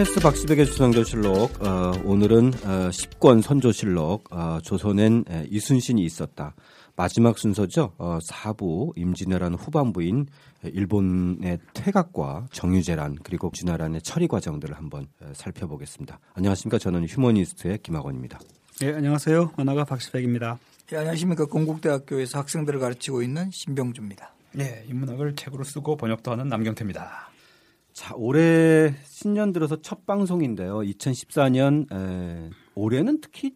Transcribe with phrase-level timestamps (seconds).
[0.00, 6.54] 팟캐스트 박시백의 주상조실록 어, 오늘은 어, 10권 선조실록 어, 조선엔 에, 이순신이 있었다.
[6.96, 7.92] 마지막 순서죠.
[7.98, 10.26] 어, 4부 임진왜란 후반부인
[10.64, 16.18] 일본의 퇴각과 정유재란 그리고 진화란의 처리 과정들을 한번 에, 살펴보겠습니다.
[16.32, 16.78] 안녕하십니까.
[16.78, 18.40] 저는 휴머니스트의 김학원입니다.
[18.80, 19.52] 네, 안녕하세요.
[19.58, 20.58] 만화가 박시백입니다.
[20.86, 21.44] 네, 안녕하십니까.
[21.44, 24.32] 건국대학교에서 학생들을 가르치고 있는 신병주입니다.
[24.52, 27.29] 네, 인문학을 책으로 쓰고 번역도 하는 남경태입니다.
[28.00, 30.78] 자, 올해 신년 들어서 첫 방송인데요.
[30.78, 33.52] 2014년 에, 올해는 특히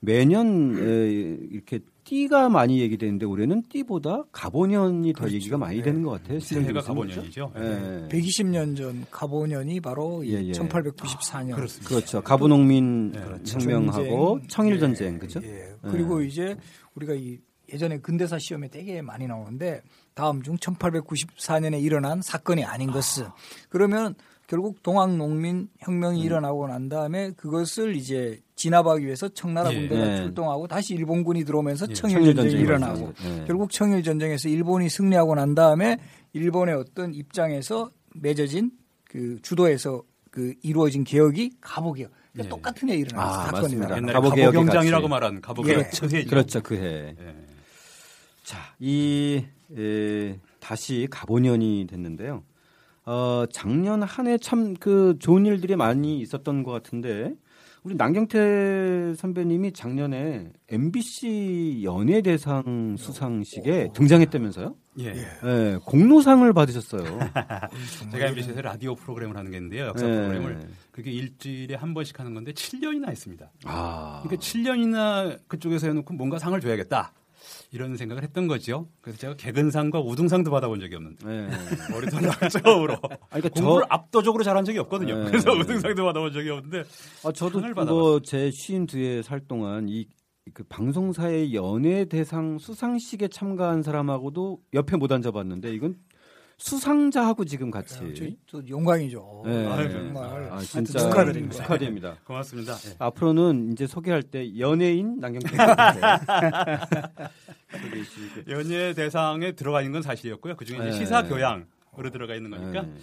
[0.00, 1.10] 매년 에,
[1.50, 5.34] 이렇게 띠가 많이 얘기되는데 올해는 띠보다 가보년이 더 그렇죠.
[5.34, 5.82] 얘기가 많이 네.
[5.82, 6.38] 되는 것 같아요.
[6.38, 7.52] 새해가 가보년이죠.
[7.56, 8.08] 예.
[8.08, 10.52] 120년 전 가보년이 바로 이 예, 예.
[10.52, 11.56] 1894년.
[11.56, 11.88] 그렇습니다.
[11.88, 12.22] 그렇죠.
[12.22, 14.48] 가부농민 네, 혁명하고 전쟁.
[14.48, 15.40] 청일 예, 전쟁 그죠?
[15.42, 15.68] 예.
[15.82, 16.56] 그리고 이제
[16.94, 17.38] 우리가 이
[17.72, 19.82] 예전에 근대사 시험에 되게 많이 나오는데
[20.20, 23.24] 다음 중 1894년에 일어난 사건이 아닌 것은
[23.70, 24.14] 그러면
[24.46, 29.78] 결국 동학 농민 혁명이 일어나고 난 다음에 그것을 이제 진압하기 위해서 청나라 예.
[29.78, 30.16] 군대가 예.
[30.18, 31.94] 출동하고 다시 일본군이 들어오면서 예.
[31.94, 33.14] 청일 전쟁이 일어나고.
[33.24, 33.44] 예.
[33.46, 35.96] 결국 청일 전쟁에서 일본이 승리하고 난 다음에
[36.34, 38.72] 일본의 어떤 입장에서 맺어진
[39.04, 42.10] 그 주도에서 그 이루어진 개혁이 가보개혁.
[42.32, 42.48] 그러니까 예.
[42.50, 43.62] 똑같은 해 일어난 아, 사건이다.
[43.62, 43.96] 맞습니다.
[43.96, 45.08] 옛날에 가보경장이라고.
[45.08, 45.90] 말한 가보경의 예.
[45.90, 46.28] 처해죠.
[46.28, 46.60] 그렇죠.
[46.62, 47.14] 그 해.
[47.18, 47.34] 예.
[48.44, 49.44] 자, 이
[49.76, 52.42] 에, 다시 가보년이 됐는데요.
[53.06, 57.32] 어, 작년 한 해 참 그 좋은 일들이 많이 있었던 것 같은데
[57.82, 64.74] 우리 남경태 선배님이 작년에 MBC 연예대상 수상식에 등장했다면서요?
[65.00, 65.14] 예.
[65.44, 67.02] 예, 공로상을 받으셨어요.
[68.12, 69.86] 제가 MBC에서 라디오 프로그램을 하는 게 있는데요.
[69.86, 70.12] 역사 예.
[70.14, 70.60] 프로그램을
[70.90, 73.50] 그게 일주일에 한 번씩 하는 건데 7년이나 했습니다.
[73.64, 77.14] 아, 그러니까 7년이나 그쪽에서 해놓고 뭔가 상을 줘야겠다.
[77.72, 78.88] 이런 생각을 했던 거죠.
[79.00, 81.48] 그래서 제가 개근상과 우등상도 받아본 적이 없는데 예.
[81.92, 82.94] 머리 털나가 처음으로
[83.30, 85.24] 아니, 그러니까 공부를 저, 압도적으로 잘한 적이 없거든요.
[85.24, 85.30] 네.
[85.30, 86.84] 그래서 우등상도 받아본 적이 없는데
[87.24, 90.06] 아, 저도 상을 그거 제 쉬인 뒤에 살 동안 이
[90.54, 95.96] 그 방송사의 연예 대상 수상식에 참가한 사람하고도 옆에 못 앉아봤는데 이건
[96.58, 99.44] 수상자하고 지금 같이 저희 또 영광이죠.
[99.46, 99.66] 예.
[99.66, 101.56] 아유, 정말 아, 진짜 축하드립니다.
[101.56, 102.16] 축하드립니다.
[102.26, 102.74] 고맙습니다.
[102.74, 102.94] 예.
[102.98, 105.56] 앞으로는 이제 소개할 때 연예인 주시고.
[108.48, 110.56] 연예 대상에 들어가 있는 건 사실이었고요.
[110.56, 110.92] 그 중에 네.
[110.92, 112.82] 시사 교양으로 들어가 있는 거니까.
[112.82, 112.94] 네.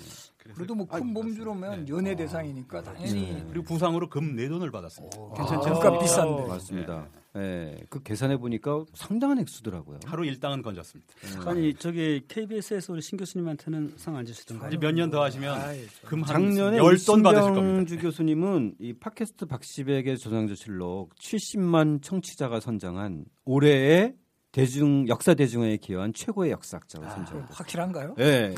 [0.56, 5.18] 그래도 뭐큰 bom주로면 연예 대상이니까 당연히 그리고 부상으로 금 네 돈을 받았습니다.
[5.36, 5.70] 괜찮죠.
[5.70, 6.48] 아, 물가 비싼데.
[6.48, 7.08] 맞습니다.
[7.36, 7.76] 예.
[7.90, 10.00] 그 계산해 보니까 상당한 액수더라고요.
[10.06, 11.14] 하루 일당은 건졌습니다.
[11.46, 14.68] 아니 저기 KBS에서 우리 신 교수님한테는 상 안 주시던가요?
[14.68, 17.64] 아직 몇 년 더 하시면 아이, 금 작년에 한 10돈 받으실 겁니다.
[17.66, 24.16] 신병주 교수님은 이 팟캐스트 박시백의 조상조실록 70만 청취자가 선정한 올해의
[24.52, 27.56] 대중 역사 대중화에 기여한 최고의 역사학자로 아, 선정됐습니다.
[27.56, 28.16] 확실한가요?
[28.20, 28.54] 예.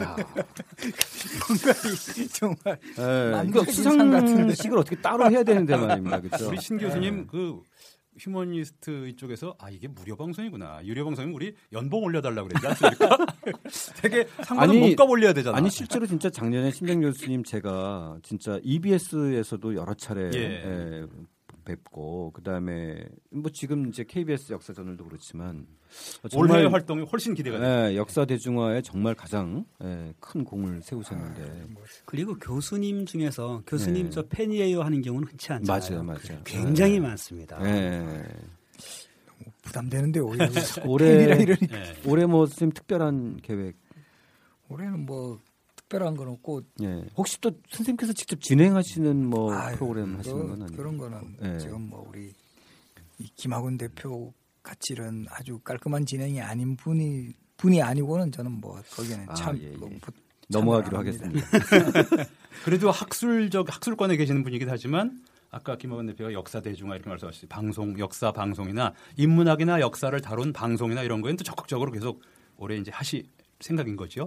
[0.00, 0.16] 야,
[2.32, 3.30] 정말 예.
[3.30, 4.42] 만들어진 이거 상 같은데.
[4.54, 6.20] 수상식을 어떻게 따로 해야 되는데 말입니다.
[6.20, 6.48] 그렇죠?
[6.48, 7.60] 우리 신 교수님 그
[8.18, 13.18] 휴머니스트 이쪽에서 아 이게 무료 방송이구나 유료 방송이면 우리 연봉 올려달라고 그랬지 않습니까?
[14.00, 15.58] 되게 상관은 아니, 몸값 올려야 되잖아.
[15.58, 20.40] 아니 실제로 진짜 작년에 신병 교수님 제가 진짜 EBS에서도 여러 차례 예.
[20.40, 21.06] 예,
[21.66, 25.66] 뵙고 그다음에 뭐 지금 이제 KBS 역사 저널도 그렇지만
[26.34, 27.90] 올해 활동이 훨씬 기대가 돼요.
[27.90, 34.10] 예, 역사 대중화에 정말 가장 예, 큰 공을 세우셨는데 아, 그리고 교수님 중에서 교수님 네.
[34.10, 36.02] 저 팬이에요 하는 경우는 흔치 않잖아요.
[36.02, 36.40] 맞아요, 맞아요.
[36.44, 37.58] 굉장히 많습니다.
[37.66, 38.24] 예.
[39.62, 40.20] 부담되는데
[40.86, 42.08] 올해 팬이라 이러니 예.
[42.08, 43.76] 올해 뭐 선생님 특별한 계획
[44.68, 45.38] 올해는 뭐
[45.88, 47.04] 특별한 건 없고 예.
[47.16, 50.76] 혹시 또 선생님께서 직접 진행하시는 뭐 아유, 프로그램 하시는 그- 건 아니에요?
[50.76, 51.58] 그런 거는 예.
[51.58, 52.32] 지금 뭐 우리
[53.18, 54.32] 이 김학훈 대표
[54.62, 59.72] 같이 이런 아주 깔끔한 진행이 아닌 분이 분이 아니고는 저는 뭐 거기에는 아, 참 예,
[59.72, 59.76] 예.
[59.76, 60.12] 뭐 부-
[60.48, 60.98] 넘어가기로.
[60.98, 61.40] 하겠습니다.
[62.64, 65.20] 그래도 학술적 학술권에 계시는 분이긴 하지만
[65.50, 67.48] 아까 김학원 대표가 역사 대중화 이렇게 말씀하셨어요.
[67.48, 72.22] 방송, 역사 방송이나 인문학이나 역사를 다룬 방송이나 이런 거에는 또 적극적으로 계속
[72.56, 73.28] 올해 이제 하시
[73.60, 74.26] 생각인 거죠.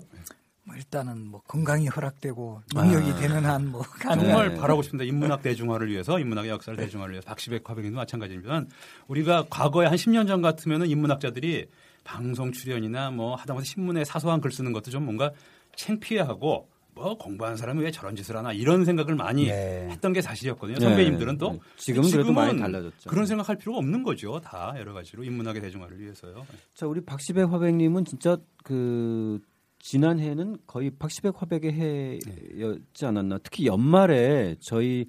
[0.69, 4.55] 뭐 일단은 뭐 건강이 허락되고 능력이 되는 한뭐 가능한 정말 네.
[4.59, 5.03] 바라고 싶습니다.
[5.03, 8.69] 인문학 대중화를 위해서, 인문학의 역사를 대중화를 위해서 박시백 화백님도 마찬가지지만
[9.07, 11.65] 우리가 과거에 한 10년 전 같으면은 인문학자들이
[12.03, 15.31] 방송 출연이나 뭐 하다못해 신문에 사소한 글 쓰는 것도 좀 뭔가
[15.75, 19.87] 창피해하고 뭐 공부하는 사람이 왜 저런 짓을 하나 이런 생각을 많이 네.
[19.89, 20.77] 했던 게 사실이었거든요.
[20.77, 20.85] 네.
[20.85, 21.59] 선배님들은 또 네.
[21.77, 23.09] 지금은 그래도 많이 달라졌죠.
[23.09, 24.39] 그런 생각할 필요가 없는 거죠.
[24.39, 26.45] 다 여러 가지로 인문학의 대중화를 위해서요.
[26.75, 29.39] 자, 우리 박시백 화백님은 진짜 그
[29.79, 33.39] 지난해는 거의 박시백 화백의 해였지 않았나.
[33.39, 35.05] 특히 연말에 저희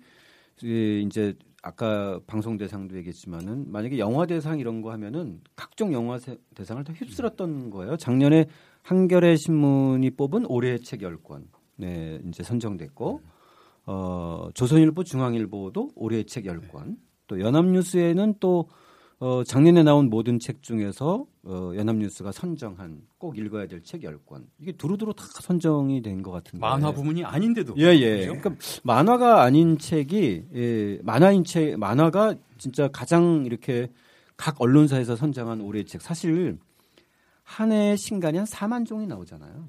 [0.58, 6.38] 그 이제 아까 방송 대상도 얘기했지만은 만약에 영화 대상 이런 거 하면은 각종 영화 세-
[6.54, 7.96] 대상을 다 휩쓸었던 거예요.
[7.96, 8.46] 작년에
[8.82, 11.44] 한겨레 신문이 뽑은 올해의 책 10권.
[11.76, 13.20] 네, 이제 선정됐고
[13.86, 16.96] 어, 조선일보, 중앙일보도 올해의 책 10권,
[17.26, 18.68] 또 연합뉴스에는 또
[19.22, 24.46] 어, 작년에 나온 모든 책 중에서 어, 연합뉴스가 선정한 꼭 읽어야 될 책 10권.
[24.58, 26.58] 이게 두루두루 다 선정이 된 것 같은데.
[26.58, 27.74] 만화 부문이 아닌데도.
[27.76, 28.26] 예, 예.
[28.26, 28.40] 그죠?
[28.40, 33.90] 그러니까 만화가 아닌 책이 예, 만화인 책, 만화가 진짜 가장 이렇게
[34.38, 36.00] 각 언론사에서 선정한 올해의 책.
[36.00, 36.58] 사실
[37.42, 39.68] 한 해에 신간이 한 4만 종이 나오잖아요.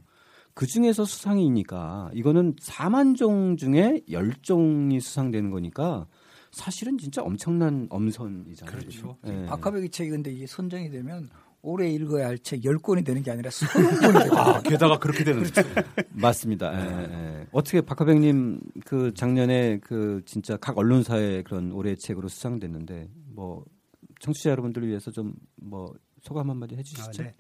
[0.54, 6.08] 그 중에서 수상이니까 이거는 4만 종 중에 10종이 수상되는 거니까
[6.52, 8.76] 사실은 진짜 엄청난 엄선이잖아요.
[8.78, 9.18] 그렇죠.
[9.26, 9.46] 예.
[9.46, 11.30] 박하백의 책이 근데 이게 선정이 되면
[11.64, 15.62] 올해 읽어야 할 책 10권이 되는 게 아니라 20권이 되고 아, 게다가 그렇게 되는 거죠.
[16.12, 16.74] 맞습니다.
[16.74, 17.48] 예, 예.
[17.52, 23.64] 어떻게 박하백 님 그 작년에 그 진짜 각 언론사의 그런 올해의 책으로 수상됐는데 뭐
[24.20, 27.24] 청취자 여러분들을 위해서 좀 뭐 소감 한마디 해 주시죠.
[27.24, 27.36] 아, 네.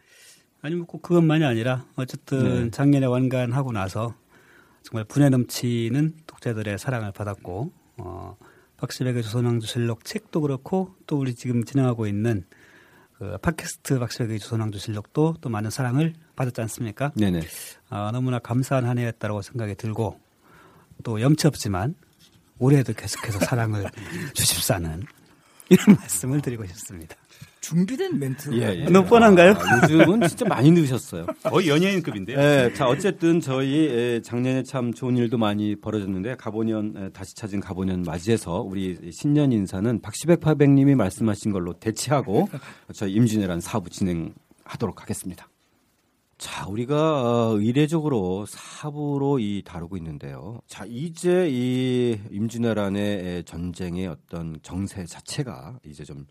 [0.62, 2.72] 아니 뭐꼭 그것만이 아니라 어쨌든 네.
[2.72, 4.16] 작년에 완간하고 나서
[4.84, 8.38] 정말 분에 넘치는 독자들의 사랑을 받았고 어,
[8.81, 12.45] 박시백의 조선왕조 실록 책도 그렇고 또 우리 지금 진행하고 있는
[13.13, 17.12] 그 팟캐스트 박시백의 조선왕조 실록도 또 많은 사랑을 받았지 않습니까?
[17.16, 17.42] 네네.
[17.89, 20.19] 아, 너무나 감사한 한 해였다고 생각이 들고
[21.04, 21.94] 또 염치 없지만
[22.57, 23.86] 올해도 계속해서 사랑을
[24.33, 25.04] 주십사는
[25.69, 27.16] 이런 말씀을 드리고 싶습니다.
[27.62, 28.54] 준비된 멘트.
[28.54, 28.86] 예, 예.
[28.86, 29.52] 너무 뻔한가요?
[29.52, 31.28] 아, 요즘은 진짜 많이 늦으셨어요.
[31.44, 32.38] 거의 연예인급인데요.
[32.38, 37.60] 예, 자 어쨌든 저희 예, 작년에 참 좋은 일도 많이 벌어졌는데 가보년 예, 다시 찾은
[37.60, 42.50] 가보년 맞이해서 우리 신년 인사는 박시백 파백님이 말씀하신 걸로 대체하고
[42.94, 45.48] 저희 임진왜란 사부 진행하도록 하겠습니다.
[46.40, 46.96] 자, 우리가
[47.52, 50.60] 어, 의례적으로 사부로 이 다루고 있는데요.
[50.66, 56.25] 자, 이제 이 임진왜란의 전쟁의 어떤 정세 자체가 이제 좀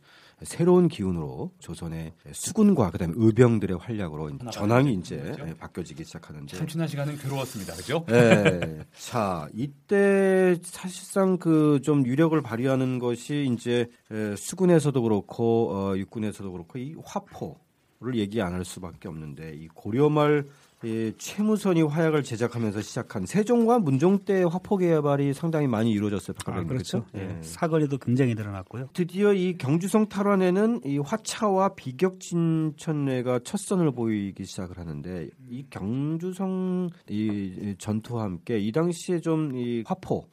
[0.44, 5.56] 새로운 기운으로 조선의 수군과 그다음에 의병들의 활약으로 전황이 이제 그렇죠.
[5.58, 7.74] 바뀌어지기 시작하는데 참 지난 시간은 괴로웠습니다.
[7.74, 8.04] 그죠?
[8.10, 8.84] 예.
[8.98, 16.78] 자, 이때 사실상 그 좀 유력을 발휘하는 것이 이제 에, 수군에서도 그렇고 어, 육군에서도 그렇고
[16.78, 17.56] 이 화포
[18.02, 20.46] 를 얘기 안 할 수밖에 없는데 이 고려말
[20.82, 26.34] 이 최무선이 화약을 제작하면서 시작한 세종과 문종 때 화포 개발이 상당히 많이 이루어졌어요.
[26.46, 26.64] 아.
[26.64, 27.04] 그렇죠.
[27.04, 27.06] 그렇죠?
[27.16, 27.42] 예.
[27.42, 28.88] 사거리도 굉장히 늘어났고요.
[28.94, 37.74] 드디어 이 경주성 탈환에는 이 화차와 비격진천례가 첫 선을 보이기 시작을 하는데 이 경주성 이
[37.78, 40.26] 전투와 함께 이 당시에 좀 이 화포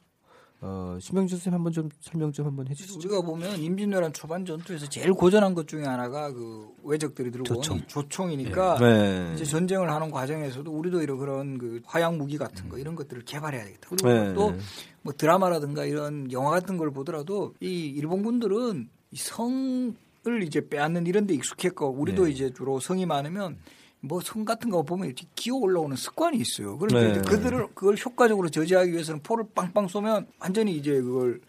[0.60, 2.98] 어, 신명주 선생님 한번 좀 설명 좀 한번 해주시죠.
[2.98, 7.76] 우리가 보면 임진왜란 초반 전투에서 제일 고전한 것 중에 하나가 그 외적들이 들고 조총.
[7.76, 9.32] 온 조총이니까 네.
[9.34, 13.64] 이제 전쟁을 하는 과정에서도 우리도 이런 그런 그 화약 무기 같은 거 이런 것들을 개발해야
[13.66, 13.88] 되겠다.
[13.88, 14.34] 그리고 네.
[14.34, 19.94] 또뭐 드라마라든가 이런 영화 같은 걸 보더라도 이 일본군들은 이 성을
[20.42, 22.32] 이제 빼앗는 이런 데 익숙했고 우리도 네.
[22.32, 23.58] 이제 주로 성이 많으면
[24.00, 26.78] 뭐 성 같은 거 보면 이렇게 기어 올라오는 습관이 있어요.
[26.78, 27.10] 그런데 네.
[27.12, 31.40] 이제 그들을 그걸 효과적으로 저지하기 위해서는 포를 빵빵 쏘면 완전히 이제 그걸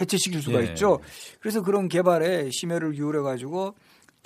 [0.00, 0.68] 해체시킬 수가 예.
[0.68, 1.00] 있죠.
[1.40, 3.74] 그래서 그런 개발에 심혈을 기울여 가지고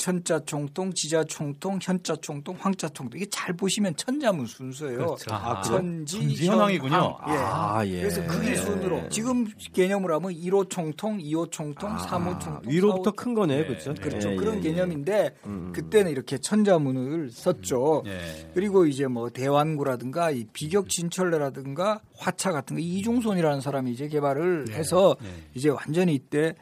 [0.02, 4.96] 천자 총통, 지자 총통, 현자 총통, 황자 총통 이게 잘 보시면 천자문 순서예요.
[4.96, 5.32] 그렇죠.
[5.32, 6.92] 아, 천지, 천지 현황이군요.
[6.92, 7.14] 현황.
[7.28, 7.32] 예.
[7.36, 8.00] 아, 예.
[8.00, 8.50] 그래서 그 예.
[8.50, 13.60] 기준으로 지금 개념으로 하면 1호 총통, 2호 총통, 아, 3호 총통, 위로부터 4호 큰 거네요,
[13.60, 13.64] 예.
[13.64, 13.94] 그렇죠?
[13.94, 14.32] 그렇죠.
[14.32, 14.62] 예, 그런 예, 예.
[14.62, 15.70] 개념인데 음.
[15.72, 18.02] 그때는 이렇게 천자문을 썼죠.
[18.06, 18.50] 예.
[18.54, 25.14] 그리고 이제 뭐 대완구라든가 이 비격 진철래라든가 화차 같은 거 이중손이라는 사람이 이제 개발을 해서
[25.22, 25.28] 예.
[25.54, 26.56] 이제 완전히 이때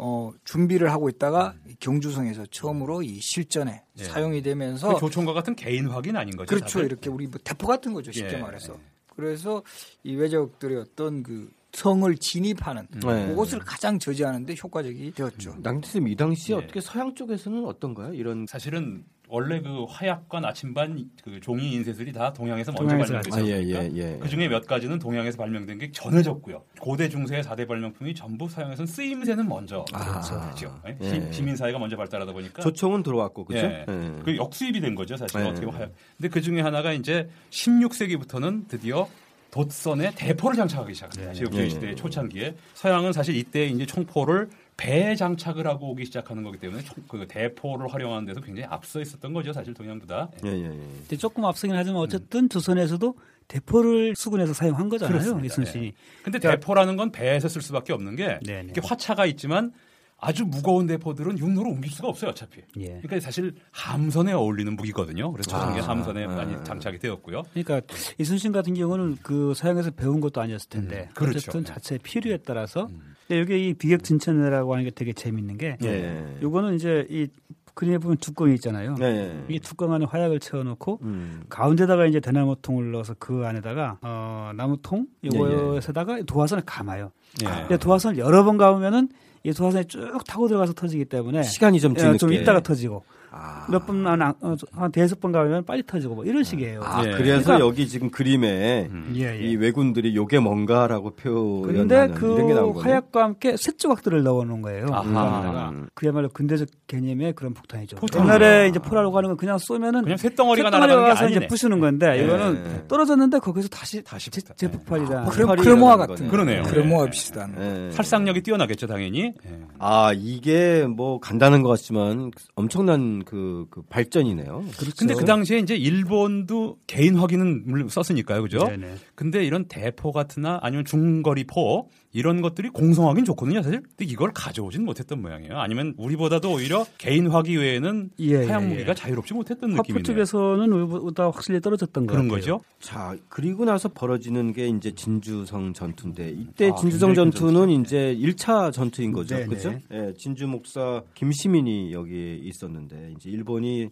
[0.00, 4.04] 어 준비를 하고 있다가 경주성에서 처음으로 이 실전에 예.
[4.04, 6.48] 사용이 되면서 그 조총과 같은 개인 확인 아닌 거죠?
[6.48, 6.78] 그렇죠.
[6.78, 6.86] 다들?
[6.86, 8.12] 이렇게 우리 뭐 대포 같은 거죠.
[8.12, 8.38] 쉽게 예.
[8.38, 8.78] 말해서.
[9.16, 9.62] 그래서
[10.04, 13.26] 이 외적들의 어떤 그 성을 진입하는 네.
[13.26, 15.56] 그것을 가장 저지하는데 효과적이 되었죠.
[15.58, 16.60] 낭태쌤 이 당시에 예.
[16.60, 18.14] 어떻게 서양 쪽에서는 어떤가요?
[18.14, 23.62] 이런 사실은 원래 그 화약과 나침반 그 종이 인쇄술이 다 동양에서 먼저 발명되지 아, 예?
[23.62, 24.18] 예, 예.
[24.20, 26.62] 그 중에 몇 가지는 동양에서 발명된 게 전해졌고요.
[26.80, 30.20] 고대 중세의 4대 발명품이 전부 서양에서는 쓰임새는 먼저 아.
[30.20, 30.80] 그렇죠.
[30.86, 30.96] 예?
[31.00, 31.08] 예.
[31.30, 33.66] 시- 시민 사회가 먼저 발달하다 보니까 조총은 들어왔고 그렇죠?
[33.66, 33.84] 예.
[33.88, 34.12] 예.
[34.24, 35.48] 그 역수입이 된 거죠, 사실 네.
[35.48, 35.92] 어떻게 보면 화약.
[36.16, 39.08] 근데 그 중에 하나가 이제 16세기부터는 드디어
[39.50, 41.32] 돛선에 대포를 장착하기 시작합니다.
[41.32, 41.70] 제국주의 네.
[41.70, 47.02] 시대의 초창기에 서양은 사실 이때 이제 총포를 배에 장착을 하고 오기 시작하는 거기 때문에 총-
[47.08, 50.30] 그 대포를 활용하는 데서 굉장히 앞서 있었던 거죠, 사실 동양보다.
[50.46, 50.68] 예, 예, 예.
[50.70, 53.14] 근데 조금 앞서긴 하지만 어쨌든 조선에서도
[53.48, 55.12] 대포를 수군에서 사용한 거잖아요.
[55.18, 55.46] 그렇습니다.
[55.46, 55.92] 이순신이.
[56.22, 58.70] 근데 대포라는 건 배에서 쓸 수밖에 없는 게 네네.
[58.72, 59.72] 이렇게 화차가 있지만
[60.20, 62.60] 아주 무거운 대포들은 육로로 옮길 수가 없어요, 어차피.
[62.76, 62.86] 예.
[62.86, 65.32] 그러니까 사실 함선에 어울리는 무기거든요.
[65.32, 66.28] 그래서 아, 함선에 아.
[66.28, 67.42] 많이 장착이 되었고요.
[67.52, 67.80] 그러니까
[68.18, 71.38] 이순신 같은 경우는 그 서양에서 배운 것도 아니었을 텐데 음, 그렇죠.
[71.38, 71.66] 어쨌든 네.
[71.72, 72.88] 자체 필요에 따라서
[73.28, 76.38] 근데 여기 이 비격진천이라고 하는 게 되게 재밌는 게 예.
[76.42, 77.28] 요거는 이제 이
[77.74, 78.96] 그림에 보면 뚜껑이 있잖아요.
[78.96, 79.44] 네.
[79.48, 81.42] 이 뚜껑 안에 화약을 채워놓고 음.
[81.48, 87.12] 가운데다가 이제 대나무 통을 넣어서 그 안에다가 어, 나무통 예, 요거에다가 도화선을 감아요.
[87.42, 87.46] 예.
[87.46, 89.10] 근데 도화선을 여러 번 감으면은
[89.44, 92.16] 이 도화선이 쭉 타고 들어가서 터지기 때문에 시간이 좀 예.
[92.16, 93.66] 좀 있다가 터지고 아.
[93.70, 96.80] 몇 번만 안- 어, 한 대여섯 번 가면 빨리 터지고 뭐 이런 식이에요.
[96.82, 97.12] 아, 예.
[97.12, 99.12] 그래서 그러니까- 여기 지금 그림에 음.
[99.16, 102.88] 예, 이 왜군들이 요게 뭔가라고 표현하는 근데 이런 게그 나온 거네.
[102.90, 104.86] 화약과 함께 쇳 조각들을 넣어놓은 거예요.
[104.92, 105.70] 아하.
[105.70, 105.76] 그.
[105.76, 105.88] 음.
[105.94, 107.96] 그야말로 근대적 개념의 그런 폭탄이죠.
[107.96, 108.28] 폭탄이죠.
[108.34, 111.46] 옛날에 이제 포라고 하는 건 그냥 쏘면은 그냥 쇳덩어리가 와서 이제.
[111.46, 112.24] 부수는 건데 네.
[112.24, 114.56] 이거는 떨어졌는데 거기서 다시 다시 재- 폭탄.
[114.56, 115.20] 재폭발이다.
[115.20, 116.28] 아, 크레, 폭발이 크레모아 일어나는 같은.
[116.28, 116.62] 그러네요.
[116.62, 117.10] 크레모아 예.
[117.10, 117.54] 비슷한.
[117.58, 117.90] 예.
[117.92, 119.34] 살상력이 뛰어나겠죠, 당연히.
[119.46, 119.60] 예.
[119.78, 124.64] 아 이게 뭐 간단한 것 같지만 엄청난 그, 그 발전이네요.
[124.78, 124.96] 그렇죠.
[124.98, 128.58] 근데 그 당시에 이제 일본도 개인 확인은 물론 썼으니까요, 그죠?
[128.66, 128.94] 네네.
[129.14, 133.80] 근데 이런 대포 같으나 아니면 중거리 포 이런 것들이 공성하긴 좋거든요, 사실.
[133.80, 135.56] 근데 이걸 가져오진 못했던 모양이에요.
[135.56, 138.94] 아니면 우리보다도 오히려 개인 화기 외에는 예, 화약 예, 무기가 예.
[138.94, 140.02] 자유롭지 못했던 느낌이네요.
[140.02, 142.40] 쪽에서는 우리보다 확실히 떨어졌던 거 그런 같아요.
[142.58, 142.60] 거죠.
[142.80, 149.12] 자 그리고 나서 벌어지는 게 이제 진주성 전투인데 이때 아, 진주성 전투는 이제 1차 전투인
[149.12, 149.46] 거죠, 네네.
[149.46, 149.78] 그렇죠?
[149.92, 153.90] 예, 진주 목사 김시민이 여기 있었는데 이제 일본이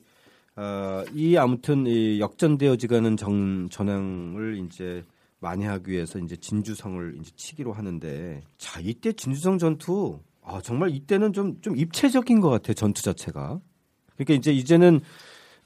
[0.56, 5.04] 아, 이 아무튼 이 역전되어지가는 정 전황을 이제
[5.46, 11.60] 만회하기 위해서 이제 진주성을 이제 치기로 하는데 자 이때 진주성 전투 아 정말 이때는 좀
[11.60, 13.60] 좀 입체적인 것 같아 요 전투 자체가.
[14.16, 15.00] 그러니까 이제 이제는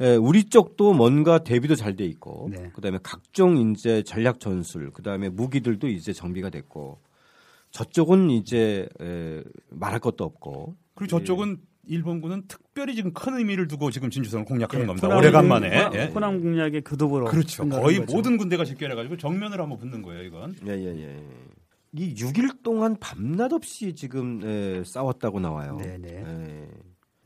[0.00, 2.70] 에, 우리 쪽도 뭔가 대비도 잘 돼 있고 네.
[2.74, 7.00] 그다음에 각종 이제 전략 전술 그다음에 무기들도 이제 정비가 됐고
[7.70, 10.76] 저쪽은 이제 에, 말할 것도 없고.
[10.94, 11.58] 그리고 저쪽은
[11.94, 15.06] 일본군은 특별히 지금 큰 의미를 두고 지금 진주성을 공략하는 예, 겁니다.
[15.08, 15.68] 호남- 오래간만에.
[15.76, 16.04] 호남- 예.
[16.06, 17.68] 호남 공략의 교도부로 그렇죠.
[17.68, 18.14] 거의 거죠.
[18.16, 20.54] 모든 군대가 집결해가지고 정면으로 한번 붙는 거예요, 이건.
[20.64, 21.24] 예예예.
[21.92, 25.76] 이 6일 동안 밤낮 없이 지금 에, 싸웠다고 나와요.
[25.82, 26.08] 네네.
[26.08, 26.68] 에,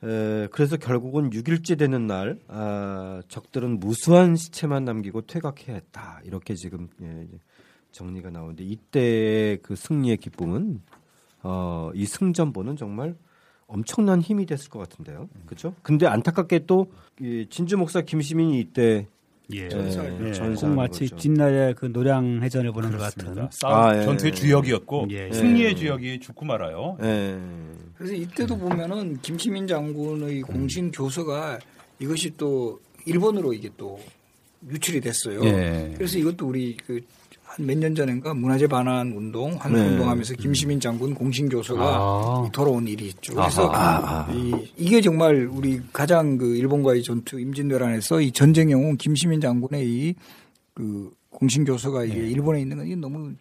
[0.09, 6.21] 에, 그래서 결국은 6일째 되는 날 아, 적들은 무수한 시체만 남기고 퇴각해야 했다.
[6.25, 7.27] 이렇게 지금 예,
[7.93, 10.81] 정리가 나오는데 이때의 그 승리의 기쁨은
[11.43, 13.15] 어, 이 승전보는 정말
[13.75, 15.29] 엄청난 힘이 됐을 것 같은데요.
[15.47, 15.75] 그렇죠?
[15.83, 19.09] 근데 안타깝게 또이 진주 목사 김시민이 이때
[19.51, 19.69] 예.
[19.69, 20.17] 전설.
[20.27, 20.33] 예.
[20.33, 21.07] 전설 꼭 마치.
[21.09, 23.35] 뒷날에 그 노량 해전을 보는 것 같은.
[23.35, 23.49] 그렇습니다.
[23.53, 24.05] 싸움 아, 예.
[24.05, 25.33] 전투의 주역이었고 예.
[25.33, 25.75] 승리의 예.
[25.75, 26.97] 주역이 죽고 말아요.
[27.03, 27.37] 예.
[27.97, 30.43] 그래서 이때도 보면은 김시민 장군의 음.
[30.43, 31.59] 공신 교서가
[31.99, 33.99] 이것이 또 일본으로 이게 또
[34.71, 35.45] 유출이 됐어요.
[35.45, 35.93] 예.
[35.97, 37.01] 그래서 이것도 우리 그
[37.57, 39.89] 한 몇 년 전인가 문화재 반환 운동, 한국 네.
[39.91, 42.51] 운동하면서 김시민 장군 공신 교서가 아.
[42.53, 43.35] 돌아온 일이 있죠.
[43.35, 44.33] 그래서 아하.
[44.33, 51.13] 이, 이게 정말 우리 가장 그 일본과의 전투 임진왜란에서 이 전쟁 영웅 김시민 장군의 이그
[51.31, 53.33] 공신 교서가 이게 일본에 있는 건 이게 너무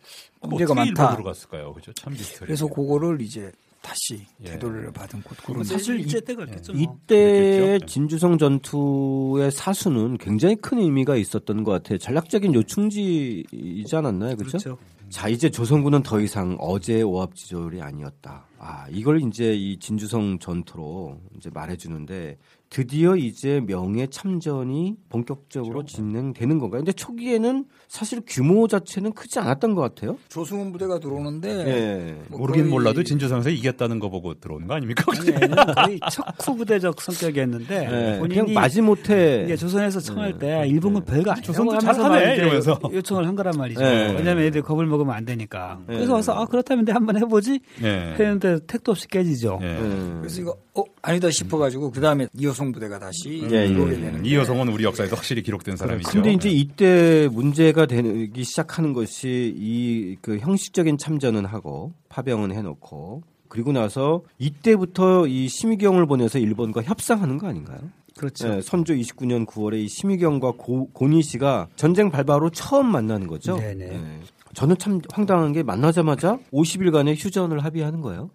[0.41, 1.03] 문제가 어떻게 많다.
[1.03, 1.73] 일본으로 갔을까요?
[1.73, 1.91] 그죠?
[1.93, 2.45] 참 미스터리.
[2.47, 3.51] 그래서 그거를 이제
[3.83, 4.45] 다시 예.
[4.51, 6.71] 되돌려 받은 곳 그런 사실 이- 일제 때가 있겠죠.
[6.73, 6.81] 뭐.
[6.81, 7.85] 이때 그랬겠죠.
[7.85, 11.97] 진주성 전투의 사수는 굉장히 큰 의미가 있었던 것 같아요.
[11.97, 14.57] 전략적인 요충지이지 않았나요, 그렇죠?
[14.57, 14.77] 그렇죠.
[15.09, 18.47] 자 이제 조선군은 더 이상 어제의 오합지졸이 아니었다.
[18.57, 22.37] 아 이걸 이제 이 진주성 전투로 이제 말해주는데
[22.69, 26.79] 드디어 이제 명예 참전이 본격적으로 진행되는 건가요?
[26.79, 30.17] 근데 초기에는 사실 규모 자체는 크지 않았던 것 같아요.
[30.27, 32.15] 조승훈 부대가 들어오는데 예.
[32.27, 35.03] 뭐 모르긴 거의- 몰라도 진주성에서 이겼다는 거 보고 들어오는 거 아닙니까?
[35.15, 37.75] 아니에는 거의 척후 부대적 성격이었는데
[38.15, 42.79] 예, 본인이 그냥 마지못해 이게 조선에서 청할 때 일본군 별거 아니라고 조선도 잘하네, 이러면서.
[42.91, 43.79] 요청을 한 거란 말이죠.
[43.79, 44.15] 네.
[44.17, 45.77] 왜냐하면 애들이 겁을 먹으면 안 되니까.
[45.87, 45.93] 네.
[45.97, 48.15] 그래서 와서 아 그렇다면 내가 한번 해보지 예.
[48.19, 49.59] 했는데 택도 없이 깨지죠.
[49.61, 49.67] 예.
[49.67, 50.13] 예.
[50.19, 53.99] 그래서 이거 어 아니다 싶어가지고 그 다음에 이호성 부대가 다시 예, 들어오게 예.
[53.99, 54.25] 되는.
[54.25, 56.09] 이여성은 우리 역사에서 확실히 기록된 사람이죠.
[56.11, 63.71] 근데 이제 이때 문제가 되기 시작하는 것이 이 그 형식적인 참전은 하고 파병은 해놓고 그리고
[63.71, 67.79] 나서 이때부터 이 심의경을 보내서 일본과 협상하는 거 아닌가요?
[68.17, 68.47] 그렇죠.
[68.47, 73.57] 네, 선조 29년 9월에 이 심의경과 고, 고니 씨가 전쟁 발바로 처음 만나는 거죠.
[73.57, 73.85] 네네.
[73.87, 74.19] 네.
[74.53, 78.29] 저는 참 황당한 게 만나자마자 50일간의 휴전을 합의하는 거예요.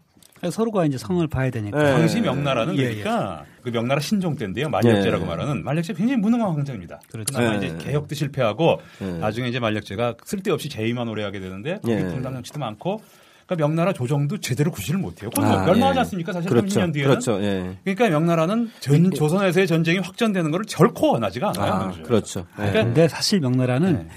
[0.50, 1.82] 서로가 이제 성을 봐야 되니까.
[1.82, 1.92] 네.
[1.92, 4.68] 당시 명나라는 예, 그러니까 그 명나라 신종 때인데요.
[4.68, 5.28] 만력제라고 예.
[5.28, 7.00] 말하는 만력제 굉장히 무능한 황제입니다.
[7.10, 7.36] 그렇죠.
[7.36, 7.58] 그나마 예.
[7.58, 9.04] 이제 개혁도 실패하고 예.
[9.18, 11.98] 나중에 이제 만력제가 쓸데없이 재위만 오래 하게 되는데 예.
[12.04, 13.00] 분당 정치도 많고
[13.46, 15.30] 그러니까 명나라 조정도 제대로 구실을 못해요.
[15.38, 16.00] 아, 멸망하지 예.
[16.00, 16.32] 않습니까?
[16.32, 16.80] 사실 그렇죠.
[16.80, 17.10] 30년 뒤에는.
[17.10, 17.42] 그렇죠.
[17.42, 17.76] 예.
[17.82, 21.72] 그러니까 명나라는 전 조선에서의 전쟁이 확전되는 것을 결코 원하지가 않아요.
[21.72, 21.92] 아?
[22.02, 22.40] 그렇죠.
[22.40, 22.56] 예.
[22.56, 24.08] 그러니까 근데 사실 명나라는 네.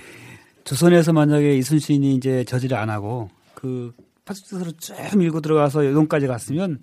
[0.65, 3.93] 조선에서 만약에 이순신이 이제 저지를 안 하고 그
[4.25, 6.79] 파수지서로 쭉 밀고 들어가서 요동까지 갔으면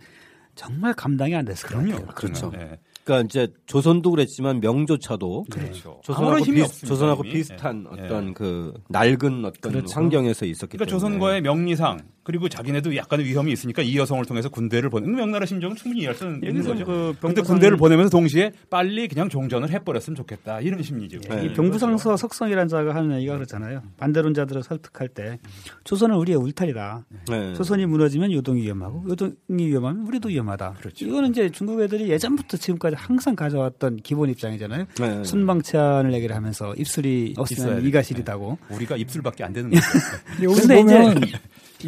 [0.55, 1.97] 정말 감당이 안 됐을 거예요.
[1.97, 2.07] 그럼요.
[2.15, 2.51] 그렇죠.
[2.55, 2.79] 예.
[3.05, 6.01] 그러니까 이제 조선도 그랬지만 명조차도 그렇죠.
[6.03, 7.23] 조선하고 비슷, 없습니다, 조선하고.
[7.23, 8.03] 비슷한 예.
[8.05, 9.95] 어떤 그 낡은 어떤 그렇죠.
[9.95, 14.91] 환경에서 있었기 그러니까 때문에 조선과의 명리상 그리고 자기네도 약간의 위험이 있으니까 이 여성을 통해서 군대를
[14.91, 16.85] 보내는 명나라 심정은 충분히 이해할 수 있는 거죠.
[16.85, 21.21] 그 병부상- 군대를 보내면서 동시에 빨리 그냥 종전을 해버렸으면 좋겠다 이런 심리죠.
[21.21, 21.47] 네.
[21.47, 23.83] 이 병부상서 석성이라는 자가 하는 얘기가 그렇잖아요.
[23.97, 25.39] 반대론자들을 설득할 때
[25.85, 27.07] 조선은 우리의 울타리다.
[27.31, 27.55] 네.
[27.55, 30.75] 조선이 무너지면 요동이 위험하고 요동이 위험하면 우리도 위험하다.
[30.81, 31.07] 그렇죠.
[31.07, 34.85] 이거는 이제 중국 애들이 예전부터 지금까지 항상 가져왔던 기본 입장이잖아요.
[35.01, 35.25] 네.
[35.25, 37.89] 순방치안을 얘기를 하면서 입술이 없으면 돼.
[37.89, 38.59] 이가실이다고.
[38.69, 39.81] 우리가 입술밖에 안 되는 거죠.
[40.61, 41.33] 근데 보면 이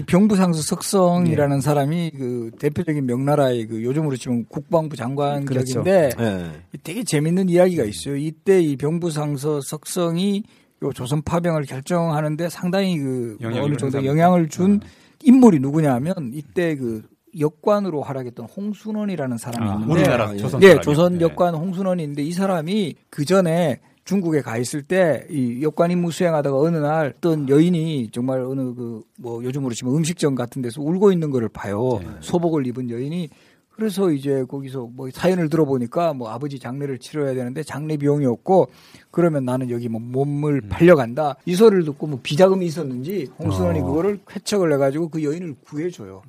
[0.07, 5.83] 병부상수 석성이라는 사람이 그 대표적인 명나라의 그 요즘으로 치면 국방부 장관 그렇죠.
[5.83, 6.51] 격인데 네.
[6.85, 8.17] 되게 재밌는 이야기가 있어요.
[8.17, 10.45] 이때 이 병부상서 석성이
[10.83, 14.05] 요 조선 파병을 결정하는데 상당히 그 어느 정도.
[14.05, 14.81] 영향을 준
[15.23, 17.03] 인물이 누구냐면 이때 그
[17.39, 20.39] 역관으로 활약했던 홍순원이라는 사람이 아, 있는데 우리나라 예.
[20.39, 20.83] 조선 네, 사람이요.
[20.83, 21.25] 조선 네.
[21.25, 23.81] 역관 홍순원인데 이 사람이 그 전에
[24.11, 29.03] 중국에 가 있을 때 이 역관 임무 수행하다가 어느 날 어떤 여인이 정말 어느 그
[29.19, 32.01] 뭐 요즘으로 치면 음식점 같은 데서 울고 있는 거를 봐요.
[32.03, 32.09] 네.
[32.21, 33.29] 소복을 입은 여인이
[33.69, 38.69] 그래서 이제 거기서 뭐 사연을 들어보니까 뭐 아버지 장례를 치러야 되는데 장례 비용이 없고
[39.11, 41.37] 그러면 나는 여기 뭐 몸을 팔려간다.
[41.47, 43.85] 이 소리를 듣고 뭐 비자금이 있었는지 홍순원이 어.
[43.85, 46.23] 그거를 쾌척을 해가지고 그 여인을 구해줘요.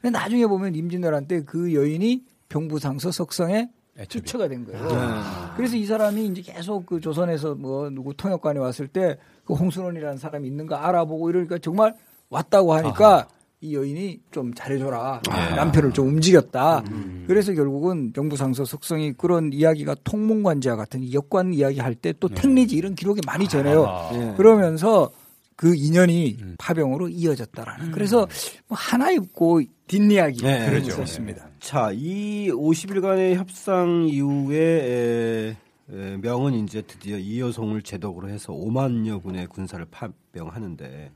[0.00, 4.22] 근데 나중에 보면 임진왜란 때 그 여인이 병부상서 석성에 애첩이.
[4.24, 4.86] 투처가 된 거예요.
[4.88, 4.94] 네.
[5.56, 10.48] 그래서 이 사람이 이제 계속 그 조선에서 뭐 누구 통역관이 왔을 때 그 홍순원이라는 사람이
[10.48, 11.94] 있는가 알아보고 이러니까 정말
[12.30, 13.28] 왔다고 하니까
[13.60, 15.22] 이 여인이 좀 잘해줘라.
[15.54, 16.82] 남편을 좀 움직였다.
[17.28, 22.74] 그래서 결국은 병부상서 석성이 그런 이야기가 통문관지와 같은 이 역관 이야기 할 때 또 택리지
[22.76, 23.86] 이런 기록이 많이 전해요.
[23.86, 24.10] 아.
[24.12, 24.34] 네.
[24.36, 25.10] 그러면서
[25.56, 27.90] 그 인연이 파병으로 이어졌다라는.
[27.90, 28.28] 그래서
[28.68, 30.88] 뭐 하나 입고 뒷이야기 네, 그렇죠.
[30.88, 31.48] 있었습니다.
[31.60, 35.56] 자, 이 50일간의 협상 이후에 에,
[35.90, 41.12] 에, 명은 이제 드디어 이여송을 제독으로 해서 5만여 군의 군사를 파병하는데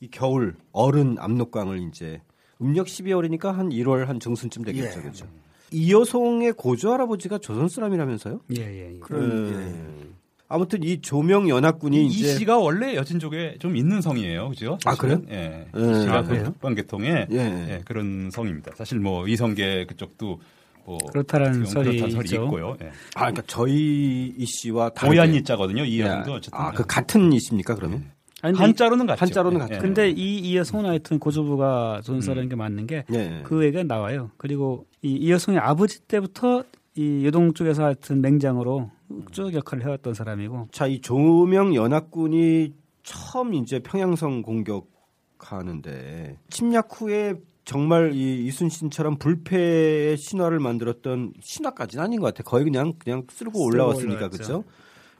[0.00, 2.20] 이 겨울 어른 압록강을 이제
[2.60, 5.02] 음력 12월이니까 한 1월 한 중순쯤 되겠죠, 예.
[5.02, 5.26] 그렇죠?
[5.72, 8.42] 이여송의 고조 할아버지가 조선 사람이라면서요?
[8.56, 8.98] 예, 예, 예.
[9.00, 10.21] 그런 예.
[10.52, 14.78] 아무튼 이 조명 연합군이 이 이제 씨가 원래 여진족에 좀 있는 성이에요, 그죠?
[14.84, 15.22] 아, 그래요?
[15.30, 15.66] 예.
[15.74, 15.80] 예.
[15.80, 16.42] 이 씨가 아, 그?
[16.44, 17.36] 북방계통의 예.
[17.36, 18.72] 예, 그런 성입니다.
[18.76, 20.40] 사실 뭐 이성계 그쪽도
[20.84, 22.44] 뭐 그렇다라는 설이 그렇다는 설이.
[22.44, 22.76] 있고요.
[22.82, 22.88] 예.
[23.14, 25.84] 아, 그러니까 저희 이 씨와 다르게 오얀 이자거든요.
[25.84, 26.36] 이 여성도 예.
[26.36, 28.10] 어쨌든 아, 그 같은 이 씨입니까 그러면?
[28.42, 29.20] 아니, 근데 한자로는 같죠.
[29.24, 29.60] 한자로는 예.
[29.60, 29.74] 같죠.
[29.76, 29.78] 예.
[29.78, 33.40] 근데 이 이여성은 하여튼 고조부가 조선사라는 게 맞는 게 예.
[33.44, 34.32] 그 얘기가 나와요.
[34.36, 38.90] 그리고 이 이여성의 아버지 때부터 이 요동 쪽에서 하여튼 맹장으로
[39.30, 48.12] 쭉 역할을 해왔던 사람이고 자, 이 조명 연합군이 처음 이제 평양성 공격하는데 침략 후에 정말
[48.14, 52.42] 이 이순신처럼 불패의 신화를 만들었던 신화까지는 아닌 것 같아.
[52.42, 54.28] 거의 그냥 그냥 쓸고 올라왔으니까.
[54.28, 54.64] 그렇죠.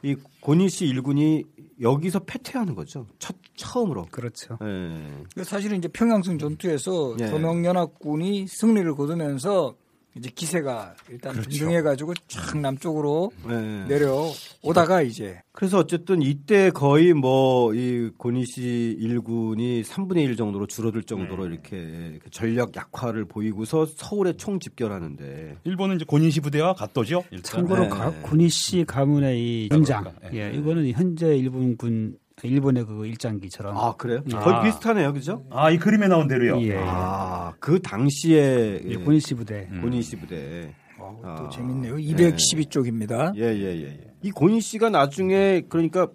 [0.03, 1.45] 이 고니시 일군이
[1.81, 3.07] 여기서 패퇴하는 거죠.
[3.21, 4.07] 첫 처음으로.
[4.11, 4.59] 그렇죠.
[4.63, 5.25] 예.
[5.35, 7.29] 그 사실은 이제 평양성 전투에서 예.
[7.29, 9.77] 조명연합군이 승리를 거두면서
[10.15, 11.51] 이제 기세가 일단 그렇죠.
[11.51, 13.85] 등등해가지고 쫙 남쪽으로 예.
[13.89, 21.47] 내려오다가 이제 그래서 어쨌든 이때 거의 뭐 이 고니시 일군이 3분의 1 정도로 줄어들 정도로
[21.47, 27.25] 이렇게 그 전력 약화를 보이고서 서울에 총 집결하는데 일본은 이제 고니시 부대와 같도죠.
[27.31, 27.43] 일단.
[27.43, 27.89] 참고로 네.
[27.89, 34.21] 가- 군이씨 가문의 이 군장, 그러니까, 예, 이거는 현재 일본군 일본의 그 일장기처럼 아 그래요?
[34.27, 34.37] 예.
[34.37, 34.63] 거의 아.
[34.63, 35.45] 비슷하네요, 그죠?
[35.51, 36.61] 아, 이 그림에 나온 대로요.
[36.63, 39.69] 예, 아, 그 당시에 예, 예, 군이씨 부대.
[39.71, 39.83] 음.
[39.83, 40.75] 고니시 부대.
[40.99, 41.49] 어, 또 아.
[41.49, 41.97] 재밌네요.
[41.97, 43.37] 212쪽입니다.
[43.37, 44.01] 예, 예, 예, 예.
[44.23, 46.09] 이 고니시가 나중에 그러니까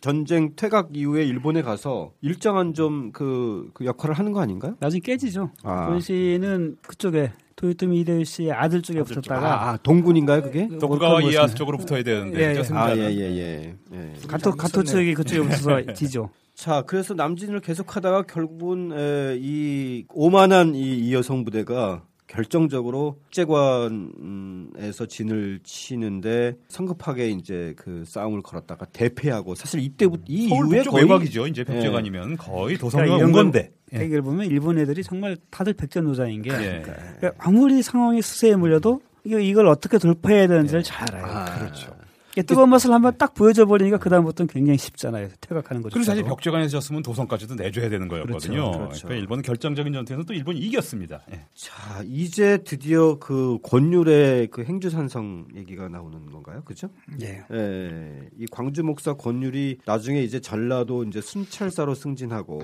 [0.00, 4.76] 전쟁 퇴각 이후에 일본에 가서 일정한 좀그 역할을 하는 거 아닌가요?
[4.80, 5.50] 나중에 깨지죠.
[5.62, 5.88] 아.
[5.88, 9.20] 군이씨는 그쪽에 도요토미 히데요시의 아들 쪽에 아들 쪽.
[9.22, 10.66] 붙었다가 아, 동군인가요, 그게?
[10.66, 11.54] 그 도쿠가와 이에야수 모습이네.
[11.56, 12.58] 쪽으로 붙어야 되는데 예?
[12.58, 12.62] 예.
[12.64, 12.80] 승자는.
[12.80, 13.76] 아, 예, 예, 예.
[13.92, 14.14] 예.
[14.26, 16.30] 가토 가토 측이 그쪽에 붙어서 지죠.
[16.54, 25.58] 자, 그래서 남진을 계속하다가 결국은 에, 이 오만한 이, 이 여성 부대가 결정적으로 국제관에서 진을
[25.64, 31.48] 치는데 성급하게 이제 그 싸움을 걸었다가 대패하고 사실 이때부터 이 이후에 거의 외곽이죠.
[31.48, 33.72] 이제 백제관이면 거의 도성이 그러니까 온 이런 건데.
[33.92, 34.00] 예.
[34.02, 36.82] 얘기를 보면 일본 애들이 정말 다들 백전노장인 게 예.
[36.84, 41.26] 그러니까 아무리 상황이 수세에 물려도 이걸 어떻게 돌파해야 되는지를 잘 알아요.
[41.26, 41.92] 아, 그렇죠.
[42.46, 45.28] 뜨거운 맛을 한번 딱 보여줘 버리니까 그 다음부터는 굉장히 쉽잖아요.
[45.40, 45.94] 퇴각하는 거죠.
[45.94, 48.54] 그리고 사실 벽제관에서 졌으면 도성까지도 내줘야 되는 거였거든요.
[48.54, 49.06] 그렇죠, 그렇죠.
[49.06, 51.20] 그러니까 일본은 결정적인 전투에서 또 일본이 이겼습니다.
[51.32, 51.44] 예.
[51.54, 56.62] 자, 이제 드디어 그 권율의 그 행주산성 얘기가 나오는 건가요?
[56.64, 56.88] 그죠?
[57.20, 57.44] 예.
[57.52, 62.60] 예, 이 광주 목사 권율이 나중에 이제 전라도 이제 순찰사로 승진하고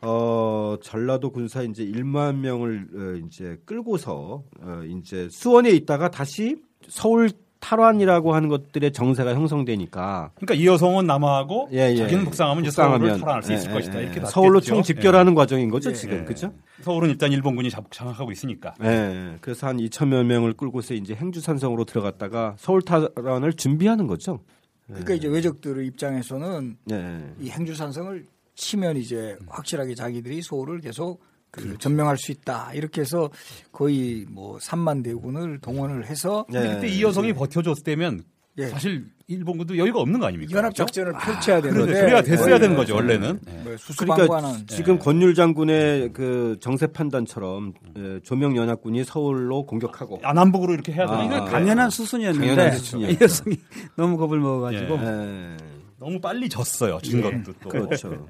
[0.00, 6.56] 어 전라도 군사 이제 1만 명을 어, 이제 끌고서 어 이제 수원에 있다가 다시
[6.88, 11.96] 서울 탈환이라고 하는 것들의 정세가 형성되니까 그러니까 이 여성은 남하하고 예, 예.
[11.96, 13.98] 자기는 북상하면 이제 북상하면, 서울을 탈환할 수 있을 예, 것이다.
[13.98, 14.24] 예, 이렇게 예.
[14.26, 15.94] 서울로 총 집결하는 과정인 거죠 예.
[15.94, 16.24] 지금 예.
[16.24, 16.52] 그죠?
[16.82, 18.74] 서울은 일단 일본군이 잡- 장악하고 있으니까.
[18.82, 19.36] 예.
[19.40, 24.40] 그래서 한 2천여 명을 끌고서 이제 행주산성으로 들어갔다가 서울 탈환을 준비하는 거죠.
[24.86, 27.18] 그러니까 이제 외적들의 입장에서는 예.
[27.40, 33.30] 이 행주산성을 치면 이제 확실하게 자기들이 서울을 계속 그 점령할 수 있다 이렇게 해서
[33.72, 36.60] 거의 뭐 3만 대군을 동원을 해서 예.
[36.60, 38.22] 그때 이 여성이 버텨줬다면
[38.58, 38.66] 예.
[38.66, 40.56] 사실 일본군도 여유가 없는 거 아닙니까?
[40.56, 40.86] 연합 그렇죠?
[40.86, 43.40] 작전을 펼쳐야 그래, 되는데 그래야 됐어야 예, 되는 거죠 예, 원래는.
[43.62, 50.74] 뭐 그러니까 지금 권율 장군의 그 정세 판단처럼 예, 조명 연합군이 서울로 공격하고 아, 남북으로
[50.74, 53.12] 이렇게 해야 되는 아, 게 이건 당연한 수순이었는데 당연한 수순이었죠.
[53.12, 53.56] 이 여성이
[53.96, 55.02] 너무 겁을 먹어가지고 예.
[55.02, 55.56] 예.
[55.98, 56.98] 너무 빨리 졌어요.
[57.02, 57.68] 진 것도 또.
[57.68, 58.26] 그렇죠.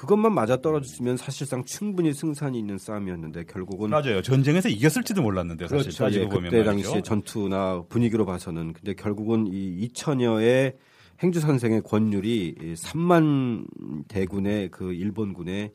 [0.00, 4.22] 그것만 맞아 떨어졌으면 사실상 충분히 승산이 있는 싸움이었는데 결국은 맞아요.
[4.22, 6.18] 전쟁에서 이겼을지도 몰랐는데 사실 그렇죠.
[6.18, 6.64] 예, 보면 그때 말이죠.
[6.64, 10.76] 당시의 전투나 분위기로 봐서는 근데 결국은 이 2천여의
[11.22, 13.66] 행주 선생의 권율이 이 3만
[14.08, 15.70] 대군의 그 일본군의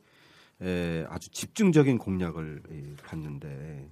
[0.64, 3.92] 에, 아주 집중적인 공략을 이, 봤는데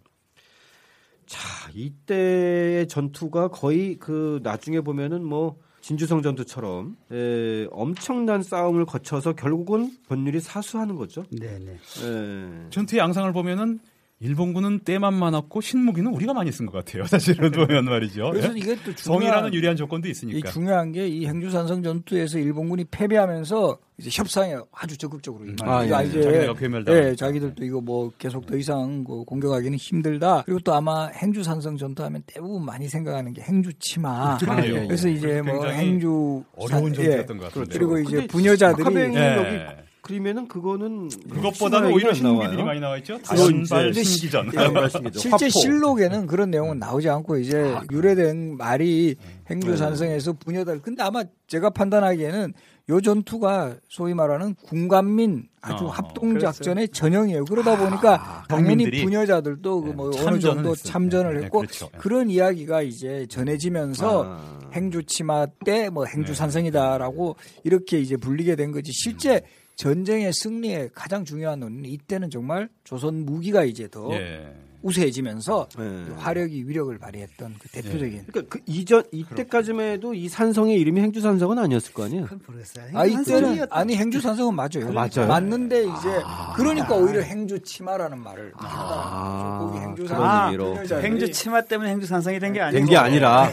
[1.27, 9.91] 자 이때의 전투가 거의 그 나중에 보면은 뭐 진주성 전투처럼 에, 엄청난 싸움을 거쳐서 결국은
[10.07, 11.25] 권율이 사수하는 거죠.
[11.29, 11.71] 네네.
[11.71, 13.79] 에, 전투의 양상을 보면은
[14.23, 17.05] 일본군은 때만 많았고 신무기는 우리가 많이 쓴 것 같아요.
[17.11, 18.29] 사실은 보면 말이죠.
[18.31, 18.53] 그래서 예?
[18.57, 20.49] 이게 또 중요한 성이라는 유리한 조건도 이 있으니까.
[20.51, 26.07] 중요한 게 이 행주산성 전투에서 일본군이 패배하면서 이제 협상에 아주 적극적으로 임하는 아, 그러니까 예,
[26.07, 27.09] 이제 괴멸당하니까.
[27.11, 30.43] 예, 자기들도 이거 뭐 계속 더 이상 그 공격하기는 힘들다.
[30.45, 34.09] 그리고 또 아마 행주산성 전투하면 대부분 많이 생각하는 게 행주치마.
[34.47, 34.87] 아, 예, 예.
[34.87, 37.77] 그래서 이제 뭐 행주 어려운 산- 전투였던 것 같은데.
[37.77, 39.35] 그리고 이제 부녀자들이 예.
[39.35, 42.65] 여기 그림에는 그거는 그것보다는 오히려 나와요.
[42.65, 43.17] 많이 나와 있죠.
[43.25, 44.51] 그건 단발 신기전.
[44.53, 45.09] 예.
[45.17, 45.47] 실제.
[45.49, 49.39] 실록에는 그런 내용은 나오지 않고 이제 유래된 말이 네.
[49.49, 50.81] 행주산성에서 부녀들.
[50.81, 52.53] 근데 아마 제가 판단하기에는
[52.89, 57.45] 요 전투가 소위 말하는 군관민 아주 어, 합동작전의 전형이에요.
[57.45, 60.91] 그러다 보니까 당연히 국민들이 부녀자들도 그뭐 네, 어느 정도 참전을 했어요.
[60.91, 61.89] 참전을 네, 했고 그렇죠.
[61.97, 64.59] 그런 이야기가 이제 전해지면서 아.
[64.73, 68.91] 행주치마 때 뭐 행주산성이다라고 이렇게 이제 불리게 된 거지.
[68.91, 69.41] 실제
[69.75, 74.53] 전쟁의 승리에 가장 중요한 논리는 이때는 정말 조선 무기가 이제 더 예.
[74.83, 76.05] 우세해지면서 네.
[76.17, 81.93] 화력이 위력을 발휘했던 그 대표적인 그러니까 그 이전 이때까지만 해도 이 산성의 이름이 행주산성은 아니었을
[81.93, 82.27] 거 아니에요.
[82.45, 82.87] 모르겠어요.
[82.93, 84.91] 아 이때는 아니 행주산성은 맞아요.
[84.91, 85.25] 맞아요?
[85.29, 86.09] 맞는데 이제
[86.57, 89.59] 그러니까 오히려 행주치마라는 말을 아.
[89.61, 90.73] 거기 행주산성 의미로.
[90.73, 93.49] 부녀자들이 행주 치마 때문에 행주 산성이 된 게 아니고 된게 아니라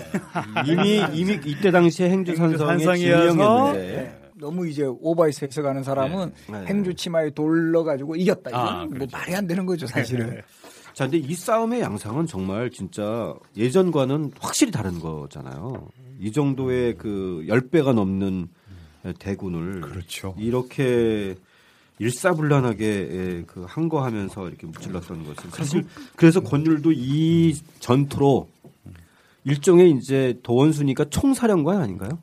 [0.67, 4.20] 이미 이미 이때 당시에 행주산성의 행주산성이어서 네.
[4.41, 6.61] 너무 이제 오바이스 해석하는 사람은 네.
[6.61, 6.67] 네.
[6.67, 8.51] 행주치마에 돌러가지고 이겼다.
[8.51, 9.17] 이건 아, 뭐 그렇죠.
[9.17, 10.41] 말이 안 되는 거죠 사실은.
[10.95, 15.89] 자, 근데 이 싸움의 양상은 정말 진짜 예전과는 확실히 다른 거잖아요.
[16.19, 18.49] 이 정도의 그 10배가 넘는
[19.19, 20.35] 대군을 그렇죠.
[20.39, 21.37] 이렇게
[21.99, 25.85] 일사불란하게 그 항거하면서 이렇게 무찔렀던 것은 사실
[26.17, 28.49] 그래서 권율도 이 전투로
[29.45, 32.19] 일종의 이제 도원순이가 총사령관 아닌가요?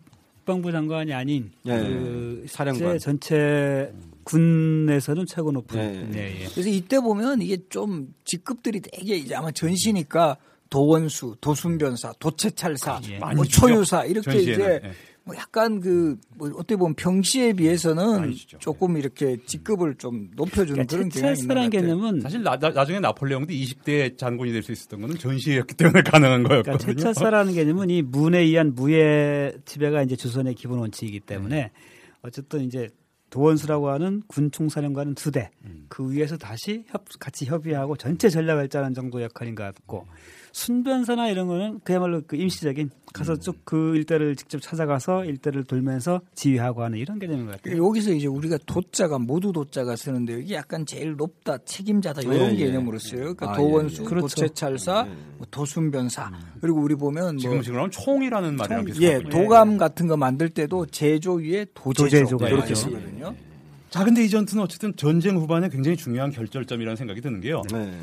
[0.48, 2.92] 국방부 장관이 아닌 예, 그 사령관.
[2.94, 6.20] 실제 전체 군에서는 최고 높은 예, 예.
[6.20, 6.48] 예, 예.
[6.48, 10.38] 그래서 이때 보면 이게 좀 직급들이 되게 이제 아마 전시니까
[10.70, 13.20] 도원수, 도순변사, 도채찰사, 예.
[13.20, 13.46] 많이 뭐.
[13.46, 14.54] 초유사 이렇게 전시에는.
[14.54, 14.92] 이제 예.
[15.28, 18.58] 뭐 약간 그 뭐 어떻게 보면 평시에 비해서는 주죠.
[18.60, 21.70] 조금 이렇게 직급을 좀 높여주는 그런 경향이 있는 것.
[21.72, 26.44] 개념은 사실 나, 나, 중에 나폴레옹도 20대 장군이 될 수 있었던 거는 전시였기 때문에 가능한
[26.44, 26.96] 그러니까 거였거든요.
[26.96, 31.72] 채찰사라는 개념은 이 문에 의한 무예 지배가 이제 조선의 기본 원칙이기 때문에
[32.22, 32.90] 어쨌든 이제
[33.30, 35.50] 도원수라고 하는 군 총사령관은 두 대,
[35.90, 40.06] 그 위에서 다시 협, 같이 협의하고 전체 전략을 짜는 정도 역할인 것 같고
[40.58, 46.98] 순변사나 이런 거는 그야말로 그 임시적인 가서 쭉그 일대를 직접 찾아가서 일대를 돌면서 지휘하고 하는
[46.98, 47.86] 이런 개념인 것 같아요.
[47.86, 52.66] 여기서 이제 우리가 도자가 모두 도자가 쓰는데 여기 약간 제일 높다 책임자다 이런 예, 예.
[52.66, 53.36] 개념으로 써요.
[53.36, 54.10] 그러니까 아, 도원수, 예, 예.
[54.10, 54.28] 그렇죠.
[54.36, 59.78] 도채찰사, 뭐 도순변사 그리고 우리 보면 뭐 지금 지금 총이라는 말이랑 총- 비슷하고 예, 도감
[59.78, 62.74] 같은 거 만들 때도 제조 위에 도제조 도제조 가 이렇게.
[62.74, 63.36] 쓰거든요.
[63.92, 67.62] 자, 근데 이 전투는 어쨌든 전쟁 후반에 굉장히 중요한 결절점이라는 생각이 드는 게요.
[67.72, 67.94] 네.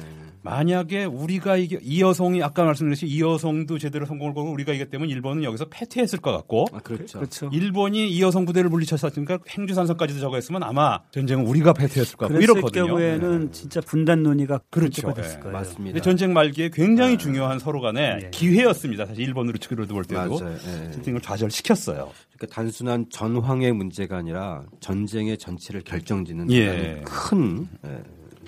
[0.45, 5.43] 만약에 우리가 이게 이 여성이 아까 말씀드렸듯이 이 여성도 제대로 성공을 거고 우리가 이겼다면 일본은
[5.43, 7.19] 여기서 패퇴했을 것 같고 아, 그렇죠.
[7.19, 7.49] 그렇죠.
[7.51, 12.87] 일본이 이 여성 부대를 물리쳤으니까 행주산성까지도 저거 했으면 아마 전쟁은 우리가 패퇴했을 것 같고 이렇거든요.
[12.89, 15.15] 경우에는 진짜 분단 논의가 그렇죠.
[15.15, 15.41] 됐을 예.
[15.41, 15.53] 거예요.
[15.57, 16.01] 맞습니다.
[16.01, 18.31] 전쟁 말기에 굉장히 중요한 서로 간에 예.
[18.31, 19.07] 기회였습니다.
[19.07, 20.55] 사실 일본으로 측으로도 볼 때도 맞아요.
[20.55, 20.91] 예.
[20.91, 22.11] 전쟁을 좌절시켰어요.
[22.37, 27.01] 그러니까 단순한 전황의 문제가 아니라 전쟁의 전체를 결정짓는 예.
[27.03, 28.03] 큰 예,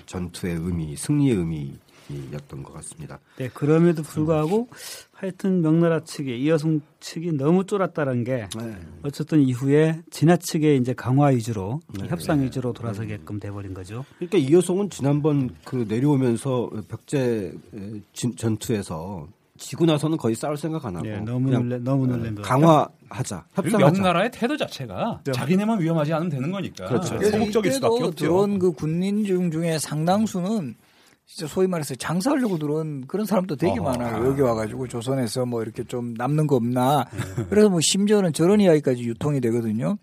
[0.05, 1.73] 전투의 의미, 승리의 의미
[2.09, 3.19] 이야기였던 것 같습니다.
[3.37, 4.67] 네, 그럼에도 불구하고
[5.11, 8.77] 하여튼 명나라 측이 이여성 측이 너무 쫄았다는 게 네.
[9.03, 14.05] 어쨌든 이후에 측의 이제 강화 위주로 협상 위주로 돌아서게끔 돼버린 거죠.
[14.17, 17.53] 그러니까 이여성은 지난번 그 내려오면서 벽제
[18.35, 19.27] 전투에서
[19.59, 22.43] 지고 나서는 거의 싸울 생각 안 하고 네, 너무 놀래 너무 놀란 거.
[22.43, 23.77] 강화하자, 협상하자.
[23.79, 27.19] 명나라의 태도 자체가 자기네만 위험하지 않으면 되는 거니까 그렇죠.
[27.19, 28.11] 소극적일 수밖에 없죠.
[28.11, 30.75] 들어온 그 군인 중 중에 상당수는
[31.27, 33.83] 진짜 소위 말해서 장사하려고 들어온 그런 사람도 되게 어허.
[33.83, 34.25] 많아요.
[34.25, 37.05] 여기 와가지고 조선에서 뭐 이렇게 좀 남는 거 없나.
[37.49, 39.97] 그래서 뭐 심지어는 저런 이야기까지 유통이 되거든요.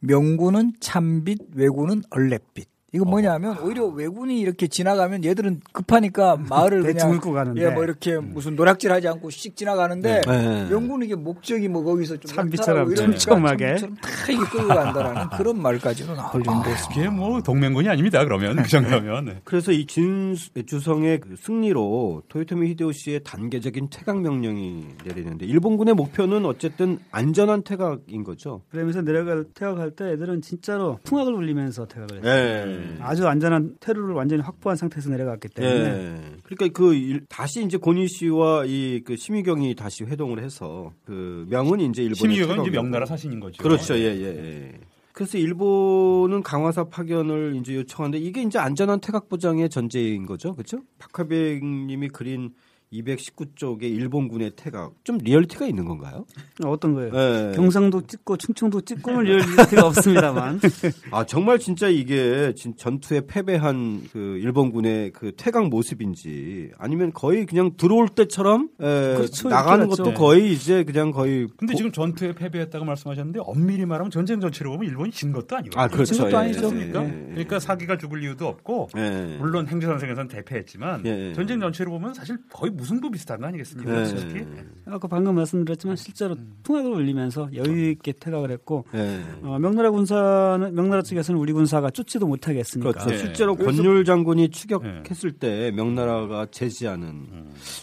[0.00, 2.71] 명군은 참빛, 외군은 얼렛빛.
[2.94, 7.62] 이거 뭐냐면 오히려 외군이 이렇게 지나가면 얘들은 급하니까 마을을 대충 그냥 훑고 가는데.
[7.62, 10.68] 예, 뭐 이렇게 무슨 노략질하지 않고 씩 지나가는데 네.
[10.68, 13.76] 명군은 이게 목적이 뭐 거기서 좀 참비처럼 촘촘하게.
[13.76, 13.88] 다
[14.30, 17.00] 이게 끌고 간다라는 그런 말까지도 나올 정도였습니다.
[17.00, 18.22] 이게 뭐 동맹군이 아닙니다.
[18.24, 19.40] 그러면 그 정도면 네.
[19.44, 27.62] 그래서 이 진주성의 그 승리로 토요토미 히데요시의 단계적인 퇴각 명령이 내리는데 일본군의 목표는 어쨌든 안전한
[27.64, 28.60] 퇴각인 거죠.
[28.70, 32.66] 그러면서 내려갈 퇴각할 때 애들은 진짜로 풍악을 울리면서 퇴각을 했어요.
[32.66, 32.81] 네.
[33.00, 36.20] 아주 안전한 테러를 완전히 확보한 상태에서 내려갔기 때문에 예.
[36.44, 41.80] 그러니까 그 일- 다시 이제 고니 씨와 이 그 심의경이 다시 회동을 해서 그 명은
[41.80, 42.70] 이제 일본의 심의경은 이제.
[42.70, 43.62] 명나라 사신인 거죠.
[43.62, 43.94] 그렇죠.
[43.96, 44.72] 예, 예, 예.
[45.12, 50.54] 그래서 일본은 강화사 파견을 이제 요청하는데 이게 이제 안전한 퇴각 보장의 전제인 거죠.
[50.54, 50.78] 그렇죠?
[50.98, 52.52] 박하백 님이 그린
[52.92, 56.24] 219쪽의 일본군의 퇴각 좀 리얼티가 있는 건가요?
[56.64, 57.12] 어떤 거예요?
[57.14, 57.52] 예.
[57.54, 59.24] 경상도 찍고 충청도 찍고는
[59.70, 60.60] 리가 없습니다만
[61.10, 67.72] 아 정말 진짜 이게 진- 전투에 패배한 그 일본군의 그 퇴각 모습인지 아니면 거의 그냥
[67.76, 69.48] 들어올 때처럼 에, 그렇죠.
[69.48, 70.18] 나가는 이렇게 것도 났죠.
[70.20, 74.88] 거의 이제 그냥 거의 근데 고- 지금 전투에 패배했다고 말씀하셨는데 엄밀히 말하면 전쟁 전체로 보면
[74.88, 75.78] 일본이 진 것도 아니고.
[75.80, 76.16] 아 그렇죠.
[76.24, 76.70] 것도 예, 아니죠.
[76.74, 77.26] 예, 예, 예.
[77.30, 79.36] 그러니까 사기가 죽을 이유도 없고 예.
[79.38, 81.32] 물론 행주선생에서는 대패했지만 예, 예.
[81.34, 84.00] 전쟁 전체로 보면 사실 거의 무승부 비슷한 거 아니겠습니까?
[84.00, 84.04] 예.
[84.06, 84.44] 솔직히.
[84.86, 89.20] 아까 방금 말씀드렸지만 실제로 풍악을 울리면서 여유 있게 퇴각을 했고 예.
[89.42, 93.12] 어, 명나라 군사는 명나라 측에서는 우리 군사가 쫓지도 못하게 했으니까 그렇죠.
[93.14, 93.18] 예.
[93.18, 97.26] 실제로 권율 장군이 추격했을 때 명나라가 제지하는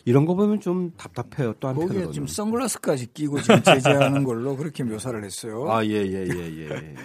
[0.03, 1.53] 이런 거 보면 좀 답답해요.
[1.61, 2.11] 또 거기에 한편으로는.
[2.11, 5.65] 지금 선글라스까지 끼고 지금 제재하는 걸로 그렇게 묘사를 했어요.
[5.71, 6.95] 아, 예, 예, 예, 예.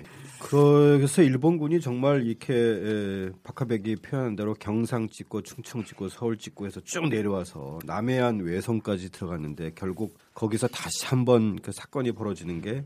[0.46, 6.80] 그래서 일본군이 정말 이렇게 에, 박하백이 표현한 대로 경상 찍고 충청 찍고 서울 찍고 해서
[6.82, 12.84] 쭉 내려와서 남해안 외성까지 들어갔는데 결국 거기서 다시 한번 그 사건이 벌어지는 게 에,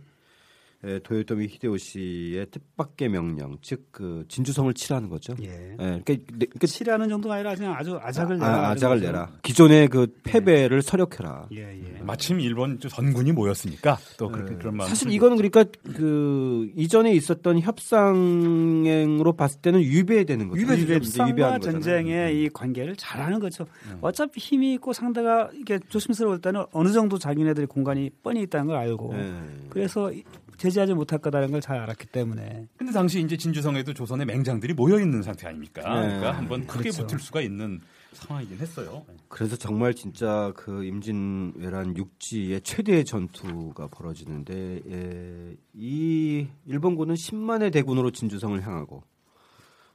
[1.02, 5.34] 도요토미 히데요시의 뜻밖의 명령, 즉 그 진주성을 치라는 거죠.
[5.42, 5.48] 예.
[5.48, 8.48] 예, 그러니까, 네, 그러니까 치라는 정도가 아니라 그냥 아주 아작을 내라.
[8.48, 9.32] 아, 아작을 내라.
[9.42, 11.48] 기존의 그 패배를 서력해라.
[11.52, 12.00] 예, 예.
[12.02, 14.86] 마침 일본 저 전군이 모였으니까 또 그렇게 그런 마음.
[14.86, 14.88] 네.
[14.90, 15.64] 사실 이거는 그러니까
[15.96, 20.74] 그 이전에 있었던 협상으로 봤을 때는 유배되는 거죠.
[20.74, 21.78] 이제 협상과 유배하는 거잖아요.
[21.78, 21.82] 음.
[21.82, 23.66] 전쟁의 이 관계를 잘하는 거죠.
[24.00, 29.14] 어차피 힘이 있고 상대가 이게 조심스러울 때는 어느 정도 자기네들의 공간이 뻔히 있다는 걸 알고
[29.14, 29.34] 네.
[29.70, 30.12] 그래서
[30.59, 35.23] 제지하지 못할 거다라는 걸 잘 알았기 때문에 근데 당시 이제 진주성에도 조선의 맹장들이 모여 있는
[35.23, 35.83] 상태 아닙니까?
[35.83, 36.07] 네.
[36.07, 37.07] 그러니까 한번 크게 그렇죠.
[37.07, 37.81] 붙을 수가 있는
[38.12, 39.05] 상황이긴 했어요.
[39.29, 48.61] 그래서 정말 진짜 그 임진왜란 육지의 최대의 전투가 벌어지는데 예, 이 일본군은 10만의 대군으로 진주성을
[48.66, 49.03] 향하고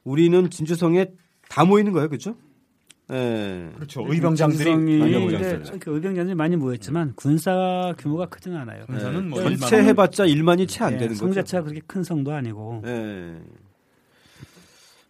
[0.04, 1.06] 우리는 진주성에
[1.48, 2.36] 다 모이는 거예요, 그렇죠?
[3.10, 3.70] 예.
[3.74, 4.04] 그렇죠.
[4.08, 5.62] 의병장들이 진성이 의병장들.
[5.62, 8.86] 근데 그 의병장들이 많이 모였지만 군사 규모가 크지는 않아요.
[8.86, 11.40] 군사는 뭐 전체 해봤자 1만이 채안 예, 되는 성 거죠.
[11.40, 13.36] 자체가 그렇게 큰 성도 아니고 예.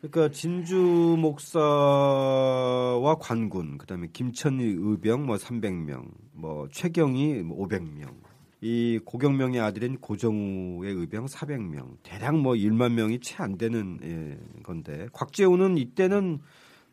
[0.00, 0.76] 그러니까 진주
[1.18, 8.12] 목사와 관군, 그다음에 김천의 의병 뭐 300명, 뭐 최경이 뭐 500명.
[8.61, 11.96] 이 고경명의 아들인 고정우의 의병 400명.
[12.02, 16.40] 대략 뭐 1만 명이 채 안 되는 예, 건데 곽재우는 이때는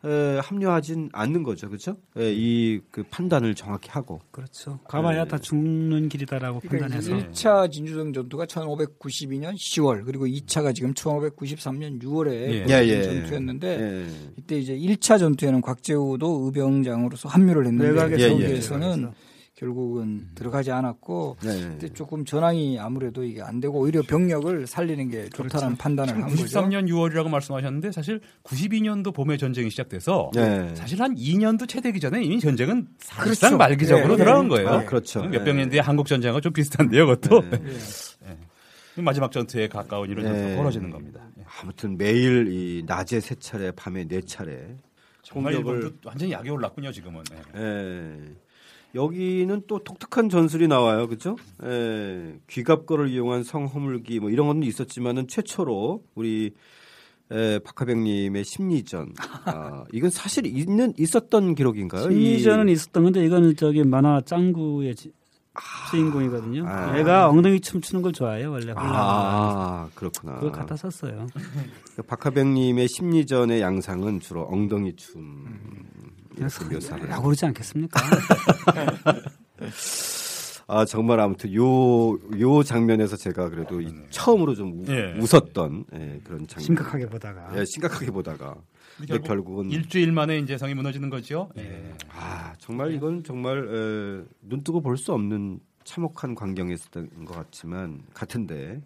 [0.04, 1.68] 에, 합류하진 않는 거죠.
[1.68, 1.98] 그렇죠?
[2.18, 4.20] 예, 이그 판단을 정확히 하고.
[4.32, 4.80] 그렇죠.
[4.88, 12.02] 가봐야 다 죽는 길이다라고 그러니까 판단해서 1차 진주성 전투가 1592년 10월 그리고 2차가 지금 1593년
[12.02, 12.66] 6월에 예.
[12.68, 13.04] 예, 예.
[13.04, 14.06] 전투였는데 예.
[14.38, 18.30] 이때 이제 1차 전투에는 곽재우도 의병장으로서 합류를 했는데 예, 예.
[18.30, 19.12] 거기에서는
[19.62, 21.62] 결국은 들어가지 않았고 네.
[21.62, 26.44] 그때 조금 전황이 아무래도 이게 안 되고 오히려 병력을 살리는 게 좋다는 판단을 한 거죠.
[26.46, 30.74] 93년 6월이라고 말씀하셨는데 사실 92년도 봄에 전쟁이 시작돼서 네.
[30.74, 33.58] 사실 한 2년도 채 되기 전에 이미 전쟁은 사실상 그렇죠.
[33.58, 34.50] 말기적으로 예, 들어간 예.
[34.50, 34.70] 거예요.
[34.70, 35.22] 아, 그렇죠.
[35.22, 35.54] 몇백 예.
[35.54, 37.42] 년 뒤에 한국 전쟁과 좀 비슷한데요, 그것도.
[37.52, 37.62] 네.
[38.98, 39.02] 예.
[39.02, 40.56] 마지막 전투에 가까운 이런 전투가 네.
[40.56, 41.22] 벌어지는 겁니다.
[41.38, 41.44] 예.
[41.62, 44.76] 아무튼 매일 이 낮에 세 차례, 밤에 네 차례
[45.22, 47.22] 정말 공격을 완전히 약에 올랐군요, 지금은.
[47.58, 48.51] 예.
[48.94, 48.98] 예.
[49.00, 51.36] 여기는 또 독특한 전술이 나와요, 그렇죠?
[51.64, 52.40] 예.
[52.48, 56.54] 귀갑거를 이용한 성허물기 뭐 이런 건 있었지만은 최초로 우리
[57.32, 59.14] 에, 박하백님의 심리전.
[59.46, 62.04] 아, 이건 사실 있는 있었던 기록인가요?
[62.04, 65.14] 심리전은 있었던 건데 이거는 저기 만화 짱구의 지-
[65.92, 66.66] 주인공이거든요.
[66.68, 66.98] 아.
[66.98, 68.74] 얘가 엉덩이 춤 추는 걸 좋아해요 원래.
[68.76, 70.36] 아, 그렇구나.
[70.36, 71.28] 그걸 갖다 썼어요.
[71.96, 75.46] 그 박하백님의 심리전의 양상은 주로 엉덩이 춤.
[76.38, 77.08] 이렇게 묘사를.
[77.08, 78.00] 라고 그러지 않겠습니까?
[80.68, 85.14] 아 정말 아무튼 요요 장면에서 제가 그래도 이 처음으로 좀 우- 예.
[85.20, 86.64] 웃었던 예, 그런 장면.
[86.66, 87.52] 심각하게 보다가.
[87.60, 88.56] 예, 심각하게 보다가.
[88.98, 91.50] 근데 결국 결국은 일주일 만에 이제 성이 무너지는 거죠.
[91.58, 91.94] 예.
[92.14, 98.82] 아 정말 이건 정말 에, 눈 뜨고 볼 수 없는 참혹한 광경이었던 것 같지만 같은데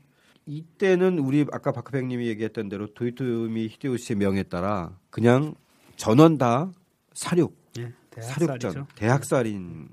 [0.47, 5.53] 이때는 우리 아까 박하백님이 얘기했던 대로 도요토미 히데요시의 명에 따라 그냥
[5.97, 6.71] 전원 다
[7.15, 8.87] 사륙 예, 사륙전 대학살이죠.
[8.95, 9.89] 대학살인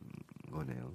[0.50, 0.92] 거네요.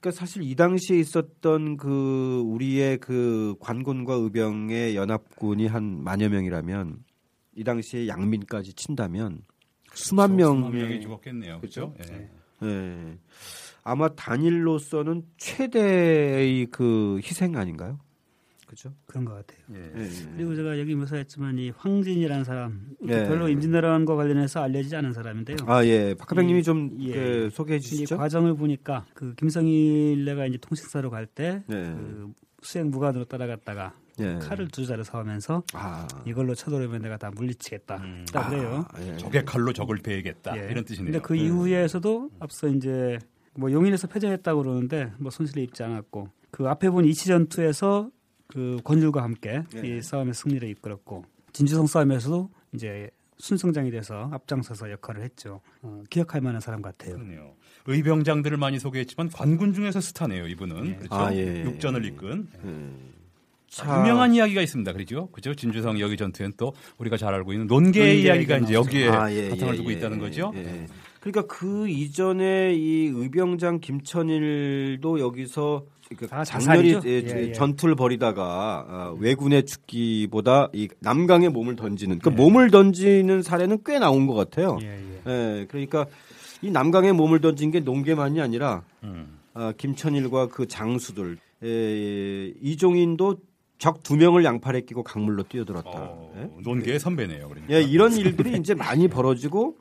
[0.00, 7.04] 그러니까 사실 이 당시에 있었던 그 우리의 그 관군과 의병의 연합군이 한 만여 명이라면
[7.54, 9.42] 이 당시에 양민까지 친다면
[9.94, 11.60] 수만 명 수만 명이 죽었겠네요.
[11.60, 11.94] 그렇죠?
[12.10, 12.30] 예.
[12.62, 13.18] 예.
[13.82, 17.98] 아마 단일로서는 최대의 그 희생 아닌가요?
[18.66, 18.92] 그죠?
[19.06, 19.58] 그런 것 같아요.
[19.74, 20.02] 예.
[20.02, 20.08] 예.
[20.36, 23.24] 그리고 제가 여기 묘사했지만 이 황진이라는 사람 예.
[23.26, 25.56] 별로 임진왜란과 관련해서 알려지지 않은 사람인데요.
[25.66, 27.12] 아 예, 박하백님이 이- 좀 예.
[27.14, 28.16] 그 소개해 이 주시죠.
[28.16, 31.84] 과정을 보니까 그 김성일내가 이제 통신사로 갈때 네.
[31.94, 34.38] 그 수행 무관으로 따라갔다가 예.
[34.40, 37.96] 칼을 두 자루 사오면서 아, 이걸로 쳐들어오면 내가 다 물리치겠다.
[37.98, 38.24] 음.
[38.32, 38.84] 딱 그래요.
[38.92, 39.16] 아, 예.
[39.18, 40.70] 적의 칼로 적을 베야겠다 예.
[40.70, 41.12] 이런 뜻이네요.
[41.12, 43.18] 근데 그 이후에서도 앞서 이제
[43.54, 48.10] 뭐 용인에서 패전했다고 그러는데 뭐 손실을 입지 않았고 그 앞에 본 이치 전투에서
[48.46, 49.98] 그 권율과 함께 네.
[49.98, 55.60] 이 싸움의 승리를 이끌었고 진주성 싸움에서도 이제 순성장이 돼서 앞장서서 역할을 했죠.
[55.82, 57.14] 어, 기억할 만한 사람 같아요.
[57.14, 57.52] 그렇네요.
[57.86, 60.46] 의병장들을 많이 소개했지만 관군 중에서 스타네요.
[60.48, 61.14] 이분은 그렇죠.
[61.14, 61.64] 아, 예.
[61.64, 63.16] 육전을 이끈 예.
[63.82, 64.92] 아, 유명한 이야기가 있습니다.
[64.92, 65.28] 그렇죠.
[65.32, 65.54] 그죠?
[65.54, 69.50] 진주성 여기 전투엔 또 우리가 잘 알고 있는 논계의 논계 이야기가 이제 여기에 아, 예,
[69.50, 70.52] 바탕을 예, 두고 예, 있다는 예, 거죠.
[70.56, 70.86] 예.
[71.20, 77.02] 그러니까 그 이전에 이 의병장 김천일도 여기서 그러니까 아, 자살이죠?
[77.04, 77.52] 예, 예, 예.
[77.52, 82.20] 전투를 벌이다가 아, 왜군에 죽기보다 이 남강에 몸을 던지는 예.
[82.22, 84.78] 그 몸을 던지는 사례는 꽤 나온 것 같아요.
[84.82, 85.20] 예, 예.
[85.26, 86.06] 예, 그러니까
[86.62, 89.38] 이 남강에 몸을 던진 게 농계만이 아니라 음.
[89.54, 93.38] 아, 김천일과 그 장수들 에, 이종인도
[93.78, 95.90] 적 두 명을 양팔에 끼고 강물로 뛰어들었다.
[95.92, 96.48] 어, 예?
[96.62, 97.46] 논계의 선배네요.
[97.48, 97.74] 그러니까.
[97.74, 99.76] 예, 이런 일들이 이제 많이 벌어지고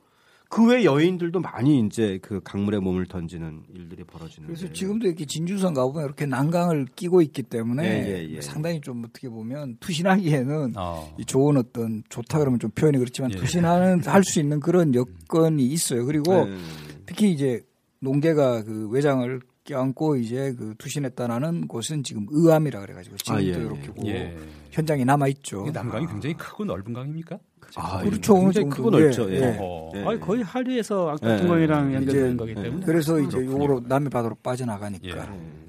[0.50, 4.48] 그 외 여인들도 많이 이제 그 강물에 몸을 던지는 일들이 벌어지는.
[4.48, 8.42] 그래서 지금도 이렇게 진주성 가보면 이렇게 난강을 끼고 있기 때문에 예, 예, 예.
[8.42, 11.14] 상당히 좀 어떻게 보면 투신하기에는 어.
[11.20, 13.36] 이 좋은 어떤 좋다 그러면 좀 표현이 그렇지만 예.
[13.36, 16.06] 투신하는 할 수 있는 그런 여건이 있어요.
[16.06, 16.58] 그리고 네.
[17.06, 17.62] 특히 이제
[18.00, 23.82] 농계가 그 외장을 껴안고 이제 그 투신했다라는 곳은 지금 의암이라 그래가지고 지금도 아, 예, 이렇게
[23.82, 23.88] 예.
[23.88, 24.38] 그 예.
[24.72, 25.64] 현장에 남아 있죠.
[25.64, 27.40] 이게 남강이 굉장히 크고 넓은 강입니까?
[27.76, 28.34] 아, 그렇죠.
[28.36, 28.76] 어느 굉장히 정도.
[28.76, 29.30] 크고 넓죠.
[29.32, 29.40] 예, 예.
[29.42, 29.58] 예.
[29.60, 29.92] 어.
[29.96, 30.04] 예.
[30.06, 31.32] 아니, 거의 한류에서 예.
[31.32, 33.54] 악동강이랑 연결되는 이제, 거기 때문에 그래서 이제 그렇군요.
[33.64, 35.08] 요거로 남의 바다로 빠져나가니까.
[35.08, 35.66] 예.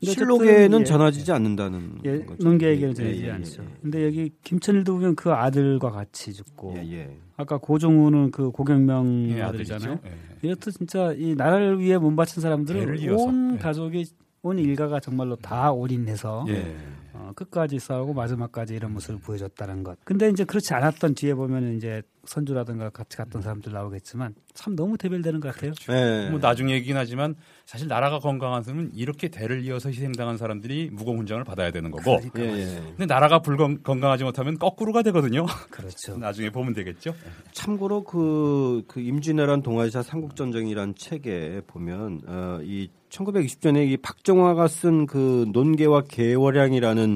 [0.00, 0.84] 근데 실록에는 예.
[0.84, 2.44] 전하지지 않는다는 예, 거죠.
[2.44, 3.62] 논계 예, 얘기는 예, 전하지 예, 않죠.
[3.62, 7.16] 예, 근데 여기 김천일도 보면 그 아들과 같이 죽고 예, 예.
[7.36, 9.98] 아까 고종우는 그 고경명 예, 아들이잖아요.
[10.04, 10.10] 예.
[10.42, 13.10] 이렇듯 진짜 이 나라를 위해 몸바친 사람들은.
[13.12, 13.58] 온 예.
[13.58, 14.06] 가족이
[14.42, 16.76] 온 일가가 정말로 다 올인해서 예.
[17.18, 19.98] 어, 끝까지 싸우고 마지막까지 이런 모습을 보여줬다는 것.
[20.04, 25.40] 근데 이제 그렇지 않았던 뒤에 보면 이제 선주라든가 같이 갔던 사람들 나오겠지만 참 너무 대별되는
[25.40, 25.72] 것 같아요.
[25.90, 26.28] 예.
[26.30, 31.42] 뭐 나중에 얘기긴 하지만 사실 나라가 건강한 사람은 이렇게 대를 이어서 희생당한 사람들이 무공 훈장을
[31.44, 32.82] 받아야 되는 거고 예, 예.
[32.96, 35.46] 근데 나라가 불건강하지 못하면 거꾸로가 되거든요.
[35.70, 36.18] 그렇죠.
[36.18, 37.14] 나중에 보면 되겠죠.
[37.52, 45.46] 참고로 그, 그 임진왜란 동아시아 삼국전쟁이란 책에 보면 어, 이 1920년에 이 박정화가 쓴 그
[45.52, 47.07] 논계와 개월량이라는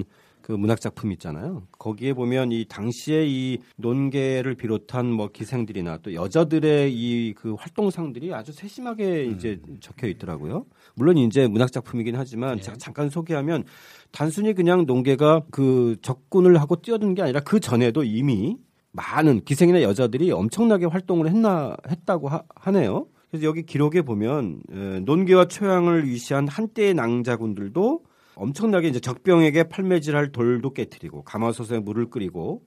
[0.42, 1.62] 그 문학 작품 있잖아요.
[1.78, 8.52] 거기에 보면 이 당시에 이 논계를 비롯한 뭐 기생들이나 또 여자들의 이 그 활동상들이 아주
[8.52, 10.66] 세심하게 이제 적혀 있더라고요.
[10.96, 13.62] 물론 이제 문학 작품이긴 하지만 제가 잠깐 소개하면
[14.10, 18.56] 단순히 그냥 논계가 그 적군을 하고 뛰어드는 게 아니라 그 전에도 이미
[18.90, 23.06] 많은 기생이나 여자들이 엄청나게 활동을 했나 했다고 하, 하네요.
[23.30, 28.02] 그래서 여기 기록에 보면 에, 논계와 초양을 위시한 한때의 낭자군들도
[28.34, 32.64] 엄청나게 이제 적병에게 팔매질할 돌도 깨뜨리고 가마솥에 물을 끓이고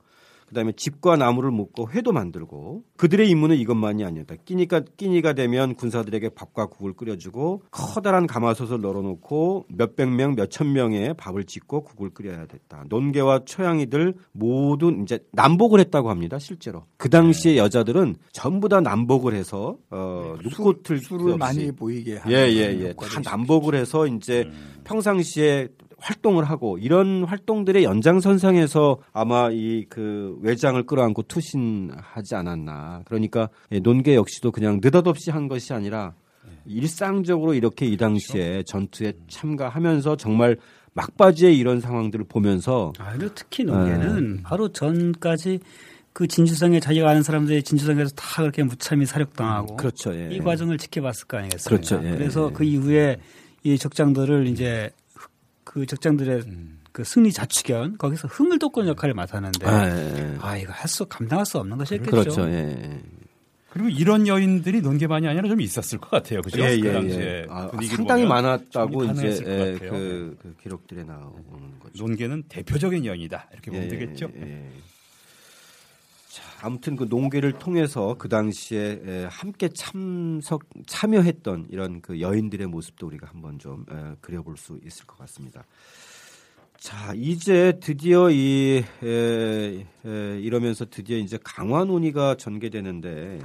[0.47, 4.35] 그다음에 집과 나무를 묶고 회도 만들고 그들의 임무는 이것만이 아니었다.
[4.46, 11.46] 끼니가 끼니가 되면 군사들에게 밥과 국을 끓여주고 커다란 가마솥을 널어놓고 몇백 명, 몇천 명의 밥을
[11.46, 12.85] 짓고 국을 끓여야 됐다.
[12.89, 16.39] 논개와 초양이들 모두 이제 남복을 했다고 합니다.
[16.39, 22.35] 실제로 그 당시에 여자들은 전부 다 남복을 해서 어 눈꽃을 술을 없이 많이 보이게 하는
[22.35, 23.31] 예예예 그런 다 효과도 있습니다.
[23.31, 24.50] 남복을 해서 이제
[24.83, 33.04] 평상시에 활동을 하고 이런 활동들의 연장선상에서 아마 이 그 외장을 끌어안고 투신하지 않았나.
[33.06, 36.13] 그러니까 예, 논계 역시도 그냥 느닷없이 한 것이 아니라
[36.65, 40.58] 일상적으로 이렇게 이 당시에 전투에 참가하면서 정말
[40.93, 45.60] 막바지에 이런 상황들을 보면서 아, 특히 농계는 바로 전까지
[46.13, 50.15] 그 진주성에 자기가 아는 사람들이 진주성에서 다 그렇게 무참히 사력당하고 그렇죠.
[50.15, 50.29] 예.
[50.31, 51.69] 이 과정을 지켜봤을 거 아니겠습니까?
[51.69, 52.08] 그렇죠.
[52.08, 52.54] 예, 그래서 예.
[52.54, 53.17] 그 이후에
[53.63, 54.89] 이 적장들을 이제
[55.65, 56.79] 그 적장들의 음.
[56.93, 60.37] 그 승리 자축연 거기서 흥을 돋구는 역할을 맡았는데 아, 예.
[60.39, 62.11] 아 이거 할 수 감당할 수 없는 것이었겠죠.
[62.11, 62.41] 그렇죠.
[62.49, 63.01] 예.
[63.69, 66.41] 그리고 이런 여인들이 논개만이 아니라 좀 있었을 것 같아요.
[66.41, 66.61] 그죠?
[66.63, 67.45] 예, 그 예, 당시에 예.
[67.49, 69.91] 아, 상당히 많았다고 이제 예, 같아요.
[69.91, 72.01] 그, 그 기록들에 나오는 거죠.
[72.05, 74.29] 논개는 대표적인 여인이다 이렇게 보면 예, 되겠죠.
[76.62, 83.27] 아무튼 그 농계를 통해서 그 당시에 에, 함께 참석 참여했던 이런 그 여인들의 모습도 우리가
[83.27, 85.65] 한번 좀 에, 그려볼 수 있을 것 같습니다.
[86.77, 93.39] 자, 이제 드디어 이 에, 에, 이러면서 드디어 이제 강화 논의가 전개되는데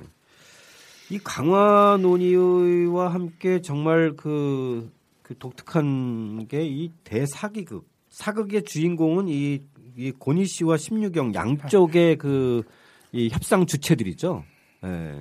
[1.11, 4.91] 이 강화 논의와 함께 정말 그,
[5.23, 9.61] 그 독특한 게 이 대사기극 사극의 주인공은 이,
[9.97, 12.63] 이 고니 씨와 심유경 양쪽의 그
[13.13, 14.45] 이 협상 주체들이죠.
[14.85, 15.15] 예.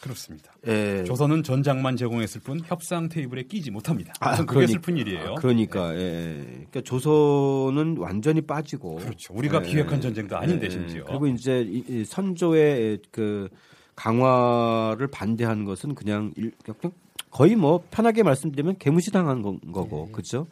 [0.00, 0.52] 그렇습니다.
[0.66, 1.04] 예.
[1.04, 4.12] 조선은 전장만 제공했을 뿐 협상 테이블에 끼지 못합니다.
[4.18, 5.32] 아, 그게 그러니- 슬픈 일이에요.
[5.32, 6.42] 아, 그러니까, 예.
[6.44, 8.96] 그러니까 조선은 완전히 빠지고.
[8.96, 9.32] 그렇죠.
[9.34, 9.68] 우리가 예.
[9.68, 10.70] 기획한 전쟁도 아닌데 예.
[10.70, 11.04] 심지어.
[11.04, 13.48] 그리고 이제 이, 이 선조의 그
[13.94, 16.92] 강화를 반대하는 것은 그냥 일, 그냥
[17.30, 20.12] 거의 뭐 편하게 말씀드리면 개무시당한 거, 거고, 예.
[20.12, 20.48] 그렇죠?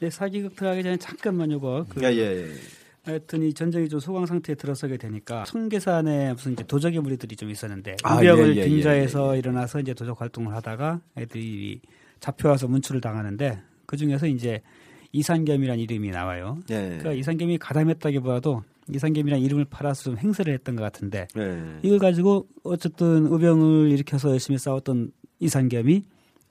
[0.00, 2.48] 네, 사기극 들어가기 전에 잠깐만 요거 그 예, 예.
[3.04, 7.96] 하여튼 이 전쟁이 좀 소강 상태에 들어서게 되니까 청계산에 무슨 이제 도적의 무리들이 좀 있었는데
[8.04, 11.80] 아, 우병을 예, 예, 빙자해서 일어나서 이제 도적 활동을 하다가 애들이
[12.20, 14.62] 잡혀와서 문출을 당하는데 그 중에서 이제
[15.10, 16.58] 이산겸이라는 이름이 나와요.
[16.70, 16.74] 예.
[16.98, 18.62] 그러니까 이산겸이 가담했다기보다도
[18.94, 21.58] 이산겸이라는 이름을 팔아서 좀 행세를 했던 것 같은데 예.
[21.82, 26.04] 이걸 가지고 어쨌든 우병을 일으켜서 열심히 싸웠던 이산겸이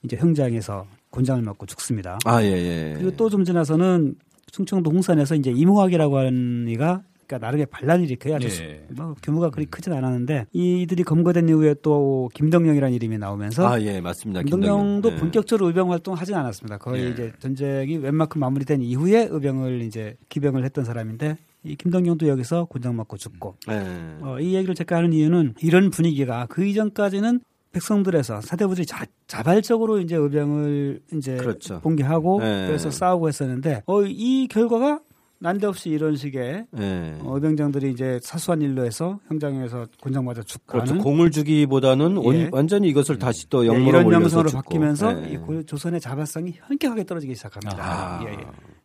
[0.04, 2.20] 이제 형장에서 곤장을 맞고 죽습니다.
[2.26, 2.94] 아, 예, 예.
[2.98, 4.16] 그리고 또 좀 지나서는
[4.52, 8.36] 충청도 홍산에서 이제 이모학이라고 하는 이가 그러니까 나름의 반란을 일으켜요.
[8.36, 8.86] 아주 예.
[8.90, 14.42] 뭐 규모가 그리 크진 않았는데 이들이 검거된 이후에 또 김덕령이라는 이름이 나오면서 아, 예, 맞습니다.
[14.42, 15.16] 김덕령도 김덕령.
[15.16, 15.20] 예.
[15.20, 16.78] 본격적으로 의병 활동 하진 않았습니다.
[16.78, 17.10] 거의 예.
[17.10, 23.18] 이제 전쟁이 웬만큼 마무리된 이후에 의병을 이제 기병을 했던 사람인데 이 김덕령도 여기서 곤장 맞고
[23.18, 24.18] 죽고 예.
[24.22, 27.40] 어, 이 얘기를 제가 하는 이유는 이런 분위기가 그 이전까지는
[27.72, 31.80] 백성들에서 사대부들이 자, 자발적으로 이제 의병을 이제 그렇죠.
[31.82, 32.68] 봉기하고 네.
[32.68, 35.00] 그래서 싸우고 했었는데 어, 이 결과가
[35.44, 37.18] 난데없이 이런 식의 예.
[37.22, 40.98] 어, 의병장들이 이제 사소한 일로 해서 현장에서 곤장 맞아 죽고 그렇죠.
[41.00, 42.50] 공을 주기보다는 온- 예.
[42.52, 44.62] 완전히 이것을 다시 또 예, 영모로 이런 양상으로 죽고.
[44.64, 45.32] 바뀌면서 예.
[45.32, 47.78] 이 고- 조선의 자발성이 현격하게 떨어지기 시작합니다.
[47.80, 48.36] 아, 예, 예.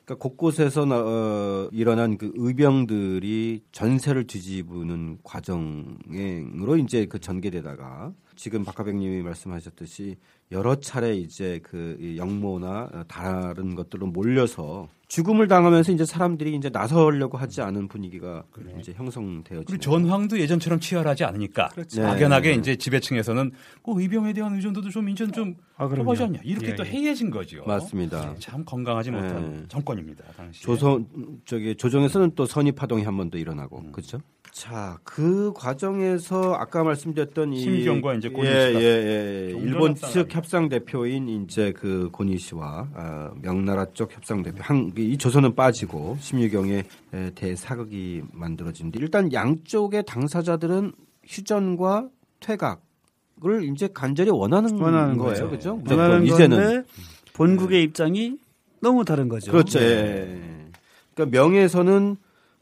[0.07, 9.22] 그러니까 곳곳에서 나- 어, 일어난 그 의병들이 전세를 뒤집는 과정으로 이제 그 전개되다가 지금 박하백님이
[9.22, 10.16] 말씀하셨듯이
[10.53, 17.39] 여러 차례 이제 그이 영모나 어, 다른 것들로 몰려서 죽음을 당하면서 이제 사람들이 이제 나서려고
[17.39, 18.45] 하지 않은 분위기가
[18.80, 19.64] 이제 형성되어지는.
[19.64, 22.01] 그리고 전황도 예전처럼 치열하지 않으니까 그렇죠.
[22.01, 22.07] 네.
[22.09, 23.53] 막연하게 이제 지배층에서는
[23.84, 25.87] 그 의병에 대한 의존도도 좀 이제 좀 아.
[25.87, 26.91] 뽑아지 않냐 이렇게 예, 또 예.
[26.91, 27.62] 해이해진 거죠.
[27.66, 28.32] 맞습니다.
[28.32, 29.64] 네, 참 건강하지 못한 네.
[29.68, 30.62] 정권입니다 당시.
[30.62, 31.07] 조선
[31.45, 33.93] 저기 조정에서는 또 선의 파동이 한 번 더 일어나고 음.
[33.93, 34.18] 그렇죠.
[34.57, 39.51] 자, 그 과정에서 아까 말씀드렸던 이 심경과 이제 고니 예, 예, 예.
[39.53, 44.63] 종전 일본 협상을 측 협상 대표인 이제 그 고니 씨와 아, 명나라 쪽 협상 대표
[44.63, 50.93] 한, 이 조선은 빠지고 심유경의 에, 대사극이 만들어지는데 일단 양쪽의 당사자들은
[51.27, 52.09] 휴전과
[52.41, 55.49] 퇴각을 이제 간절히 원하는, 원하는 거예요, 거죠.
[55.51, 55.77] 그렇죠?
[55.77, 56.89] 무조건 원하는 이제는 건데
[57.35, 58.39] 본국의 입장이
[58.81, 59.53] 너무 다른 거죠.
[59.53, 59.81] 그렇죠.
[59.81, 60.41] 예.
[61.13, 62.17] 그러니까 명예에서는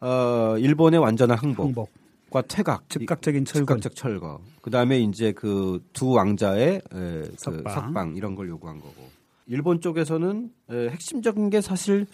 [0.04, 1.64] 어, 일본의 완전한 항복.
[1.66, 1.90] 항복,
[2.30, 3.78] 과 퇴각, 즉각적인 철권.
[3.78, 4.40] 즉각적 철거.
[4.60, 7.74] 그 다음에 이제 그 두 왕자의 에, 그 석방.
[7.74, 8.14] 석방.
[8.16, 8.94] 이런 걸 요구한 거고.
[9.46, 12.06] 일본 쪽에서는 에, 핵심적인 게 사실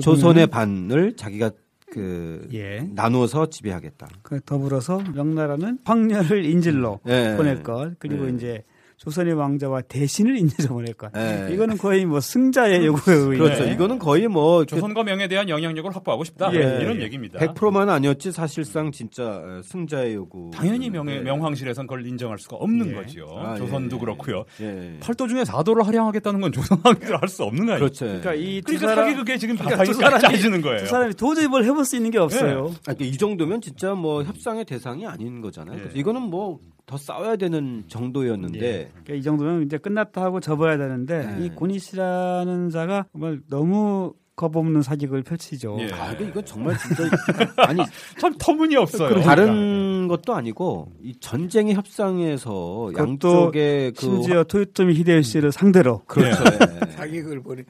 [0.00, 1.50] 조선의 반을 자기가
[1.90, 2.80] 그 예.
[2.80, 4.08] 나누어서 지배하겠다.
[4.22, 7.34] 그 더불어서 명나라는 황녀를 인질로 예.
[7.36, 8.30] 보낼 것 그리고 예.
[8.30, 8.64] 이제
[9.02, 10.38] 조선의 왕자와 대신을
[10.68, 11.48] 보낼 것 예.
[11.52, 13.64] 이거는 거의 뭐 승자의 요구에 의해 그렇죠.
[13.64, 13.72] 네.
[13.72, 16.78] 이거는 거의 뭐 조선과 명에 대한 영향력을 확보하고 싶다 예.
[16.80, 17.40] 이런 얘기입니다.
[17.40, 20.52] 100%만 아니었지 사실상 진짜 어, 승자의 요구.
[20.54, 21.18] 당연히 명예, 예.
[21.18, 22.94] 명황실에선 그걸 인정할 수가 없는 예.
[22.94, 23.26] 거죠.
[23.36, 24.00] 아, 조선도 예.
[24.00, 24.44] 그렇고요.
[24.60, 24.98] 예.
[25.00, 27.78] 팔도 중에 4도를 할양하겠다는 건 조선 왕들 할수 없는 거 아니에요?
[27.80, 28.04] 그렇죠.
[28.06, 30.78] 그러니까 이두 그러니까 사람 사기 그게 지금 그러니까 두 사람이- 짜지는 거예요.
[30.78, 32.70] 두 사람이 도저히 뭘 해볼 수 있는 게 없어요.
[32.72, 35.76] 아, 그러니까 이 정도면 진짜 뭐 협상의 대상이 아닌 거잖아요.
[35.76, 35.80] 예.
[35.82, 41.44] 그래서 이거는 뭐더 싸워야 되는 정도였는데 그러니까 이 정도면 이제 끝났다 하고 접어야 되는데 네.
[41.46, 45.76] 이 고니시라는 자가 정말 너무 겁없는 사격을 펼치죠.
[45.80, 45.92] 예.
[45.92, 47.04] 아, 이거- 이건 정말 진짜
[47.68, 47.82] 아니
[48.18, 49.14] 참 터무니없어요.
[49.14, 56.42] 그 다른 것도 아니고 이 전쟁의 협상에서 양쪽의 그 심지어 토요토미 히데요시를 상대로 그렇죠.
[56.46, 56.90] 예.
[56.92, 57.62] 사기극을 벌이.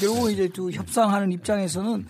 [0.00, 2.06] 결국 이제 그 협상하는 입장에서는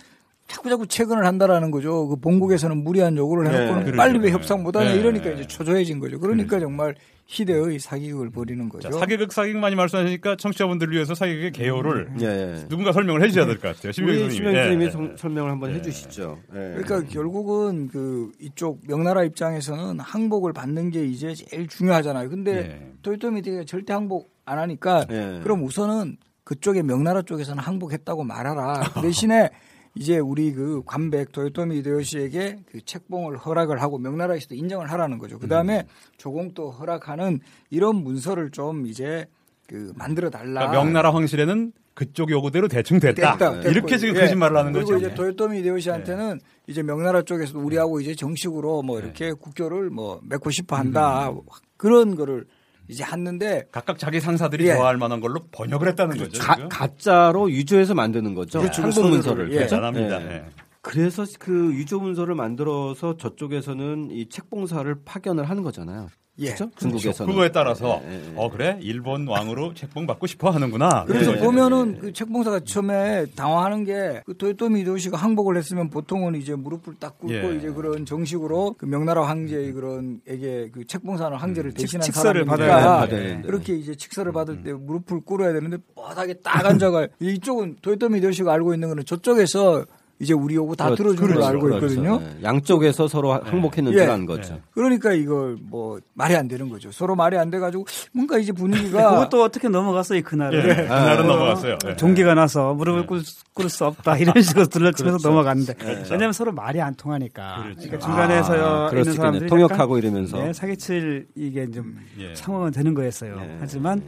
[0.48, 2.08] 자꾸 자꾸 채근을 한다라는 거죠.
[2.08, 4.18] 그 본국에서는 무리한 요구를 해놓고는 네, 빨리.
[4.18, 4.98] 왜 협상 못하냐 네.
[4.98, 6.18] 이러니까 이제 초조해진 거죠.
[6.18, 6.94] 그러니까 정말
[7.26, 8.88] 희대의 사기극을 벌이는 거죠.
[8.90, 12.24] 자, 사기극 사기극 많이 말씀하시니까 청취자분들을 위해서 사기극의 개요를 예,
[12.62, 12.68] 예.
[12.68, 13.92] 누군가 설명을 해주셔야 될 것 같아요.
[13.92, 14.36] 신명 우리 교수님이.
[14.36, 14.90] 심영 교수님이 예.
[14.90, 16.38] 성- 설명을 한번 해주시죠.
[16.54, 16.58] 예.
[16.82, 22.30] 그러니까 결국은 그 이쪽 명나라 입장에서는 항복을 받는 게 이제 제일 중요하잖아요.
[22.30, 22.92] 근데 예.
[23.02, 25.40] 토요토미대가 절대 항복 안 하니까 예.
[25.42, 28.80] 그럼 우선은 그쪽에 명나라 쪽에서는 항복했다고 말하라.
[28.94, 29.50] 그 대신에
[29.94, 35.38] 이제 우리 그 관백 도요토미 히데요시에게 그 책봉을 허락을 하고 명나라에서도 인정을 하라는 거죠.
[35.38, 35.86] 그 다음에
[36.16, 39.26] 조공도 허락하는 이런 문서를 좀 이제
[39.66, 40.60] 그 만들어 달라.
[40.60, 43.32] 그러니까 명나라 황실에는 그쪽 요구대로 대충 됐다.
[43.32, 43.54] 됐다.
[43.62, 44.20] 이렇게 됐고, 지금 예.
[44.20, 44.86] 거짓말을 하는 거죠.
[44.86, 50.50] 그리고 이제 도요토미 히데요시한테는 이제 명나라 쪽에서도 우리하고 이제 정식으로 뭐 이렇게 국교를 뭐 맺고
[50.50, 51.32] 싶어 한다.
[51.76, 52.46] 그런 거를
[52.88, 54.74] 이제 했는데 각각 자기 상사들이 예.
[54.74, 56.40] 좋아할 만한 걸로 번역을 했다는 거죠.
[56.42, 56.68] 가.
[56.68, 58.60] 가짜로 유조해서 만드는 거죠.
[58.60, 58.82] 그렇죠.
[58.82, 59.52] 한국 서류를, 문서를.
[59.52, 59.58] 예.
[59.60, 60.22] 대단합니다.
[60.22, 60.44] 예.
[60.88, 60.92] 예.
[60.92, 66.08] 그래서 그 유조 문서를 만들어서 저쪽에서는 이 책봉사를 파견을 하는 거잖아요.
[66.40, 66.54] 예.
[66.54, 66.70] 그렇죠?
[66.76, 67.32] 중국에서는.
[67.32, 68.32] 그거에 따라서 예, 예, 예.
[68.36, 71.04] 어 그래 일본 왕으로 책봉 받고 싶어 하는구나.
[71.06, 71.40] 그래서 예.
[71.40, 77.18] 보면은 그 책봉사가 처음에 당황하는 게 그 도요토미 히데요시가 항복을 했으면 보통은 이제 무릎을 딱
[77.18, 77.56] 꿇고 예.
[77.56, 83.08] 이제 그런 정식으로 그 명나라 황제의 그런 에게 그 책봉사는 황제를 대신한 칙서를 사람이니까 받아야
[83.08, 83.46] 되는데.
[83.46, 88.74] 그렇게 이제 칙서를 받을 때 무릎을 꿇어야 되는데 뻔하게 딱 앉아가 이쪽은 도요토미 히데요시가 알고
[88.74, 89.84] 있는 거는 저쪽에서
[90.20, 91.14] 이제 우리 요구 다 그렇죠.
[91.14, 91.86] 들어주는 걸 알고 그렇죠.
[91.86, 92.20] 있거든요.
[92.22, 92.42] 예.
[92.42, 93.98] 양쪽에서 서로 항복했는 예.
[93.98, 94.60] 줄 아는 거죠.
[94.72, 96.90] 그러니까 이걸 뭐 말이 안 되는 거죠.
[96.90, 100.74] 서로 말이 안 돼가지고 뭔가 이제 분위기가 그것도 어떻게 넘어갔어요 그날은 예.
[100.74, 101.78] 그날은 넘어갔어요.
[101.86, 101.96] 예.
[101.96, 103.22] 종기가 나서 무릎을 꿇을,
[103.54, 105.74] 꿇을 수 없다 이런 식으로 둘러치면서 넘어갔는데
[106.10, 107.80] 왜냐하면 서로 말이 안 통하니까 그렇죠.
[107.82, 109.12] 그러니까 중간에서 아, 있는.
[109.12, 110.38] 사람들이 통역하고 이러면서.
[110.38, 112.34] 네, 사기칠 이게 좀 예.
[112.34, 113.38] 상황은 되는 거였어요.
[113.40, 113.56] 예.
[113.60, 114.02] 하지만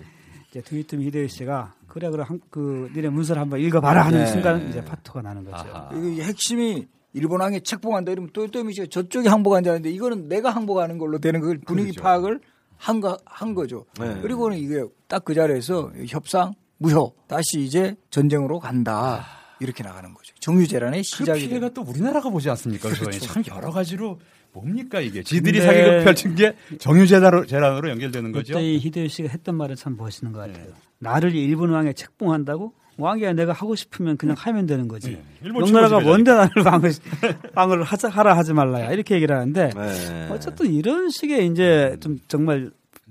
[0.51, 4.27] 이제 도요토미 히데요시가 그래 그래 한, 그 니네 문서를 한번 읽어봐라 하는 예.
[4.27, 5.57] 순간 이제 파토가 나는 거죠.
[5.57, 5.91] 아하.
[5.95, 11.41] 이게 핵심이 일본 왕이 책봉한다 이러면 또또미 씨가 저쪽이 항복한다는데 이거는 내가 항복하는 걸로 되는
[11.41, 12.03] 걸 분위기 그렇죠.
[12.03, 12.41] 파악을
[12.77, 13.85] 한, 거, 한 거죠.
[14.01, 14.21] 네.
[14.23, 19.27] 그리고는 이게 딱 그 자리에서 협상 무효 다시 이제 전쟁으로 간다
[19.61, 20.35] 이렇게 나가는 거죠.
[20.41, 22.89] 정유재란의 그 시작이 피해가 또 우리나라가 보지 않습니까?
[22.89, 24.19] 그래참 여러 가지로
[24.53, 28.55] 뭡니까 이게 지들이 사기극 펼친 게 정유재단으로 재단으로 연결되는 거죠.
[28.55, 30.73] 그때 이 히데요시가 했던 말은 참 멋있는 것 같아요.
[30.99, 32.73] 나를 일본 왕에 책봉한다고?
[32.97, 35.13] 왕이야 내가 하고 싶으면 그냥 하면 되는 거지.
[35.13, 35.23] 네.
[35.43, 36.93] 일본 명나라가 뭔데 나를 왕을
[37.55, 40.29] 왕을 하자 하라 하지 말라야 이렇게 얘기를 하는데 예.
[40.31, 42.71] 어쨌든 이런 식의 이제 좀 정말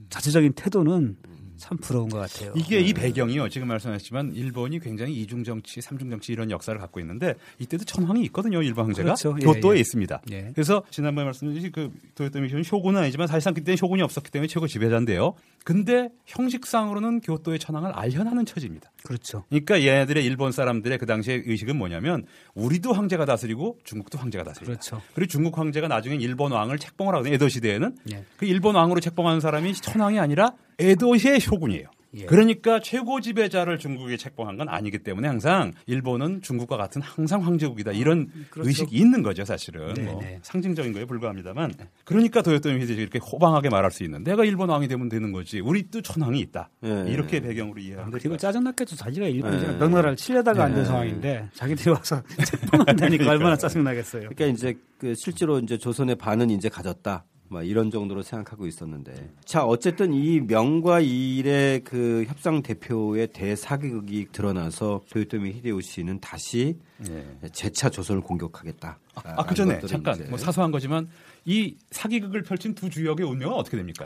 [0.09, 1.17] 자체적인 태도는
[1.59, 2.53] 참 부러운 것 같아요.
[2.55, 3.49] 이게 이 배경이요.
[3.49, 8.61] 지금 말씀하셨지만 일본이 굉장히 이중 정치, 삼중 정치 이런 역사를 갖고 있는데 이때도 천황이 있거든요.
[8.63, 9.35] 일본 황제가 그렇죠.
[9.41, 9.79] 예, 교토에 예.
[9.81, 10.21] 있습니다.
[10.31, 10.51] 예.
[10.53, 15.35] 그래서 지난번에 말씀드린 그 도요토미 쇼는 쇼군은 아니지만 사실상 그때는 쇼군이 없었기 때문에 최고 지배자인데요.
[15.63, 18.91] 근데 형식상으로는 교토의 천황을 알현하는 처지입니다.
[19.03, 19.43] 그렇죠.
[19.49, 24.79] 그러니까 얘네들의 일본 사람들의 그 당시의 의식은 뭐냐면 우리도 황제가 다스리고 중국도 황제가 다스린다.
[24.79, 25.01] 그렇죠.
[25.13, 27.33] 그리고 중국 황제가 나중엔 일본 왕을 책봉을 하거든요.
[27.33, 28.23] 에도 시대에는 예.
[28.37, 31.89] 그 일본 왕으로 책봉하는 사람이 천황이 아니라 에도시의 쇼군이에요.
[32.15, 32.25] 예.
[32.25, 38.31] 그러니까 최고 지배자를 중국에 책봉한 건 아니기 때문에 항상 일본은 중국과 같은 항상 황제국이다 이런
[38.49, 38.67] 그렇죠.
[38.67, 40.39] 의식이 있는 거죠 사실은 네, 뭐 네.
[40.41, 41.73] 상징적인 거에 불과합니다만
[42.05, 45.89] 그러니까 도요토미 히데시 이렇게 호방하게 말할 수 있는 내가 일본 왕이 되면 되는 거지 우리
[45.91, 47.05] 또 천황이 있다 예.
[47.07, 48.95] 이렇게 배경으로 이해하면 그리고 될것 짜증났겠죠.
[48.95, 49.77] 자기가 일본 네.
[49.77, 50.85] 명나라를 치려다가 앉은 네.
[50.85, 54.29] 상황인데 자기들이 와서 책봉한다니까 얼마나 짜증나겠어요.
[54.29, 57.23] 그러니까 이제 그 실제로 이제 조선의 반은 이제 가졌다.
[57.49, 59.31] 막 이런 정도로 생각하고 있었는데.
[59.43, 66.77] 자, 어쨌든 이 명과 일의 그 협상 대표의 대사기극이 드러나서 도요토미 히데요시는 다시
[67.09, 67.49] 예.
[67.51, 68.99] 재차 조선을 공격하겠다.
[69.15, 71.09] 아, 그 전에 잠깐 뭐 사소한 거지만
[71.49, 74.05] 이 사기극을 펼친 두 주역의 운명은 어떻게 됩니까?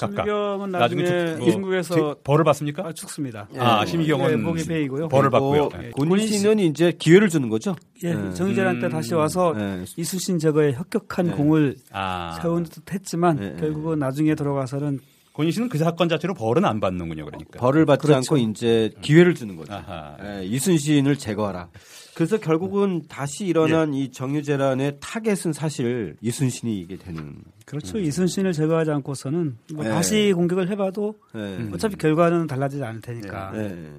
[0.00, 2.84] 각각 심경은 나중에 주- 뭐 중국에서 지- 벌을 받습니까?
[2.84, 3.46] 아, 죽습니다.
[3.58, 5.08] 아, 심경은 예, 목이 베이고요.
[5.08, 5.68] 벌을 받고요.
[5.84, 6.26] 예.
[6.26, 7.76] 씨는 이제 기회를 주는 거죠.
[8.02, 8.34] 예, 네.
[8.34, 9.84] 정유재란 때 다시 와서 네.
[9.96, 11.32] 이순신 제거에 혁혁한 네.
[11.32, 13.56] 공을 아, 세운 듯 했지만.
[13.60, 14.98] 결국은 나중에 들어가서는
[15.32, 17.60] 고니 씨는 그 사건 자체로 벌은 안 받는군요, 그러니까.
[17.60, 18.16] 벌을 받지 그렇죠.
[18.34, 19.74] 않고 이제 기회를 주는 거죠.
[19.74, 20.16] 아하.
[20.40, 21.68] 예, 이순신을 제거하라.
[22.14, 27.36] 그래서 결국은 다시 일어난 이 정유재란의 타겟은 사실 이순신이 이게 되는.
[27.64, 27.98] 그렇죠.
[27.98, 29.90] 이순신을 제거하지 않고서는 뭐 네.
[29.90, 31.68] 다시 공격을 해봐도 예.
[31.72, 33.52] 어차피 결과는 달라지지 않을 테니까.
[33.56, 33.90] 예.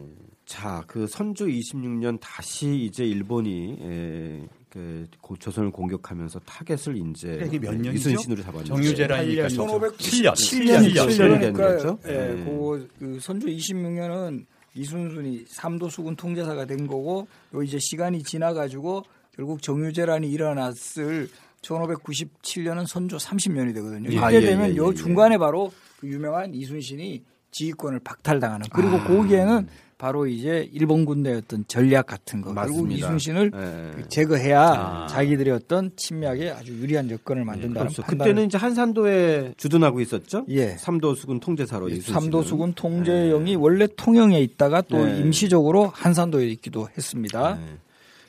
[0.46, 7.58] 자, 그 선조 26년 다시 이제 일본이 예, 그 고- 조선을 공격하면서 타겟을 이제 이게
[7.60, 8.10] 몇 년이죠?
[8.10, 10.34] 이순신으로 잡았는데 정유재라니까 1500 7년.
[10.34, 12.00] 7년 7년 그러니까 되는 거죠?
[12.08, 12.44] 예, 네.
[12.44, 14.46] 그, 그 선조 26년은
[14.76, 19.04] 이순순이 삼도수군 통제사가 된 거고 요 이제 시간이 지나가지고
[19.36, 21.30] 결국 정유재란이 일어났을
[21.62, 24.10] 1597년은 선조 30년이 되거든요.
[24.10, 28.98] 이때 아, 예, 되면 예, 요 예, 중간에 바로 그 유명한 이순신이 지휘권을 박탈당하는 그리고
[28.98, 29.04] 아.
[29.04, 29.68] 거기에는
[30.02, 33.06] 바로 이제 일본 군대의 어떤 전략 같은 거 맞습니다.
[33.06, 33.92] 이순신을 예.
[33.96, 35.08] 그 제거해야 아.
[35.08, 38.02] 자기들의 어떤 침략에 아주 유리한 여건을 만든다는 그렇죠.
[38.02, 38.18] 판단.
[38.18, 40.46] 그때는 이제 한산도에 주둔하고 있었죠.
[40.50, 40.70] 예.
[40.70, 42.20] 삼도수군 통제사로 이순신은.
[42.20, 45.20] 삼도수군 통제영이 원래 통영에 있다가 또 네.
[45.20, 47.60] 임시적으로 한산도에 있기도 했습니다.
[47.60, 47.62] 네.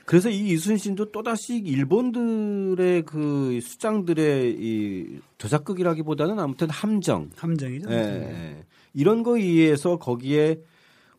[0.05, 7.89] 그래서 이 이순신도 또다시 일본들의 그 수장들의 이 도작극이라기보다는 아무튼 함정, 함정이죠.
[7.89, 8.63] 예, 예.
[8.93, 10.59] 이런 거에 의해서 거기에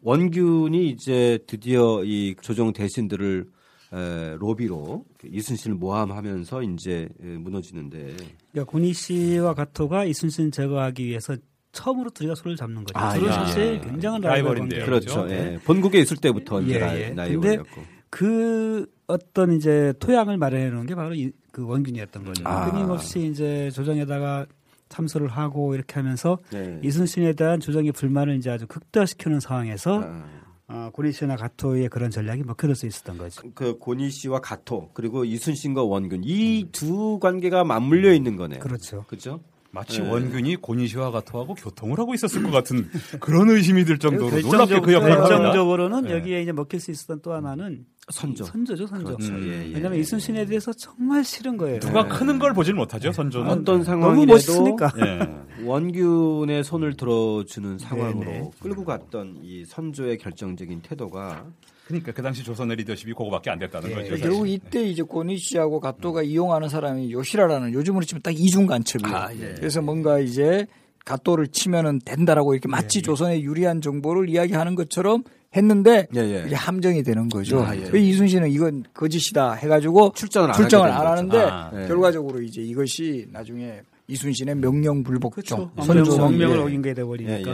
[0.04, 3.46] 원균이 이제 드디어 이 조정 대신들을
[3.94, 8.14] 에, 로비로 이순신을 모함하면서 이제 에, 무너지는데
[8.52, 11.34] 그러니까 고니 씨와 가토가 이순신 제거하기 위해서
[11.72, 12.98] 처음으로 둘이가 손을 잡는 거죠.
[12.98, 13.32] 아, 둘은 예.
[13.32, 14.84] 사실 굉장한 라이벌 라이벌인데요.
[14.84, 14.84] 관계.
[14.84, 15.26] 그렇죠.
[15.30, 15.58] 예.
[15.64, 17.10] 본국에 있을 때부터 이제 예, 나- 예.
[17.10, 17.82] 나이벌이었고.
[18.10, 22.42] 그 어떤 이제 토양을 마련해 놓은 게 바로 이, 그 원균이었던 거죠.
[22.46, 22.70] 아.
[22.70, 24.46] 끊임없이 이제 조정에다가
[24.94, 26.80] 참소를 하고 이렇게 하면서 네.
[26.82, 30.24] 이순신에 대한 조정의 불만을 이제 아주 극대화시키는 상황에서 아.
[30.66, 33.42] 어, 고니 씨나 가토의 그런 전략이 먹혀들 수 있었던 거죠.
[33.54, 38.60] 그 고니 씨와 가토 그리고 이순신과 원균 이두 관계가 맞물려 있는 거네요.
[38.60, 39.04] 그렇죠.
[39.06, 39.40] 그렇죠?
[39.74, 40.08] 마치 네.
[40.08, 44.92] 원균이 고니시와 가토하고 교통을 하고 있었을 것 같은 그런 의심이 들 정도로 놀랍게 결정적, 그
[44.92, 45.36] 역할을 합니다.
[45.36, 46.12] 결정적으로는 네.
[46.12, 48.44] 여기에 이제 먹힐 수 있었던 또 하나는 선조.
[48.44, 49.16] 선조죠, 선조.
[49.16, 49.32] 그렇죠.
[49.32, 49.42] 음.
[49.48, 49.74] 예, 예.
[49.74, 51.80] 왜냐하면 이순신에 대해서 정말 싫은 거예요.
[51.80, 53.50] 누가 크는 걸 보질 못하죠 선조는.
[53.50, 54.76] 어떤 상황이라도.
[55.04, 55.44] 예.
[55.66, 58.50] 원균의 손을 들어주는 상황으로 네 네.
[58.60, 61.46] 끌고 갔던 이 선조의 결정적인 태도가
[61.86, 63.94] 그러니까 그 당시 조선의 리더십이 그거밖에 안 됐다는 예.
[63.94, 64.16] 거죠.
[64.16, 64.48] 결국.
[64.48, 69.16] 이때 이제 고니 씨하고 가토가 이용하는 사람이 요시라라는 요즘으로 치면 딱 이중 간첩이에요.
[69.16, 69.54] 아, 예.
[69.56, 70.66] 그래서 뭔가 이제
[71.04, 75.22] 가토를 치면은 된다라고 이렇게 마치 조선의 유리한 정보를 이야기하는 것처럼
[75.54, 76.44] 했는데 예, 예.
[76.46, 77.62] 이게 함정이 되는 거죠.
[77.62, 77.80] 아, 예.
[77.80, 81.38] 그래서 이순신은 이건 거짓이다 해가지고 출전을 안 출정을 하게 안된 하는데.
[81.38, 81.86] 아, 네.
[81.86, 86.62] 결과적으로 이제 이것이 나중에 이순신의 명령 불복종 선조 선조 명령을 예.
[86.62, 87.52] 어긴 게 예, 돼버리니까.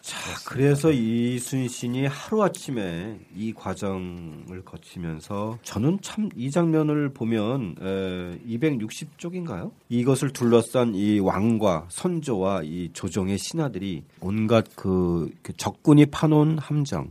[0.00, 9.72] 자, 그래서 이순신이 하루아침에 이 과정을 거치면서 저는 참 이 장면을 보면 에, 260쪽인가요?
[9.90, 17.10] 이것을 둘러싼 이 왕과 선조와 이 조정의 신하들이 온갖 그, 그 적군이 파놓은 함정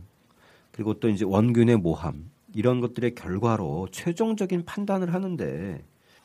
[0.72, 5.84] 그리고 또 이제 원균의 모함 이런 것들의 결과로 최종적인 판단을 하는데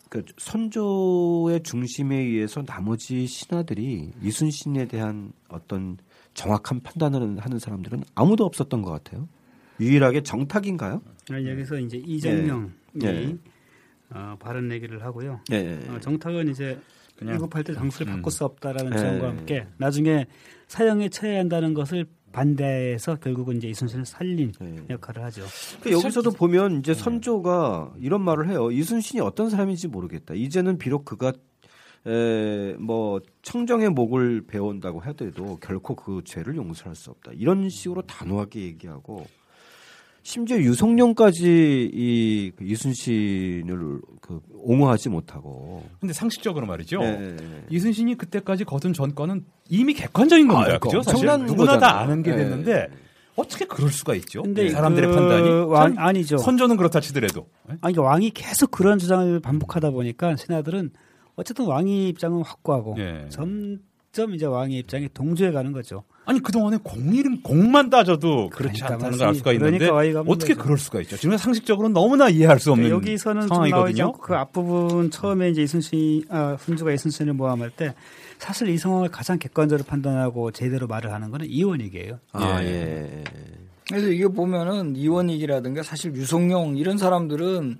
[0.09, 5.97] 그 선조의 중심에 의해서 나머지 신하들이 이순신에 대한 어떤
[6.35, 9.27] 정확한 판단을 하는 사람들은 아무도 없었던 것 같아요.
[9.79, 11.01] 유일하게 정탁인가요?
[11.31, 12.69] 아, 여기서 이제 이정명이
[13.03, 13.37] 예.
[14.11, 15.41] 어, 바른 얘기를 하고요.
[15.51, 15.55] 예.
[15.55, 15.89] 예.
[15.89, 16.79] 어, 정탁은 이제
[17.17, 18.17] 그냥, 위급할 때 장수를 음.
[18.17, 18.97] 바꿀 수 없다라는 예.
[18.97, 20.27] 주장과 함께 나중에
[20.67, 24.75] 사형에 처해야 한다는 것을 반대해서 결국은 이제 이순신을 살린 예.
[24.89, 25.43] 역할을 하죠.
[25.81, 28.71] 그 여기서도 보면 이제 선조가 이런 말을 해요.
[28.71, 30.33] 이순신이 어떤 사람인지 모르겠다.
[30.33, 31.31] 이제는 비록 그가
[32.07, 37.31] 에, 뭐 청정의 목을 배운다고 하더라도 결코 그 죄를 용서할 수 없다.
[37.35, 39.25] 이런 식으로 단호하게 얘기하고
[40.21, 46.99] 심지어 유성룡까지 이그 이순신을 그 옹호하지 못하고 근데 상식적으로 말이죠.
[46.99, 47.35] 네.
[47.69, 50.73] 이순신이 그때까지 거둔 전과는 이미 객관적인 겁니다.
[50.75, 51.01] 아, 그죠?
[51.03, 51.99] 사실 누구나 다 거잖아요.
[51.99, 52.37] 아는 게 네.
[52.37, 52.89] 됐는데
[53.35, 54.41] 어떻게 그럴 수가 있죠?
[54.41, 56.37] 근데 사람들의 그 판단이 왕, 전- 아니죠.
[56.37, 57.73] 선조는 그렇다 치더라도 예?
[57.81, 60.91] 아니 그러니까 왕이 계속 그런 주장을 반복하다 보니까 신하들은
[61.35, 63.25] 어쨌든 왕의 입장은 확고하고 예.
[63.29, 66.03] 점점 이제 왕의 입장에 동조해 가는 거죠.
[66.27, 69.53] 아니 그동안에 공일은 공만 따져도 그렇지 그러니까 않다는 걸 알 수가.
[69.53, 70.63] 있는데 그러니까 어떻게 거죠.
[70.63, 71.17] 그럴 수가 있죠?
[71.17, 74.11] 지금 상식적으로는 너무나 이해할 수 없는 여기서는 좀 나오지 상황이거든요.
[74.13, 77.93] 그 앞부분 처음에 이제 이순신 아, 훈주가 이순신을 모함할 때
[78.39, 82.19] 사실 이 상황을 가장 객관적으로 판단하고 제대로 말을 하는 거는 이원익이에요.
[82.31, 82.67] 아, 예.
[82.67, 83.23] 예.
[83.87, 87.77] 그래서 이거 보면은 이원익이라든가 사실 유성룡 이런 사람들은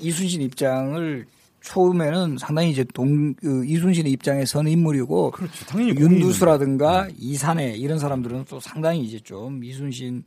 [0.00, 1.24] 이순신 입장을
[1.66, 5.32] 처음에는 상당히 이제 동 그 이순신의 입장에 선 인물이고.
[5.68, 10.22] 당연히 윤두수라든가 이산해 이런 사람들은 또 상당히 이제 좀 이순신을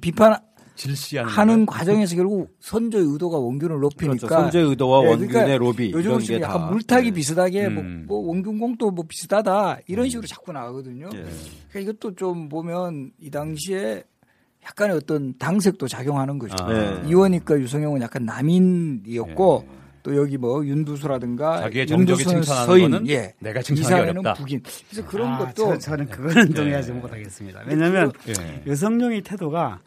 [0.00, 0.38] 비판하는
[0.76, 4.42] 질시하는 과정에서 결국 선조의 의도가 원균을 높이니까 그렇죠.
[4.42, 6.66] 선조의 의도와 예, 원균의 그러니까 로비 요즘으로 이런 치면 게 약간 다.
[6.70, 7.12] 물타기 예.
[7.12, 8.04] 비슷하게 뭐, 음.
[8.06, 11.10] 뭐 원균공도 뭐 비슷하다 이런 식으로 자꾸 나가거든요.
[11.12, 11.26] 예.
[11.70, 14.04] 그러니까 이것도 좀 보면 이 당시에
[14.64, 16.54] 약간의 어떤 당색도 작용하는 거죠.
[16.64, 16.72] 아.
[16.72, 17.08] 네.
[17.08, 19.79] 이원익과 유성영은 약간 남인이었고 예.
[20.02, 23.34] 또 여기 뭐 윤두수라든가 자기의 정적이 칭찬하는 서인, 거는 예.
[23.38, 24.34] 내가 칭찬하기 어렵다.
[24.34, 24.62] 북인.
[24.90, 27.62] 그래서 그런 아, 것도 저, 는 그거는 동의하지 못하겠습니다.
[27.66, 28.62] 왜냐하면 예.
[28.66, 29.80] 여성룡의 태도가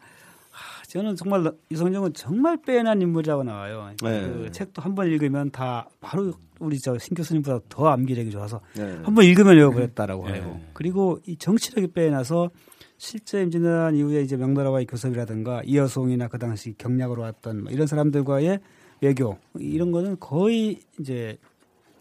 [0.52, 3.90] 아, 저는 정말 이성룡은 정말 빼어난 인물이라고 나와요.
[4.02, 4.20] 네.
[4.22, 8.98] 그 책도 한 번 읽으면 다 바로 우리 저 신 교수님보다 더 암기력이 좋아서 네.
[9.02, 10.34] 한번 읽으면 외워버렸다라고 네.
[10.34, 10.60] 해요.
[10.72, 12.50] 그리고 이 정치력이 빼어나서
[12.96, 18.60] 실제 임진왜란 이후에 이제 명나라와의 교섭이라든가 이여송이나 그 당시 경략으로 왔던 뭐 이런 사람들과의
[19.00, 21.36] 외교 이런 거는 거의 이제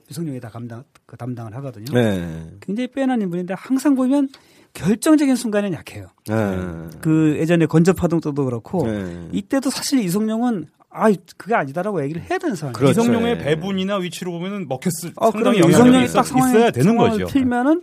[0.10, 1.86] 유성룡이 다 감당 그 담당을 하거든요.
[1.94, 2.50] 네.
[2.62, 4.30] 굉장히 빼어난 인물인데 항상 보면
[4.74, 6.08] 결정적인 순간에는 약해요.
[6.28, 6.58] 네.
[7.02, 9.30] 그 예전에 건조파동 때도 그렇고 네.
[9.32, 12.78] 이때도 사실 이성룡은 아 그게 아니다라고 얘기를 해야 되는 상황이에요.
[12.78, 13.02] 그렇죠.
[13.02, 13.44] 이성룡의 네.
[13.44, 17.26] 배분이나 위치로 보면은 먹혔을 아, 상당히 이성룡이 있어, 딱 상황에 있어야 되는 상황을 거죠.
[17.28, 17.82] 틀면은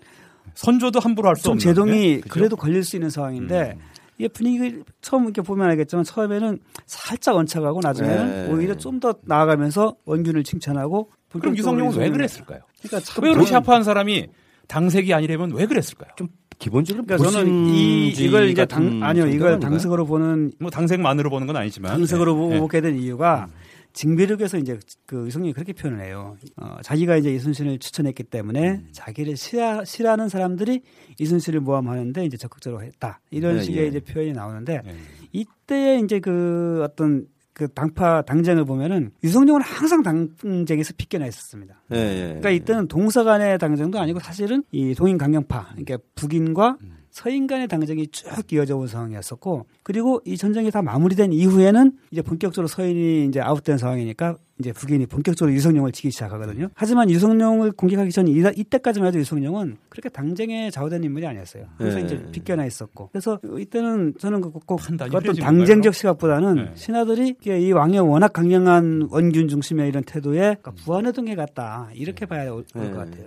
[0.55, 2.21] 선조도 함부로 할수좀 없는 제동이 네?
[2.29, 3.79] 그래도 걸릴 수 있는 상황인데
[4.21, 8.53] 이게 분위기 처음 이렇게 보면 알겠지만 처음에는 살짝 얹혀가고 나중에는 네.
[8.53, 12.61] 오히려 좀 더 나아가면서 원균을 칭찬하고 그럼 이성룡은 왜 그랬을까요?
[12.83, 14.27] 그러니까 왜 그렇게 샤프한 사람이
[14.69, 16.11] 당색이 아니라면 왜 그랬을까요?
[16.17, 19.59] 좀 기본적으로 그러니까 저는 이 이걸 이제 당 아니요 이걸?
[19.59, 22.59] 당석으로 보는 뭐 당색만으로 보는 건 아니지만 당석으로 네.
[22.59, 23.49] 보게 된 이유가
[23.93, 26.37] 징비력에서 이제 그 유성룡이 그렇게 표현을 해요.
[26.57, 28.89] 어, 자기가 이제 이순신을 추천했기 때문에 음.
[28.93, 30.83] 자기를 싫어, 싫어하는 사람들이
[31.19, 33.21] 이순신을 모함하는데 이제 적극적으로 했다.
[33.31, 33.87] 이런 네, 식의 예.
[33.89, 34.95] 이제 표현이 나오는데 네.
[35.33, 41.83] 이때 이제 그 어떤 그 당파 당쟁을 보면은 유성룡은 항상 당쟁에서 빗겨나 있었습니다.
[41.93, 42.25] 예, 예.
[42.27, 46.79] 그러니까 이때는 동서 간의 당쟁도 아니고 사실은 이 동인 강경파, 그러니까 북인과
[47.11, 52.69] 서인 간의 당쟁이 쭉 이어져 온 상황이었었고 그리고 이 전쟁이 다 마무리된 이후에는 이제 본격적으로
[52.69, 56.69] 서인이 이제 아웃된 상황이니까 이제 북인이 본격적으로 유성룡을 치기 시작하거든요.
[56.75, 61.65] 하지만 유성룡을 공격하기 전 이- 이때까지만 해도 유성룡은 그렇게 당쟁에 좌우된 인물이 아니었어요.
[61.79, 62.05] 그래서 네.
[62.05, 66.71] 이제 빗겨나 있었고 그래서 이때는 저는 그 꼭, 꼭 판단이 어떤 당쟁적 시각보다는 네.
[66.75, 72.67] 신하들이 이 왕의 워낙 강력한 원균 중심의 이런 태도에 그러니까 부안해동해 갔다 이렇게 봐야 올것
[72.75, 72.91] 네.
[72.91, 73.25] 같아요.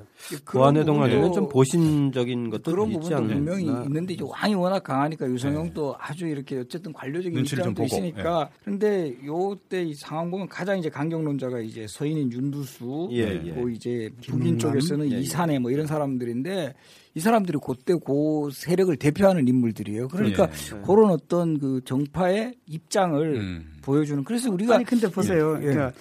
[0.54, 3.34] 안에는 부분도- 좀 보신적인 것도 그런 있지 부분도 않나.
[3.34, 9.84] 분명히 있는데 이제 왕이 워낙 강하니까 유성룡도 아주 이렇게 어쨌든 관료적인 입장도 있으니까 그런데 요때
[9.84, 13.52] 이 상황 보면 가장 이제 강경 론자가 이제 서인인 윤두수 예, 예.
[13.52, 14.58] 그리고 이제 북인?
[14.60, 15.20] 쪽에서는 예, 예.
[15.20, 16.74] 이산해 뭐 이런 사람들인데
[17.16, 20.08] 이 사람들이 그때 그 세력을 대표하는 인물들이에요.
[20.08, 20.82] 그러니까 예.
[20.86, 23.74] 그런 어떤 그 정파의 입장을 음.
[23.82, 25.56] 보여주는 그래서 우리가 아니 근데 보세요.
[25.58, 25.66] 예.
[25.66, 25.92] 그러니까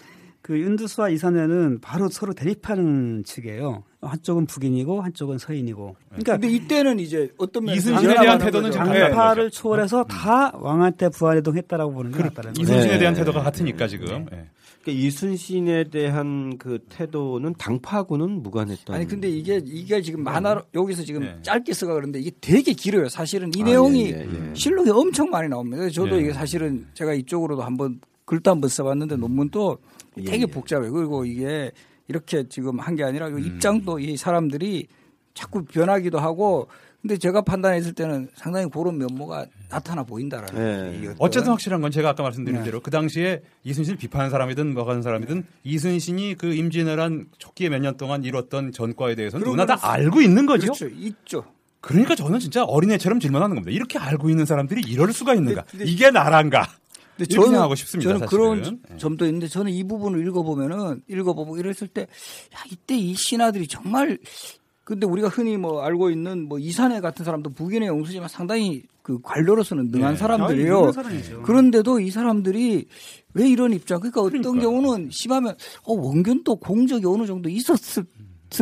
[0.41, 3.85] 그 윤두수와 이산에는 바로 서로 대립하는 측이에요.
[4.01, 5.95] 한쪽은 북인이고 한쪽은 서인이고.
[6.09, 8.73] 그러니까 근데 이때는 이제 어떤 이순신에 대한 태도는.
[8.73, 9.57] 장- 장파를 거죠.
[9.63, 12.61] 초월해서 다 왕한테 부활해동했다라고 보는 게 낫다는 거죠.
[12.63, 12.99] 이순신에 네.
[12.99, 14.49] 대한 태도가 같으니까 지금 예.
[14.83, 18.95] 그러니까 이순신에 대한 그 태도는 당파하고는 무관했던.
[18.97, 21.39] 아니 근데 이게 이게 지금 만화 여기서 지금 네.
[21.43, 23.09] 짧게 써가 그런데 이게 되게 길어요.
[23.09, 24.55] 사실은 이 아, 내용이 예, 예, 예.
[24.55, 25.79] 실록에 엄청 많이 나옵니다.
[25.79, 26.23] 그래서 저도 예.
[26.23, 29.79] 이게 사실은 제가 이쪽으로도 한번 글도 한번 써봤는데 논문도
[30.17, 30.47] 되게 예, 예.
[30.47, 30.93] 복잡해요.
[30.93, 31.71] 그리고 이게
[32.09, 33.39] 이렇게 지금 한 게 아니라 이 음.
[33.39, 34.89] 입장도 이 사람들이
[35.35, 36.67] 자꾸 변하기도 하고
[37.03, 42.23] 근데 제가 판단했을 때는 상당히 그런 면모가 나타나 보인다라는 어떤 어쨌든 확실한 건 제가 아까
[42.23, 42.65] 말씀드린 네.
[42.65, 47.97] 대로 그 당시에 이순신을 비판하는 사람이든 뭐 하는 사람이든 이순신이 그 임진왜란 초기에 몇 년
[47.97, 50.73] 동안 이뤘던 전과에 대해서는 누구나 다 알고 있는 거죠.
[50.73, 50.87] 그렇죠.
[50.89, 51.45] 있죠.
[51.81, 53.73] 그러니까 저는 진짜 어린애처럼 질문하는 겁니다.
[53.75, 55.63] 이렇게 알고 있는 사람들이 이럴 수가 있는가?
[55.63, 56.69] 근데- 근데- 이게 나란가?
[57.17, 58.13] 근데 이렇게 생각하고 싶습니다.
[58.13, 58.79] 저는 그런 사실은.
[58.93, 58.97] 예.
[58.99, 62.07] 점도 있는데 저는 이 부분을 읽어보면은 읽어보고 이랬을 때, 야,
[62.71, 64.19] 이때 이 신하들이 정말
[64.85, 69.89] 근데 우리가 흔히 뭐 알고 있는 뭐 이산해 같은 사람도 북인의 용수지만 상당히 그 관료로서는
[69.91, 70.19] 능한 네.
[70.19, 70.93] 사람들이에요.
[71.45, 72.87] 그런데도 이 사람들이
[73.35, 74.01] 왜 이런 입장?
[74.01, 74.71] 그러니까 어떤 그러니까요.
[74.71, 75.55] 경우는 심하면
[75.85, 78.05] 어, 원균도 공적이 어느 정도 있었을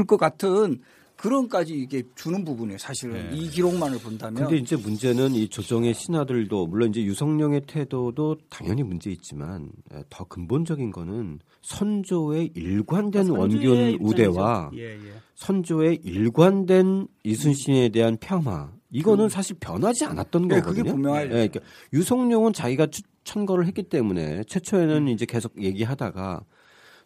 [0.06, 0.80] 것 같은
[1.20, 2.78] 그런까지 이게 주는 부분이에요.
[2.78, 3.36] 사실은 네.
[3.36, 4.42] 이 기록만을 본다면.
[4.42, 10.24] 근데 이제 문제는 이 조정의 신하들도 물론 이제 유성룡의 태도도 당연히 문제 있지만 에, 더
[10.24, 14.98] 근본적인 거는 선조의 일관된 원균 우대와 예, 예.
[15.34, 20.82] 선조의 일관된 이순신에 대한 평화 이거는 사실 변하지 않았던 네, 거거든요.
[20.84, 21.26] 그게 분명하죠.
[21.26, 21.60] 예, 그러니까
[21.92, 26.44] 유성룡은 자기가 추- 천거를 했기 때문에 최초에는 이제 계속 얘기하다가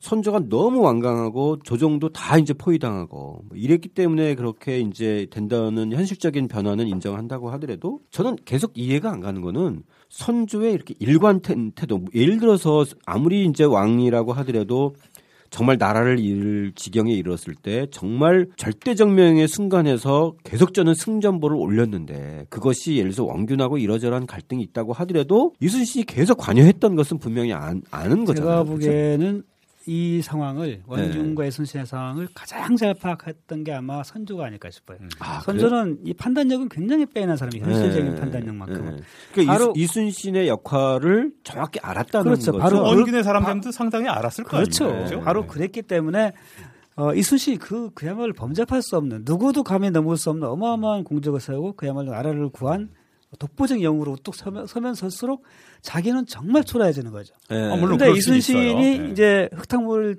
[0.04, 6.88] 선조가 너무 완강하고 조정도 다 이제 포위당하고 뭐 이랬기 때문에 그렇게 이제 된다는 현실적인 변화는
[6.88, 13.46] 인정한다고 하더라도 저는 계속 이해가 안 가는 거는 선조의 이렇게 일관된 태도 예를 들어서 아무리
[13.46, 14.94] 이제 왕이라고 하더라도
[15.48, 23.12] 정말 나라를 잃을 지경에 이르렀을 때 정말 절대정명의 순간에서 계속 저는 승전보를 올렸는데 그것이 예를
[23.12, 28.34] 들어서 원균하고 이러저러한 갈등이 있다고 하더라도 이순신이 계속 관여했던 것은 분명히 안, 아는 거잖아요.
[28.34, 28.72] 제가 그렇죠?
[28.72, 29.44] 보기에는
[29.86, 34.98] 이 상황을 원균과 이순신의 상황을 가장 잘 파악했던 게 아마 선조가 아닐까 싶어요.
[35.18, 37.64] 아, 선조는 이 판단력은 굉장히 빼어난 사람이에요.
[37.64, 38.96] 현실적인 네, 판단력만큼은.
[38.96, 39.02] 네.
[39.32, 42.52] 그러니까 바로- 이순, 이순신의 역할을 정확히 알았다는 그렇죠.
[42.52, 42.62] 거죠.
[42.62, 44.88] 바로 원균의 사람들도 상당히 알았을 거 그렇죠.
[44.90, 45.20] 아니에요.
[45.20, 45.46] 바로 네.
[45.48, 46.32] 그랬기 때문에
[46.96, 51.72] 어, 이순신이 그 그야말로 범접할 수 없는 누구도 감히 넘을 수 없는 어마어마한 공적을 세우고
[51.74, 52.88] 그야말로 나라를 구한
[53.38, 55.44] 독보적 영으로 우뚝 서면, 서면 설수록
[55.82, 57.34] 자기는 정말 초라해지는 거죠.
[57.50, 57.56] 예.
[57.56, 58.98] 아, 물론 근데 이순신이.
[58.98, 59.10] 네.
[59.10, 60.18] 이제 흙탕물을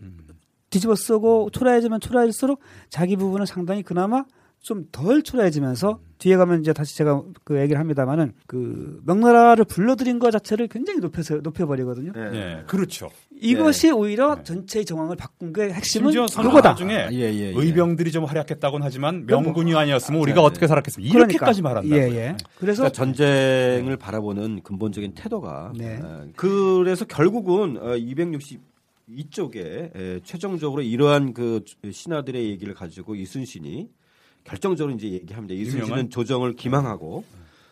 [0.69, 2.59] 뒤집어 쓰고 초라해지면 초라해질수록
[2.89, 4.25] 자기 부분은 상당히 그나마
[4.65, 10.31] 좀 덜 초라해지면서 뒤에 가면 이제 다시 제가 그 얘기를 합니다만은 그 명나라를 불러들인 것
[10.31, 12.13] 자체를 굉장히 높여서 높여버리거든요.
[12.15, 12.21] 예.
[12.33, 13.11] 예, 그렇죠.
[13.39, 14.43] 이것이 오히려 네.
[14.43, 16.73] 전체의 정황을 바꾼 게 핵심은 그거다.
[16.73, 17.53] 중에 아, 예, 예, 예.
[17.55, 20.45] 의병들이 좀 활약했다건 하지만 명군이 아니었으면 우리가 네.
[20.47, 21.15] 어떻게 살았겠습니까?
[21.15, 21.95] 이렇게까지 말한다.
[21.95, 22.35] 예, 예.
[22.57, 25.99] 그래서 그러니까 전쟁을 바라보는 근본적인 태도가 네.
[26.01, 27.95] 어, 그래서 결국은 어,
[29.09, 33.89] 262쪽에 최종적으로 이러한 그 신하들의 얘기를 가지고 이순신이
[34.45, 35.53] 결정적으로 이제 얘기합니다.
[35.53, 36.09] 이순신은 유명한?
[36.09, 37.25] 조정을 기망하고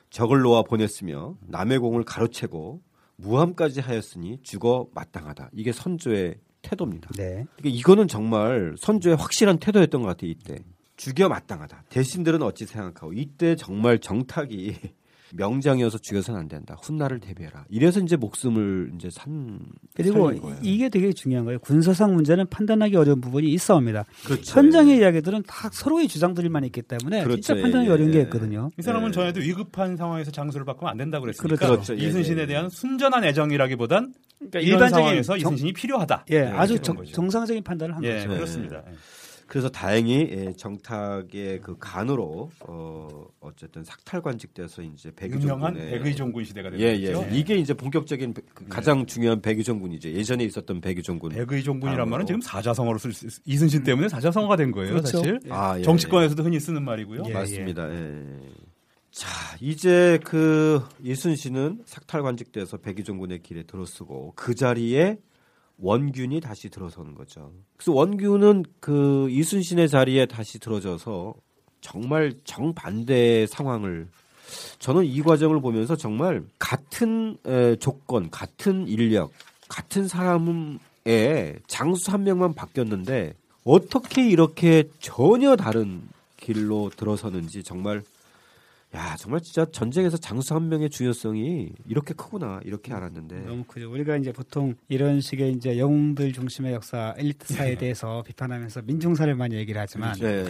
[0.09, 2.81] 적을 놓아 보냈으며 남의 공을 가로채고
[3.15, 5.51] 무함까지 하였으니 죽어 마땅하다.
[5.53, 7.09] 이게 선조의 태도입니다.
[7.15, 7.45] 네.
[7.55, 10.31] 그러니까 이거는 정말 선조의 확실한 태도였던 것 같아요.
[10.31, 10.59] 이때
[10.97, 11.85] 죽여 마땅하다.
[11.89, 14.75] 대신들은 어찌 생각하고 이때 정말 정탁이
[15.35, 16.75] 명장이어서 죽여서는 안 된다.
[16.81, 17.65] 훗날을 대비해라.
[17.69, 19.59] 이래서 이제 목숨을 이제 산
[19.95, 20.31] 그리고.
[20.61, 21.59] 이게 되게 중요한 거예요.
[21.59, 24.05] 군사상 문제는 판단하기 어려운 부분이 있어옵니다.
[24.25, 24.59] 그렇죠.
[24.59, 27.41] 현장의 이야기들은 다 서로의 주장들만 있기 때문에 그렇죠.
[27.41, 28.21] 진짜 판단하기 예, 어려운 게 예.
[28.23, 28.71] 있거든요.
[28.77, 29.13] 이 사람은 네.
[29.13, 31.97] 전에도 위급한 상황에서 장소를 바꾸면 안 된다고 그랬으니까 그렇죠.
[31.97, 32.45] 예, 이순신에 예.
[32.45, 36.25] 대한 순전한 애정이라기보단 그러니까 일반적인 상황에서 정- 이순신이 필요하다.
[36.31, 37.11] 예, 아주 된 정, 거죠.
[37.13, 38.27] 정상적인 판단을 한 예, 거죠.
[38.29, 38.35] 네.
[38.35, 38.83] 그렇습니다.
[39.43, 39.47] 예.
[39.47, 43.07] 그래서 다행히 예, 정탁의 그 간으로 어
[43.39, 47.25] 어쨌든 삭탈관직돼서 이제 유명한 백의종군의 백의종군 시대가 예, 되죠.
[47.29, 47.37] 예.
[47.37, 50.09] 이게 이제 본격적인 백- 그 가장 중요한 백의종군이죠.
[50.09, 51.31] 예전에 있었던 백의종군.
[51.33, 52.09] 백의종군이란.
[52.09, 55.17] 말은 지금 사자성어로 쓸 수, 이순신 때문에 사자성어가 된 거예요, 그렇죠.
[55.17, 55.39] 사실.
[55.49, 57.23] 아, 예, 정치권에서도 흔히 쓰는 말이고요.
[57.27, 57.33] 예.
[57.33, 57.89] 맞습니다.
[57.93, 58.23] 예.
[59.11, 59.29] 자,
[59.61, 65.17] 이제 그 이순신은 삭탈 관직돼서 백의종군의 길에 들어서고 그 자리에
[65.83, 67.51] 원균이 다시 들어서는 거죠.
[67.75, 71.33] 그래서 원균은 그 이순신의 자리에 다시 들어져서
[71.81, 74.07] 정말 정반대의 상황을
[74.79, 79.31] 저는 이 과정을 보면서 정말 같은 에, 조건, 같은 인력,
[79.67, 83.33] 같은 사람의 장수 한 명만 바뀌었는데
[83.65, 86.01] 어떻게 이렇게 전혀 다른
[86.37, 88.03] 길로 들어서는지 정말
[88.95, 93.91] 야 정말 진짜 전쟁에서 장수 한 명의 중요성이 이렇게 크구나 이렇게 알았는데 너무 크죠.
[93.91, 99.81] 우리가 이제 보통 이런 식의 이제 영웅들 중심의 역사, 엘리트사에 대해서 비판하면서 민중사를 많이 얘기를
[99.81, 100.45] 하지만 네.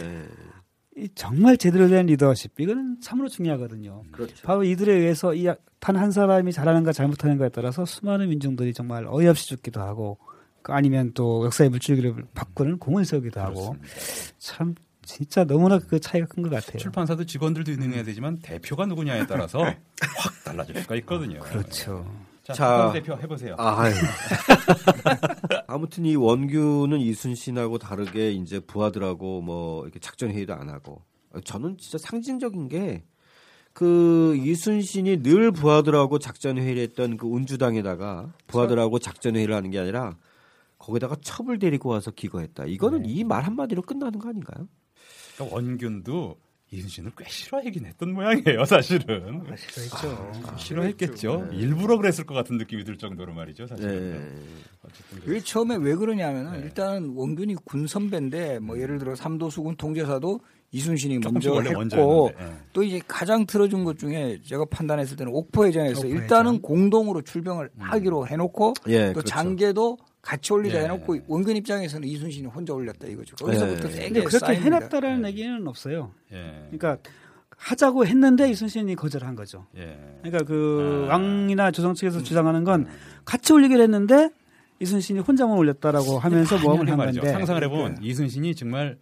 [0.96, 4.02] 이 정말 제대로 된 리더십 이거는 참으로 중요하거든요.
[4.12, 4.34] 그렇죠.
[4.46, 5.46] 바로 이들에 의해서 이
[5.80, 10.16] 단 한 사람이 잘하는가 잘못하는가에 따라서 수많은 민중들이 정말 어이없이 죽기도 하고
[10.62, 13.76] 그 아니면 또 역사의 물줄기를 바꾸는 공을 세우기도 하고
[14.38, 14.74] 참
[15.04, 16.78] 진짜 너무나 그 차이가 큰 것 같아요.
[16.78, 21.40] 출판사도 직원들도 있는 해야 되지만 대표가 누구냐에 따라서 확 달라질 수가 있거든요.
[21.40, 22.04] 그렇죠.
[22.42, 23.54] 자, 자, 자 대표 해보세요.
[23.58, 23.84] 아,
[25.66, 31.02] 아무튼 이 원규는 이순신하고 다르게 이제 부하들하고 뭐 이렇게 작전 회의도 안 하고
[31.44, 33.04] 저는 진짜 상징적인 게
[33.74, 40.16] 그 이순신이 늘 부하들하고 작전 회의를 했던 그 운주당에다가 부하들하고 작전 회의를 하는 게 아니라
[40.78, 42.66] 거기다가 첩을 데리고 와서 기거했다.
[42.66, 44.68] 이거는 이말 한마디로 끝나는 거 아닌가요?
[45.34, 46.36] 그러니까 원균도
[46.70, 49.44] 이순신을 꽤 싫어하긴 했던 모양이에요, 사실은.
[49.44, 50.32] 그렇죠.
[50.56, 51.50] 싫어했겠죠.
[51.52, 54.12] 일부러 그랬을 것 같은 느낌이 들 정도로 말이죠, 사실은.
[54.12, 54.42] 네.
[54.82, 56.58] 어쨌든 그게 처음에 왜 그러냐면은 네.
[56.64, 60.40] 일단 원균이 군 선배인데 뭐 예를 들어 삼도수군 통제사도
[60.72, 62.52] 이순신이 먼저 했고 예.
[62.72, 66.22] 또 이제 가장 틀어준 것 중에 제가 판단했을 때는 옥포해전에서 옥포해전.
[66.22, 69.28] 일단은 공동으로 출병을 하기로 해놓고 예, 또 그렇죠.
[69.28, 70.84] 장계도 같이 올리자 예.
[70.84, 73.36] 해놓고 원균 입장에서는 이순신이 혼자 올렸다 이거죠.
[73.36, 73.92] 거기서부터 예.
[73.92, 74.64] 세게 그렇게 쌓입니다.
[74.64, 75.28] 해놨다라는 네.
[75.28, 76.12] 얘기는 없어요.
[76.32, 76.66] 예.
[76.70, 76.96] 그러니까
[77.56, 79.66] 하자고 했는데 이순신이 거절한 거죠.
[79.76, 79.98] 예.
[80.22, 81.12] 그러니까 그 아.
[81.14, 82.88] 왕이나 조정 측에서 주장하는 건
[83.24, 84.30] 같이 올리기로 했는데
[84.80, 87.20] 이순신이 혼자만 올렸다라고 하면서 모험을 한 말이죠.
[87.20, 88.96] 건데 상상을 해보면 이순신이 정말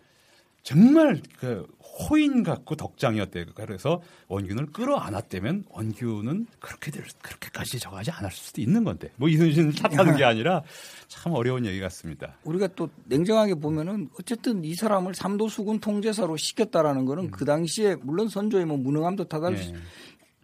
[0.62, 3.46] 정말 그 호인 같고 덕장이었대.
[3.54, 9.10] 그래서 원균을 끌어안았다면 원균은 그렇게 될 그렇게까지 저하지 않을 수도 있는 건데.
[9.16, 10.62] 뭐 이순신을 탓하는 게 아니라
[11.08, 12.36] 참 어려운 얘기 같습니다.
[12.44, 18.64] 우리가 또 냉정하게 보면은 어쨌든 이 사람을 삼도수군 통제사로 시켰다라는 거는 그 당시에 물론 선조의
[18.64, 19.24] 뭐 무능함도
[19.56, 19.74] 수 예.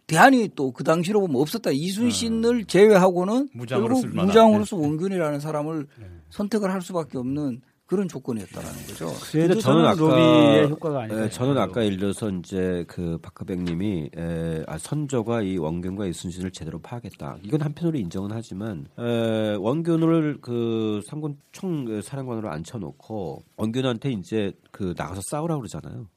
[0.07, 1.71] 대안이 또 그 당시로 보면 없었다.
[1.71, 5.87] 이순신을 제외하고는 무장으로 결국 쓸 만한, 무장으로서 원균이라는 사람을
[6.29, 9.07] 선택을 할 수밖에 없는 그런 조건이었다라는 거죠.
[9.31, 11.23] 그래도 근데 저는 로비의 효과가 아니다.
[11.23, 16.77] 예, 저는 아까 예를 들어서 이제 그 박하백님이 에, 아, 선조가 이 원균과 이순신을 제대로
[16.77, 17.37] 파악했다.
[17.41, 25.21] 이건 한편으로 인정은 하지만 에, 원균을 그 상군 총 사령관으로 앉혀놓고 원균한테 이제 그 나가서
[25.31, 26.07] 싸우라 그러잖아요.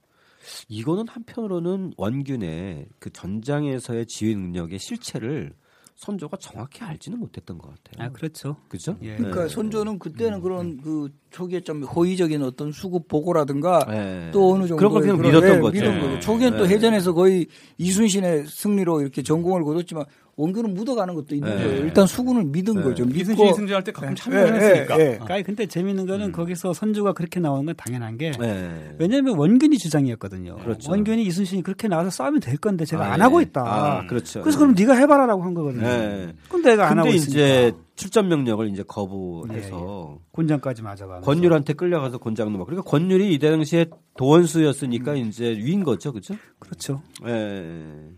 [0.68, 5.54] 이거는 한편으로는 원균의 그 전장에서의 지휘 능력의 실체를
[6.02, 8.08] 선조가 정확히 알지는 못했던 것 같아요.
[8.08, 8.56] 아 그렇죠.
[8.68, 8.96] 그죠?
[9.02, 9.14] 예.
[9.14, 9.48] 그러니까 네.
[9.48, 14.30] 손조는 그때는 그런 그 초기에 좀 호의적인 어떤 수급 보고라든가 네.
[14.32, 15.72] 또 어느 정도 그런 걸 그냥 믿었던 거죠.
[15.72, 16.14] 믿은.
[16.14, 16.20] 네.
[16.20, 16.74] 초기엔 또 네.
[16.74, 17.46] 해전에서 거의
[17.78, 20.04] 이순신의 승리로 이렇게 전공을 거뒀지만
[20.36, 21.64] 원규는 묻어가는 것도 있는 네.
[21.64, 21.84] 거예요.
[21.84, 22.82] 일단 수군을 믿은 네.
[22.82, 23.04] 거죠.
[23.04, 24.98] 믿고 승자할 때 가끔 예, 참여를 예, 했으니까.
[24.98, 25.18] 예, 예.
[25.28, 28.94] 아니 근데 재밌는 거는 거기서 선조가 그렇게 나오는 건 당연한 게 네.
[28.98, 30.56] 왜냐하면 원균이 주장이었거든요.
[30.56, 30.90] 그렇죠.
[30.90, 33.22] 원균이 이순신이 그렇게 나와서 싸우면 될 건데 제가 아, 안 예.
[33.24, 33.60] 하고 있다.
[33.62, 34.40] 아, 그렇죠.
[34.40, 35.82] 그래서 그럼 네가 해봐라라고 한 거거든요.
[35.82, 36.32] 네.
[36.48, 42.18] 근데 내가 안 근데 하고 있으니까 이제 출전 명령을 이제 거부해서 곤장까지 맞아가면서 권율한테 끌려가서
[42.18, 42.64] 곤장 넘어.
[42.64, 46.34] 그러니까 권율이 이때 당시에 도원수였으니까 이제 위인 거죠, 그죠?
[46.58, 47.02] 그렇죠.
[47.26, 48.12] 예.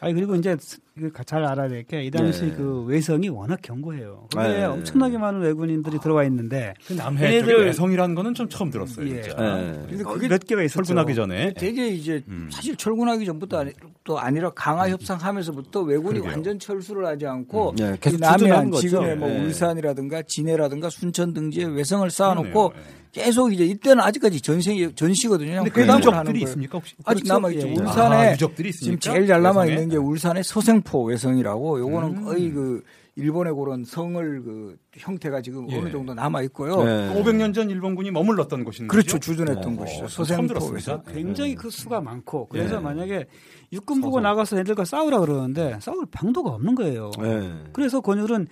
[0.00, 0.56] 아니 그리고 이제
[0.96, 2.52] 이거 잘 알아야 될 게 이 당시 네.
[2.52, 4.28] 그 외성이 워낙 견고해요.
[4.32, 4.64] 거기에 네.
[4.64, 9.08] 엄청나게 많은 외군인들이 들어와 있는데 그 남해 얘네들- 외성이라는 거는 좀 처음 들었어요.
[9.08, 9.22] 예.
[9.22, 9.36] 진짜.
[9.38, 9.86] 예.
[9.88, 10.84] 근데 거기 그게 몇 개가 있었죠.
[10.84, 11.54] 철군하기 전에.
[11.54, 12.48] 되게 이제 음.
[12.52, 13.72] 사실 철군하기 전부터 아니,
[14.04, 16.32] 또 아니라 강화 협상하면서부터 외군이 그러게요.
[16.32, 17.84] 완전 철수를 하지 않고 네,
[18.18, 18.88] 남해안 주둔하는 거죠.
[18.88, 19.44] 지금의 뭐 네.
[19.44, 22.72] 울산이라든가 진해라든가 순천 등지에 외성을 쌓아놓고.
[23.18, 25.64] 계속 이제 이때는 아직까지 전생이 전시거든요.
[25.64, 26.44] 근데 그 유적들이 거예요.
[26.44, 26.94] 있습니까 혹시?
[27.04, 27.34] 아직 그렇죠.
[27.34, 27.68] 남아 있죠.
[27.68, 27.72] 예.
[27.72, 29.12] 울산에 아, 유적들이 지금 있습니까?
[29.12, 29.66] 제일 잘 남아?
[29.66, 32.24] 있는 게 울산의 서생포 외성이라고 요거는 음.
[32.24, 32.82] 거의 그
[33.16, 35.78] 일본의 그런 성을 그 형태가 지금 예.
[35.78, 36.84] 어느 정도 남아 있고요.
[36.84, 37.20] 네.
[37.20, 39.18] 500년 전 일본군이 머물렀던 곳인 그렇죠.
[39.18, 39.76] 주둔했던 네.
[39.76, 40.04] 곳이죠.
[40.04, 40.74] 어, 서생포 들었습니다.
[40.74, 41.02] 외성.
[41.12, 42.80] 굉장히 그 수가 많고 그래서 예.
[42.80, 43.26] 만약에
[43.72, 44.20] 육군 보고.
[44.20, 47.10] 나가서 애들과 싸우라 그러는데 싸울 방도가 없는 거예요.
[47.22, 47.52] 예.
[47.72, 48.46] 그래서 권율은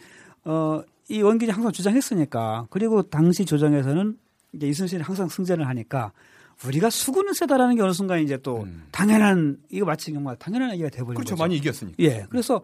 [0.45, 4.17] 어, 이 원균이 항상 주장했으니까 그리고 당시 조정에서는
[4.57, 6.13] 이제 이순신이 항상 승전을 하니까
[6.65, 8.85] 우리가 수군은 세다라는 게 어느 순간 이제 또 음.
[8.91, 11.35] 당연한 이거 마치 정말 당연한 얘기가 돼버린 그렇죠.
[11.35, 11.43] 거죠.
[11.43, 11.97] 많이 이겼으니까.
[12.01, 12.27] 예.
[12.31, 12.63] 그래서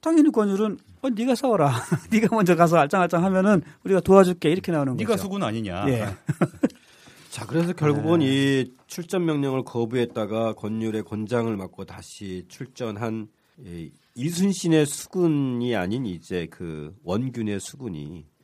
[0.00, 1.72] 당연히 권율은 어, 네가 싸워라.
[2.10, 5.22] 네가 먼저 가서 알짱알짱 하면은 우리가 도와줄게 이렇게 나오는 네가 거죠.
[5.24, 5.88] 수군 아니냐.
[5.88, 6.06] 예.
[7.30, 8.26] 자, 그래서 결국은 네.
[8.26, 13.28] 이 출전 명령을 거부했다가 권율의 권장을 맞고 다시 출전한
[13.64, 18.37] 이 이순신의 수군이 아닌 이제 그 원균의 수군이 예,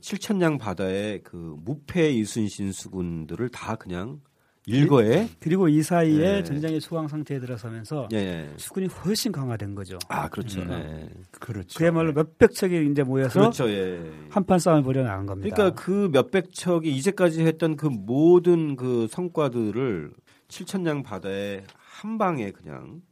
[0.00, 4.20] 칠천량 바다의 그 무패 이순신 수군들을 다 그냥
[4.66, 6.42] 일거에 그리고 이 사이에 예.
[6.42, 8.50] 전쟁의 소강 상태에 들어서면서 예, 예.
[8.56, 9.96] 수군이 훨씬 강화된 거죠.
[10.08, 10.60] 아 그렇죠.
[10.62, 10.70] 음.
[10.70, 11.08] 예.
[11.30, 11.78] 그렇죠.
[11.78, 13.70] 그야말로 몇백 척이 이제 모여서 그렇죠.
[13.70, 14.00] 예.
[14.30, 15.54] 한판 싸움을 벌여 나간 겁니다.
[15.54, 20.12] 그러니까 그 몇백 척이 이제까지 했던 그 모든 그 성과들을
[20.48, 23.02] 칠천량 바다에 한 방에 그냥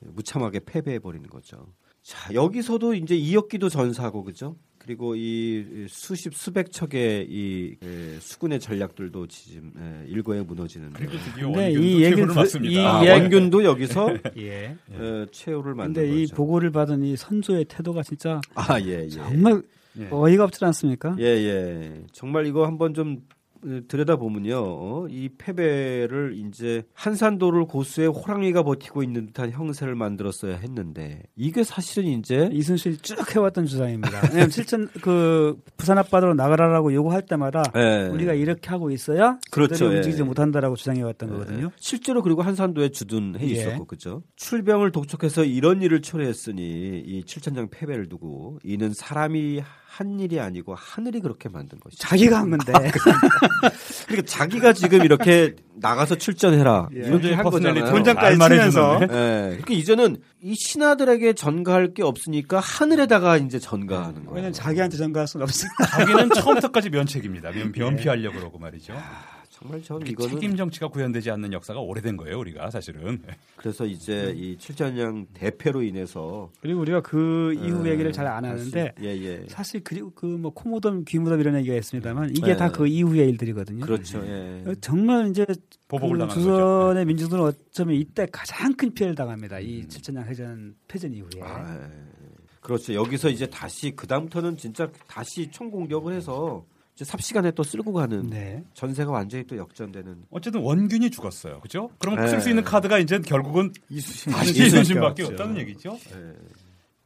[0.00, 1.74] 무참하게 패배해 버리는 거죠.
[2.02, 4.56] 자 여기서도 이제 이역기도 전사하고 그죠?
[4.86, 11.04] 그리고 이 수십 수백 척의 이 에, 수군의 전략들도 지금 에, 일거에 무너지는데.
[11.04, 12.28] 그리고 드디어 이 얘기를.
[12.62, 14.76] 이 아, 원균도 여기서 예.
[14.92, 16.36] 에, 최후를 만든 근데 이 거죠.
[16.36, 19.08] 보고를 받은 이 선조의 태도가 진짜 아 예, 예.
[19.08, 19.60] 정말
[19.98, 20.06] 예.
[20.08, 21.16] 어이가 없지 않습니까?
[21.18, 22.02] 예, 예.
[22.12, 23.35] 정말 이거 한번 좀 어,
[23.88, 24.54] 들여다보면요.
[24.56, 32.10] 어, 이 패배를 이제 한산도를 고수의 호랑이가 버티고 있는 듯한 형세를 만들었어야 했는데 이게 사실은
[32.10, 34.20] 이제 이순신이 쭉 해왔던 주장입니다.
[34.30, 38.08] 왜냐면 실천 그 부산 앞바다로 나가라라고 요구할 때마다 예.
[38.08, 39.96] 우리가 이렇게 하고 있어야 그렇죠, 그들이 예.
[39.96, 41.32] 움직이지 못한다라고 주장해왔던 예.
[41.32, 41.70] 거거든요.
[41.76, 43.52] 실제로 그리고 한산도에 주둔해 예.
[43.52, 44.22] 있었고 그죠.
[44.36, 49.62] 출병을 독촉해서 이런 일을 초래했으니 이 칠천장 패배를 두고 이는 사람이
[49.96, 52.06] 한 일이 아니고 하늘이 그렇게 만든 것이죠.
[52.06, 52.70] 자기가 한 건데
[54.06, 56.98] 그러니까 자기가 지금 이렇게 나가서 출전해라 예.
[57.00, 57.86] 이렇게 한 거잖아요.
[57.86, 59.06] 본장까지 말 치면서 예.
[59.06, 64.30] 그러니까 이제는 이 신하들에게 전가할 게 없으니까 하늘에다가 이제 전가하는 거예요.
[64.32, 65.66] 왜냐면 자기한테 전가할 수는 없어.
[65.88, 67.52] 자기는 처음부터까지 면책입니다.
[67.52, 68.92] 면, 면피하려고 그러고 말이죠.
[69.66, 73.20] 정말 전 이거는 책임 정치가 구현되지 않는 역사가 오래된 거예요, 우리가 사실은.
[73.56, 78.92] 그래서 이제 이 칠전량 대패로 인해서 그리고 우리가 그 이후 예, 얘기를 잘 안 하는데
[79.00, 79.44] 예, 예.
[79.48, 82.56] 사실 그리고 그 뭐 코모덤, 귀무덤 이런 얘기가 있습니다만 이게 네.
[82.56, 83.84] 다그 이후의 일들이거든요.
[83.86, 84.18] 그렇죠.
[84.26, 84.74] 예.
[84.80, 85.46] 정말 이제
[85.88, 89.58] 보복을 그 당한 조선의 민중들은 어쩌면 이때 가장 큰 피해를 당합니다.
[89.60, 91.40] 이 칠천량 해전 패전 이후에.
[91.42, 91.88] 아, 예.
[92.60, 92.94] 그렇죠.
[92.94, 96.64] 여기서 이제 다시 그 다음부터는 진짜 다시 총공격을 해서
[96.96, 98.64] 이제 삽시간에 또 쓸고 가는 네.
[98.72, 100.24] 전세가 완전히 또 역전되는.
[100.30, 101.60] 어쨌든 원균이 죽었어요.
[101.60, 101.90] 그죠?
[101.98, 102.26] 그럼 네.
[102.26, 104.32] 쓸수 있는 카드가 이제 결국은 이수신.
[104.32, 105.34] 다시 이순신밖에 없죠.
[105.34, 105.98] 없다는 얘기죠.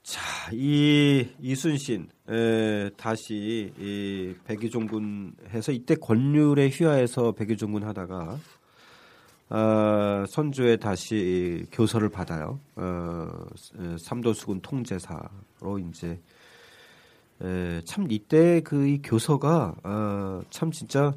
[0.04, 0.22] 자,
[0.52, 8.38] 이 이순신 에, 다시 이 백의종군 해서 이때 권율의 휘하에서 백의종군 하다가
[9.50, 12.60] 어, 선조에 다시 이 교서를 받아요.
[12.76, 13.28] 어,
[13.76, 16.20] 에, 삼도수군 통제사로 이제
[17.42, 21.14] 에, 참 이때 그 이 교서가 어, 참 진짜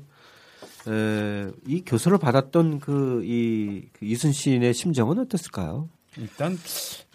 [0.88, 5.89] 에, 이 교서를 받았던 그이 그 이순신의 심정은 어땠을까요?
[6.17, 6.55] 일단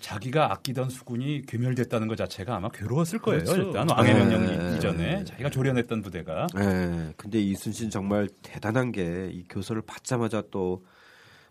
[0.01, 3.45] 자기가 아끼던 수군이 괴멸됐다는 것 자체가 아마 괴로웠을 거예요.
[3.45, 3.63] 그렇죠.
[3.69, 4.25] 일단 왕의 네.
[4.25, 7.13] 명령 이전에 자기가 조련했던 부대가 예.
[7.17, 10.83] 근데 이순신 정말 대단한 게 이 교서를 받자마자 또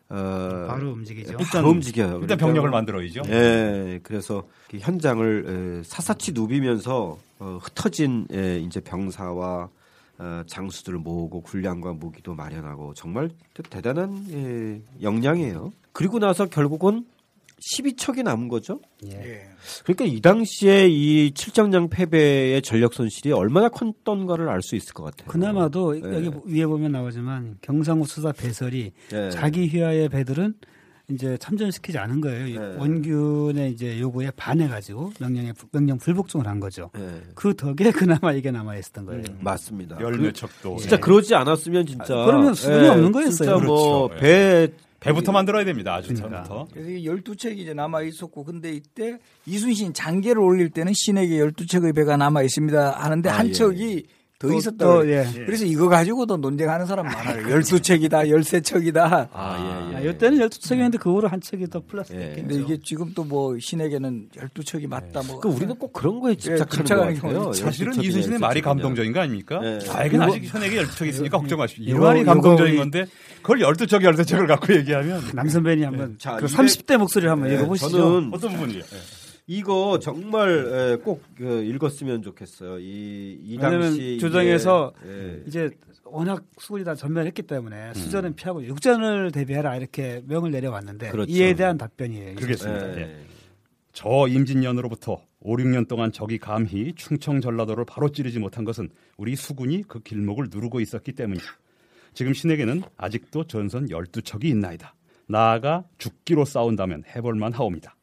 [0.10, 1.38] 어, 바로 움직이죠.
[1.52, 2.20] 바로 움직여요.
[2.22, 3.22] 일단 병력을 만들어야죠.
[3.28, 9.70] 예, 그래서 그 현장을 에, 사사치 누비면서 어, 흩어진 에, 이제 병사와
[10.20, 13.30] 어, 장수들을 모으고 군량과 무기도 마련하고 정말
[13.70, 15.72] 대단한 예, 역량이에요.
[15.92, 17.06] 그리고 나서 결국은
[17.60, 18.80] 12척이 남은 거죠.
[19.06, 19.12] 예.
[19.12, 19.50] 예.
[19.84, 25.28] 그러니까 이 당시에 이 칠정장 패배의 전력 손실이 얼마나 컸던가를 알 수 있을 것 같아요.
[25.28, 26.26] 그나마도 예.
[26.26, 29.30] 여기 위에 보면 나오지만 경상우 수사 배설이 예.
[29.32, 30.54] 자기 휘하의 배들은
[31.10, 32.60] 이제 참전시키지 않은 거예요.
[32.60, 32.76] 네.
[32.78, 36.92] 원균의 이제 요구에 반해가지고 명령에 부- 명령 불복종을 한 거죠.
[36.98, 37.22] 예.
[37.34, 39.24] 그 덕에 그나마 이게 남아 있었던 거예요.
[39.40, 39.98] 맞습니다.
[40.02, 40.76] 열몇 척도.
[40.78, 43.32] 진짜 그러지 않았으면 진짜 아, 그러면 수준이 없는 거였어요.
[43.58, 44.22] 진짜 뭐 그렇죠.
[44.22, 44.68] 배
[45.00, 45.94] 배부터 만들어야 됩니다.
[45.96, 46.44] 아주 그러니까.
[46.44, 46.74] 처음부터.
[46.74, 52.18] 그래서 이 12척이 이제 남아 있었고 근데 이때 이순신 장계를 올릴 때는 신에게 12척의 배가
[52.18, 53.52] 남아 있습니다 하는데 아, 한 예.
[53.54, 54.06] 척이
[54.40, 54.78] 더 또, 있었다.
[54.86, 55.26] 또, 그래요.
[55.36, 55.46] 예.
[55.46, 57.44] 그래서 이거 가지고도 논쟁하는 사람 많아요.
[57.48, 58.98] 12척이다, 13척이다.
[59.34, 60.10] 아, 예, 아, 예.
[60.12, 62.20] 이때는 12척이었는데 그 후로 한 척이 더 플러스 예.
[62.36, 62.48] 됐겠죠.
[62.48, 65.40] 근데 이게 지금 또 뭐 신에게는 12척이 맞다 뭐.
[65.40, 67.34] 그러니까 우리는 꼭 그런 거에 집착하는 집착하는 것 같아요.
[67.40, 68.62] 경우가 사실은 열두 이순신의 말이 열세.
[68.62, 69.60] 감동적인 거 아닙니까?
[69.60, 69.80] 네.
[69.80, 71.84] 자기는 이거- 아직 현에게 12척 있으니까 걱정하십시오.
[71.84, 73.06] 이 이거- 말이 감동적인 건데
[73.42, 76.46] 그걸 12척, 13척을 갖고 얘기하면 남 선배님 한번 자, 그200
[76.86, 77.90] 30대 목소리를 한번 예, 읽어보시죠.
[77.90, 78.84] 저는 어떤 부분이요?
[79.48, 82.80] 이거 정말 에, 꼭 그, 읽었으면 좋겠어요.
[82.80, 85.44] 이, 이 당시 조정에서 이게, 예.
[85.48, 85.70] 이제
[86.04, 87.94] 워낙 수군이 다 전멸했기 때문에 음.
[87.94, 91.32] 수전은 피하고 육전을 대비해라 이렇게 명을 내려왔는데 그렇죠.
[91.32, 92.36] 이에 대한 답변이에요.
[92.36, 92.98] 그러겠습니다.
[92.98, 93.02] 예.
[93.02, 93.18] 예.
[93.94, 99.84] 저 임진년으로부터 5, 6년 동안 적이 감히 충청 전라도를 바로 찌르지 못한 것은 우리 수군이
[99.88, 101.46] 그 길목을 누르고 있었기 때문이다.
[102.14, 104.94] 지금 신에게는 아직도 전선 12척이 있나이다.
[105.28, 107.97] 나아가 죽기로 싸운다면 해볼만 하옵니다.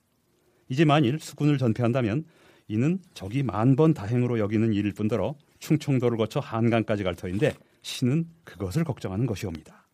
[0.69, 2.25] 이제 만일 수군을 전패한다면
[2.69, 8.85] 이는 적이 만 번 다행으로 여기는 일일 뿐더러 충청도를 거쳐 한강까지 갈 터인데 신은 그것을
[8.85, 9.87] 걱정하는 것이옵니다.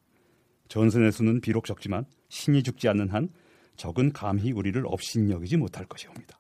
[0.68, 3.28] 전선의 수는 비록 적지만 신이 죽지 않는 한
[3.76, 6.39] 적은 감히 우리를 업신여기지 못할 것이옵니다.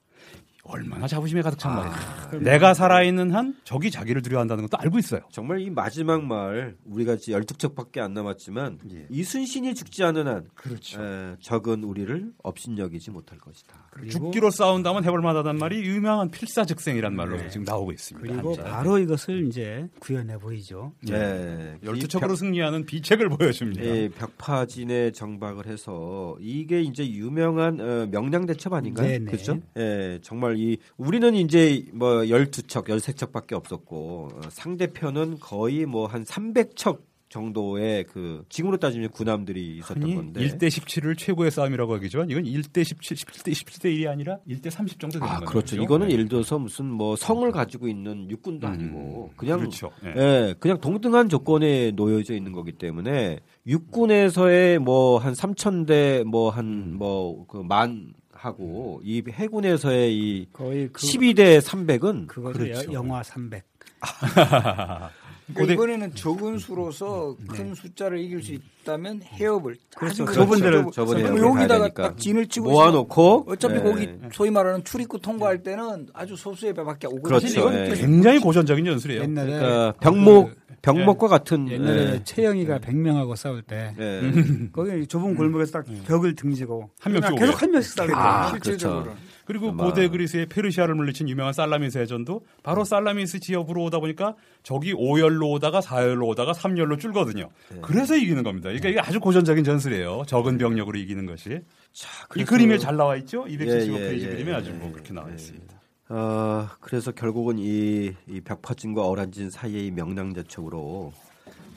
[0.70, 2.40] 얼마나 자부심에 가득 찬 말이에요.
[2.42, 5.20] 내가 살아있는 한 적이 자기를 두려워한다는 것도 알고 있어요.
[5.30, 9.06] 정말 이 마지막 말 우리가 이제 12척밖에 안 남았지만 예.
[9.10, 11.02] 이순신이 죽지 않은 한 그렇죠.
[11.02, 13.74] 에, 적은 우리를 업신여기지 못할 것이다.
[14.08, 17.48] 죽기로 싸운다면 해볼 만하단 말이 유명한 필사즉생이란 말로 네.
[17.48, 18.32] 지금 나오고 있습니다.
[18.32, 18.64] 그리고 한자.
[18.64, 20.92] 바로 이것을 이제 구현해 보이죠.
[21.10, 21.76] 예.
[21.82, 23.82] 열두 이 척으로 승리하는 비책을 보여줍니다.
[23.84, 29.06] 예, 벽파진에 정박을 해서 이게 이제 유명한 어, 명량대첩 아닌가요?
[29.08, 29.24] 네네.
[29.30, 29.58] 그렇죠?
[29.76, 36.98] 예, 정말 이 우리는 이제 뭐 12척, 13척밖에 없었고 어, 상대편은 거의 뭐 한 300척
[37.28, 43.16] 정도의 그 지금으로 따지면 군함들이 있었던 건데 1대 17을 최고의 싸움이라고 하기지만 이건 1대 17,
[43.16, 45.50] 17대 17대 1이 아니라 1대 30 정도 되는 아, 거죠.
[45.52, 45.76] 그렇죠.
[45.80, 49.92] 이거는 예를 들어서 무슨 뭐 성을 가지고 있는 육군도 음, 아니고 그냥 그렇죠.
[50.04, 50.14] 예.
[50.16, 58.14] 예, 그냥 동등한 조건에 놓여져 있는 거기 때문에 육군에서의 뭐 한 3천 대뭐 한 뭐그만
[58.40, 62.58] 하고 이 해군에서의 이 거의 그 12대 300은 그거죠.
[62.58, 62.90] 그렇죠.
[62.90, 63.62] 여- 영화 300.
[65.52, 70.22] 그러니까 이번에는 적은 수로서 큰 숫자를 이길 수 있다면 해협을 그렇죠.
[70.22, 71.88] 아주 저분들을 좁은- 저번에 여기다가.
[71.92, 73.80] 딱 진을 치고 모아놓고 어차피 예.
[73.80, 77.22] 거기 소위 말하는 출입구 통과할 때는 아주 소수의 배밖에 오거든요.
[77.22, 77.48] 그렇죠.
[77.48, 77.94] 이건 예.
[77.94, 79.22] 굉장히 고전적인 전술이에요.
[79.22, 82.20] 옛날에 그러니까 병목 그- 병목과 같은 옛날에 예.
[82.24, 84.20] 최영이가 100명하고 싸울 때 예.
[84.72, 87.62] 거기 좁은 골목에서 딱 벽을 등지고 한 명씩 계속.
[87.62, 89.02] 한 명씩 싸우고 아, 실질적으로.
[89.04, 89.18] 그렇죠.
[89.44, 94.94] 그리고 아마- 고대 그리스의 페르시아를 물리친 유명한 살라미스 해전도 바로 살라미스 지역으로 오다 보니까 적이
[94.94, 97.50] 5열로 오다가 4열로 오다가 3열로 줄거든요.
[97.82, 98.68] 그래서 이기는 겁니다.
[98.68, 100.22] 그러니까 이게 아주 고전적인 전술이에요.
[100.26, 101.60] 적은 병력으로 이기는 것이.
[101.92, 103.44] 자, 이 그래서- 그림에 잘 나와 있죠?
[103.44, 105.34] 275페이지 예, 예, 그림에 예, 아주 뭐 예, 그렇게 나와 예.
[105.34, 105.79] 있습니다.
[106.10, 111.12] 어, 그래서 결국은 이, 이 벽파진과 어란진 사이의 명량대첩으로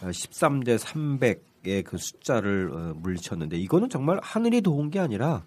[0.02, 5.46] 13대 300의 그 숫자를 어, 물리쳤는데 이거는 정말 하늘이 도운 게 아니라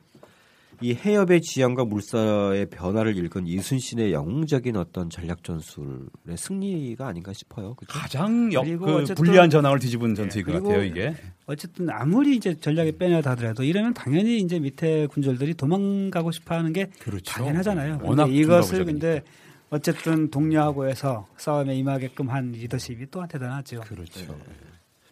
[0.80, 7.74] 이 해협의 지형과 물살의 변화를 읽은 이순신의 영웅적인 어떤 전략 전술의 승리가 아닌가 싶어요.
[7.74, 7.92] 그죠?
[7.92, 11.14] 가장 역, 그 불리한 전황을 뒤집은 전투인 것 그리고 같아요, 이게.
[11.46, 17.24] 어쨌든 아무리 이제 전략에 빼내다 하더라도 이러면 당연히 이제 밑에 군졸들이 도망가고 싶어하는 게 그렇죠.
[17.24, 18.00] 당연하잖아요.
[18.02, 18.84] 워낙 근데 이것을.
[18.84, 19.22] 근데
[19.70, 23.80] 어쨌든 독려하고 해서 싸움에 임하게끔 한 리더십이 또한 대단하죠.
[23.80, 24.36] 그렇죠.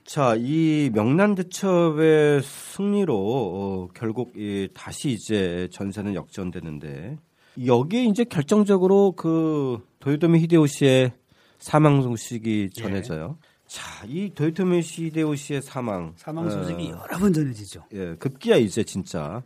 [0.05, 7.17] 자, 이 명란대첩의 승리로 어, 결국 이 다시 이제 전세는 역전되는데
[7.65, 11.13] 여기에 이제 결정적으로 그 도요토미 히데요시의
[11.59, 13.39] 사망 소식이 전해져요.
[13.67, 17.85] 자, 이 도요토미 히데요시의 사망 사망 소식이 어, 여러 번 전해지죠.
[17.95, 19.43] 예, 급기야 이제 진짜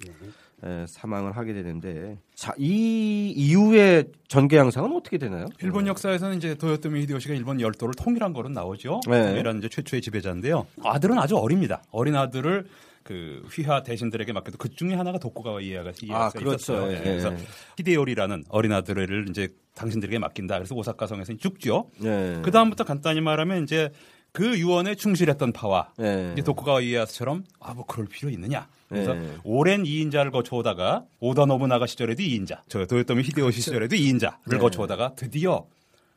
[0.64, 5.46] 에, 사망을 하게 되는데 자, 이 이후에 전개 양상은 어떻게 되나요?
[5.62, 9.00] 일본 역사에서는 이제 도요토미 히데요시가 일본 열도를 통일한 거로 나오죠.
[9.08, 9.28] 네.
[9.28, 10.66] 통일한 이제 최초의 지배자인데요.
[10.82, 11.82] 아들은 아주 어립니다.
[11.92, 12.66] 어린 아들을
[13.04, 16.56] 그 휘하 대신들에게 맡겨도 그 중에 하나가 도쿠가와 이에야가 아, 그렇죠.
[16.74, 16.92] 있었어요.
[16.92, 16.98] 예.
[16.98, 17.32] 그래서
[17.78, 20.56] 히데요리라는 어린 아들을 이제 당신들에게 맡긴다.
[20.58, 21.90] 그래서 오사카성에서 죽죠.
[22.00, 22.40] 네.
[22.42, 23.90] 그 다음부터 간단히 말하면 이제
[24.38, 26.30] 그 유언에 충실했던 파와 네.
[26.34, 28.68] 이제 도쿠가와 이에야스처럼 아 뭐 그럴 필요 있느냐.
[28.88, 29.28] 그래서 네.
[29.44, 34.58] 오랜 2인자를 거쳐오다가 오다 노부나가 시절에도 2인자, 저 도요토미 히데요시 시절에도 2인자를 네.
[34.58, 35.66] 거쳐오다가 드디어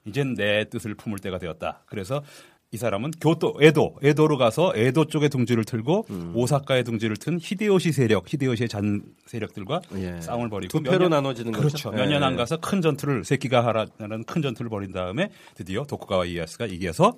[0.05, 1.83] 이젠 내 뜻을 품을 때가 되었다.
[1.87, 2.23] 그래서
[2.73, 6.31] 이 사람은 교토, 에도, 에도로 가서 에도 쪽에 둥지를 틀고 음.
[6.33, 10.21] 오사카에 둥지를 튼 히데요시 세력, 히데요시의 잔 세력들과 예.
[10.21, 11.67] 싸움을 벌이고 두몇 패로 년- 나눠지는 거죠.
[11.67, 11.91] 그렇죠.
[11.91, 12.25] 몇년 예.
[12.25, 17.13] 안 가서 큰 전투를 세키가하라는 큰 전투를 벌인 다음에 드디어 도쿠가와 이에야스가 이겨서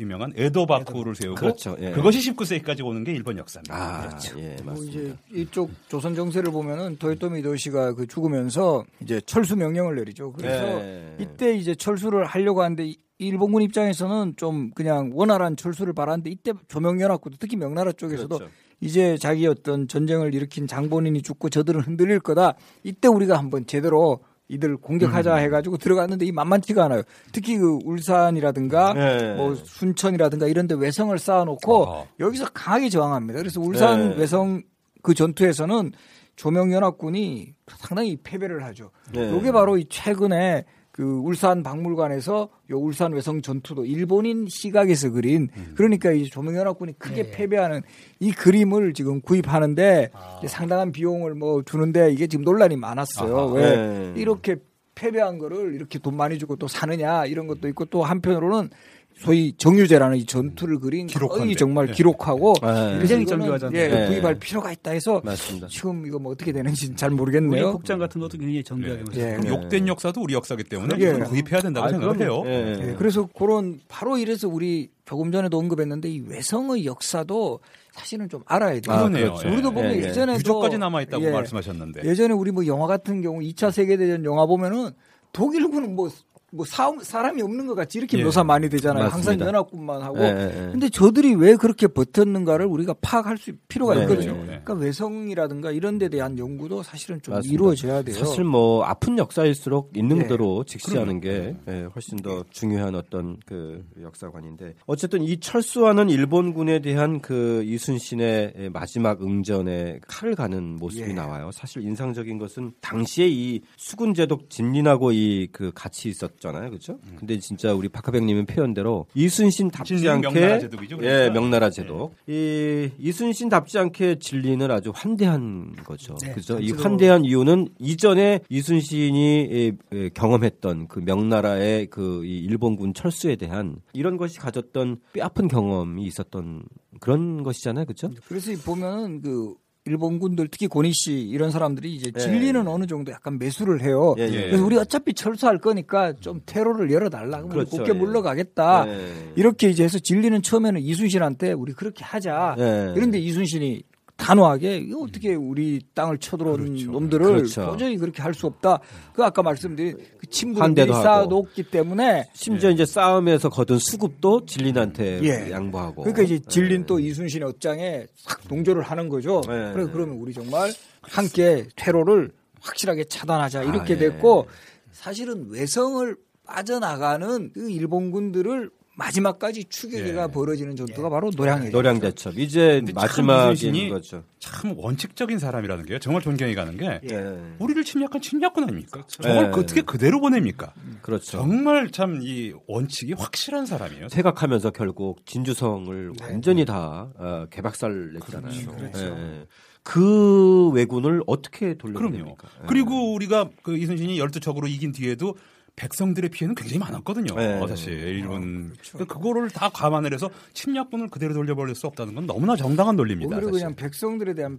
[0.00, 1.76] 유명한 에도 바쿠를 세우고 그렇죠.
[1.80, 1.90] 예.
[1.90, 3.74] 그것이 19세기까지 오는 게 일본 역사입니다.
[3.74, 4.98] 아, 예, 뭐 맞습니다.
[5.00, 10.32] 이제 이쪽 조선 정세를 보면은 도요토미 히데요시가 그 죽으면서 이제 철수 명령을 내리죠.
[10.32, 11.16] 그래서 네.
[11.18, 17.38] 이때 이제 철수를 하려고 하는데 이- 일본군 입장에서는 좀 그냥 원활한 철수를 바라는데 이때 조명연합군도
[17.40, 18.52] 특히 명나라 쪽에서도 그렇죠.
[18.80, 22.54] 이제 자기 어떤 전쟁을 일으킨 장본인이 죽고 저들은 흔들릴 거다.
[22.84, 25.38] 이때 우리가 한번 제대로 이들 공격하자 음.
[25.38, 27.02] 해가지고 들어갔는데 이 만만치가 않아요.
[27.32, 29.34] 특히 그 울산이라든가 네.
[29.34, 32.04] 뭐 순천이라든가 이런데 외성을 쌓아놓고 아하.
[32.18, 33.38] 여기서 강하게 저항합니다.
[33.38, 34.16] 그래서 울산 네.
[34.16, 34.62] 외성
[35.02, 35.92] 그 전투에서는
[36.36, 38.90] 조명연합군이 상당히 패배를 하죠.
[39.12, 39.30] 네.
[39.30, 40.64] 요게 바로 이 최근에
[40.98, 45.72] 그 울산 박물관에서 요 울산 외성 전투도 일본인 시각에서 그린 음.
[45.76, 47.30] 그러니까 이 조명연합군이 크게 네.
[47.30, 47.82] 패배하는
[48.18, 50.40] 이 그림을 지금 구입하는데 아.
[50.48, 53.36] 상당한 비용을 뭐 주는데 이게 지금 논란이 많았어요.
[53.36, 53.46] 아하.
[53.52, 54.12] 왜 네.
[54.16, 54.56] 이렇게
[54.96, 58.70] 패배한 거를 이렇게 돈 많이 주고 또 사느냐 이런 것도 있고 또 한편으로는
[59.18, 61.44] 소위 정유재라는 이 전투를 그린 기록한데.
[61.44, 61.92] 거의 정말 네.
[61.92, 62.98] 기록하고 네.
[62.98, 63.82] 굉장히 이거는 정교하잖아요.
[63.82, 64.06] 예, 네.
[64.08, 65.66] 구입할 필요가 있다 해서 맞습니다.
[65.66, 67.72] 지금 이거 뭐 어떻게 되는지 잘 모르겠네요.
[67.72, 69.20] 복장 같은 것도 굉장히 정교하게 네.
[69.20, 69.36] 예.
[69.36, 71.12] 그럼 욕된 역사도 우리 역사기 때문에 예.
[71.12, 72.42] 구입해야 된다고 아, 생각을 해요.
[72.46, 72.76] 예.
[72.80, 77.58] 예, 그래서 그런 바로 이래서 우리 조금 전에도 언급했는데 이 외성의 역사도
[77.92, 78.94] 사실은 좀 알아야 돼요.
[78.94, 79.32] 아, 그러네요.
[79.32, 79.48] 그렇죠.
[79.48, 79.52] 예.
[79.52, 80.02] 우리도 보면 예, 예.
[80.04, 82.04] 예전에도 유적까지 남아 있다고 예, 말씀하셨는데.
[82.04, 84.90] 예전에 우리 뭐 영화 같은 경우 2차 세계 대전 영화 보면은
[85.32, 86.08] 독일군은 뭐,
[86.52, 88.24] 뭐 사, 사람이 없는 것 같이 이렇게 예.
[88.24, 89.04] 묘사 많이 되잖아요.
[89.04, 89.30] 맞습니다.
[89.32, 90.18] 항상 연합군만 하고.
[90.20, 90.70] 예, 예, 예.
[90.72, 94.32] 근데 저들이 왜 그렇게 버텼는가를 우리가 파악할 수 필요가 네, 있거든요.
[94.32, 94.40] 그렇죠.
[94.40, 94.60] 네.
[94.64, 97.52] 그러니까 외성이라든가 이런 데 대한 연구도 사실은 좀 맞습니다.
[97.52, 98.16] 이루어져야 돼요.
[98.16, 100.22] 사실 뭐 아픈 역사일수록 있는 예.
[100.22, 107.20] 그대로 직시하는 게 예, 훨씬 더 중요한 어떤 그 역사관인데 어쨌든 이 철수하는 일본군에 대한
[107.20, 111.12] 그 이순신의 예, 마지막 응전에 칼을 가는 모습이 예.
[111.12, 111.50] 나와요.
[111.52, 116.98] 사실 인상적인 것은 당시에 이 수군 제독 진린하고 이 그 같이 있었 잖아요, 그렇죠?
[117.16, 121.32] 근데 진짜 우리 박하백님의 표현대로 이순신답지 않게 명나라 제독이죠, 예, 그러니까.
[121.32, 122.14] 명나라 제독.
[122.26, 126.14] 이 이순신답지 않게 진리는 아주 환대한 거죠.
[126.22, 126.58] 네, 그죠?
[126.60, 134.16] 이 환대한 이유는 이전에 이순신이 예, 예, 경험했던 그 명나라의 그이 일본군 철수에 대한 이런
[134.16, 136.62] 것이 가졌던 뼈아픈 경험이 있었던
[137.00, 138.10] 그런 것이잖아요, 그렇죠?
[138.26, 139.54] 그래서 이 보면은 그
[139.88, 142.18] 일본군들 특히 고니 씨 이런 사람들이 이제 예.
[142.18, 144.14] 진리는 어느 정도 약간 매수를 해요.
[144.18, 144.46] 예, 예.
[144.46, 147.38] 그래서 우리 어차피 철수할 거니까 좀 테러를 열어달라.
[147.38, 147.92] 그러면 그렇죠, 곱게 예.
[147.92, 148.88] 물러가겠다.
[148.88, 149.32] 예.
[149.36, 152.56] 이렇게 이제 해서 진리는 처음에는 이순신한테 우리 그렇게 하자.
[152.58, 152.92] 예.
[152.94, 153.82] 그런데 이순신이
[154.18, 156.90] 단호하게 이거 어떻게 우리 땅을 쳐들어온 그렇죠.
[156.90, 157.66] 놈들을 그렇죠.
[157.66, 158.80] 도저히 그렇게 할 수 없다.
[159.14, 160.92] 그 아까 말씀드린 그 친구들이.
[160.92, 165.50] 쌓아놓기 때문에 심지어 이제 싸움에서 거둔 수급도 진린한테 예.
[165.50, 166.02] 양보하고.
[166.02, 166.86] 그러니까 이제 진린 예.
[166.86, 169.40] 또 이순신의 억장에 싹 동조를 하는 거죠.
[169.48, 169.90] 네, 그래 네.
[169.92, 172.30] 그러면 우리 정말 함께 테러를
[172.60, 173.98] 확실하게 차단하자 이렇게 아, 예.
[173.98, 174.46] 됐고
[174.92, 180.26] 사실은 외성을 빠져나가는 그 일본군들을 마지막까지 추격기가 예.
[180.32, 181.70] 벌어지는 전투가 바로 노량해죠.
[181.70, 184.24] 노량대첩 이제 마지막인 거죠.
[184.40, 185.98] 참 원칙적인 사람이라는 게요.
[186.00, 187.38] 정말 존경이 가는 게 예.
[187.60, 189.04] 우리를 침략한 침략군 아닙니까?
[189.06, 189.50] 정말 예.
[189.50, 190.72] 그 어떻게 그대로 보냅니까?
[191.02, 191.38] 그렇죠.
[191.38, 194.08] 정말 참 이 원칙이 확실한 사람이에요.
[194.08, 196.24] 생각하면서 결국 진주성을 네.
[196.24, 198.70] 완전히 다 어, 개박살 냈잖아요.
[198.76, 199.04] 그렇죠.
[199.16, 199.46] 예.
[199.84, 201.74] 그 왜군을 어떻게.
[201.78, 202.48] 돌려냅니까?
[202.62, 202.66] 예.
[202.66, 205.36] 그리고 우리가 그 이순신이 열두 척으로 이긴 뒤에도
[205.78, 207.34] 백성들의 피해는 굉장히 많았거든요.
[207.36, 207.66] 네.
[207.68, 212.96] 사실 일본 그 그거를 다 감안을 해서 침략군을 그대로 돌려버릴 수 없다는 건 너무나 정당한
[212.96, 213.36] 논리입니다.
[213.36, 213.60] 오히려 사실.
[213.60, 214.58] 그냥 백성들에 대한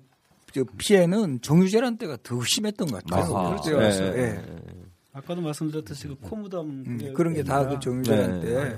[0.54, 3.36] 저 피해는 정유재란 때가 더 심했던 것 같아요.
[3.36, 3.50] 아하.
[3.50, 4.14] 그럴 때가 있어요.
[4.18, 4.24] 예, 예.
[4.38, 4.42] 예,
[5.14, 8.46] 아까도 말씀드렸듯이 그 코무담 음, 그런 게 다 그 정유재란 네.
[8.46, 8.78] 때.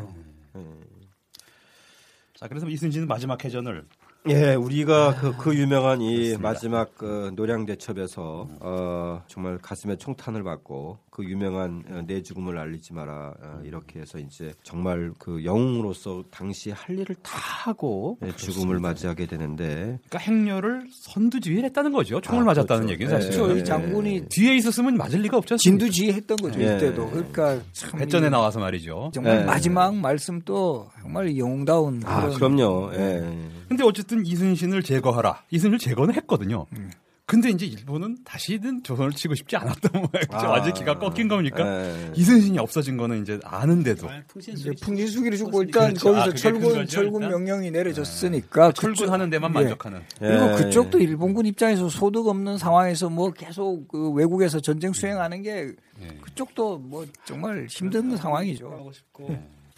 [2.35, 3.85] 자 그래서 이순신은 마지막 해전을
[4.29, 10.99] 예, 우리가 그, 그 유명한 이 마지막 그 노량 대첩에서 어, 정말 가슴에 총탄을 맞고
[11.09, 16.69] 그 유명한 어, 내 죽음을 알리지 마라 어, 이렇게 해서 이제 정말 그 영웅으로서 당시
[16.69, 17.31] 할 일을 다
[17.65, 22.21] 하고 예, 죽음을 맞이하게 되는데 그러니까 행렬을 선두지휘했다는 거죠.
[22.21, 22.93] 총을 아, 맞았다는 그렇죠.
[22.93, 23.31] 얘기는 예, 사실.
[23.41, 23.55] 그렇죠.
[23.55, 23.59] 예.
[23.59, 25.57] 이 장군이 뒤에 있었으면 맞을 리가 않습니까?
[25.57, 26.75] 진두지휘했던 거죠 예.
[26.75, 27.09] 이때도.
[27.09, 29.09] 그러니까 참 배전에 이- 나와서 말이죠.
[29.15, 29.43] 정말 예.
[29.45, 32.91] 마지막 말씀 도 정말 영웅다운 아 그런 그럼요.
[32.93, 33.49] 예.
[33.71, 35.43] 근데 어쨌든 이순신을 제거하라.
[35.49, 36.65] 이순신을 제거는 했거든요.
[36.77, 36.91] 음.
[37.25, 40.27] 근데 이제 일본은 다시는 조선을 치고 싶지 않았던 모양이죠.
[40.31, 40.49] 아.
[40.49, 41.85] 완전 기가 꺾인 겁니까?
[41.85, 42.11] 예.
[42.13, 44.09] 이순신이 없어진 거는 이제 아는데도.
[44.49, 46.09] 이제 풍진수기를 주고 일단 그렇죠.
[46.09, 47.29] 아, 거기서 큰 철군 거죠, 철군 일단?
[47.29, 49.53] 명령이 내려졌으니까 그쪽- 출근하는 데만 예.
[49.53, 50.01] 만족하는.
[50.19, 50.55] 그리고 예.
[50.57, 55.71] 그쪽도 일본군 입장에서 소득 없는 상황에서 뭐 계속 그 외국에서 전쟁 수행하는 게
[56.01, 56.07] 예.
[56.19, 58.91] 그쪽도 뭐 정말 힘든 상황이죠.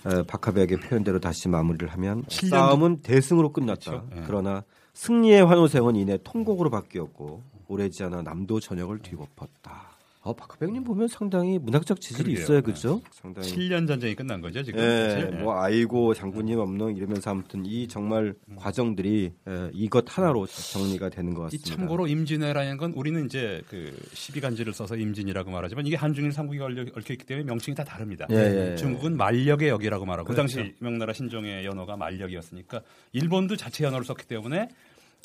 [0.06, 3.92] 에, 박하백의 표현대로 다시 마무리를 하면 칠 년- 싸움은 대승으로 끝났다.
[3.92, 4.10] 그렇죠.
[4.16, 4.24] 예.
[4.26, 4.64] 그러나
[4.94, 9.93] 승리의 환호생은 이내 통곡으로 바뀌었고 오래지 않아 남도 전역을 뒤엎었다.
[10.26, 12.44] 어, 박하백님 보면 상당히 문학적 지질이 그러게요.
[12.44, 13.02] 있어요, 그죠?
[13.12, 13.46] 상당히.
[13.50, 14.80] 7년 전쟁이 끝난 거죠, 지금.
[14.80, 15.32] 예, 사실.
[15.42, 21.58] 뭐 아이고 장군님 없는 이러면서 아무튼 이 정말 과정들이 에, 이것 하나로 정리가 되는 것이
[21.58, 21.76] 같습니다.
[21.76, 27.26] 참고로 임진왜란인 건 우리는 이제 그 12간지를 써서 임진이라고 말하지만 이게 한중일 삼국이 얽혀 있기
[27.26, 28.26] 때문에 명칭이 다 다릅니다.
[28.32, 28.76] 예, 예.
[28.78, 30.56] 중국은 만력의 역이라고 말하고 그 그렇죠.
[30.58, 32.82] 당시 명나라 신종의 연호가 만력이었으니까
[33.12, 34.70] 일본도 자체 연호를 썼기 때문에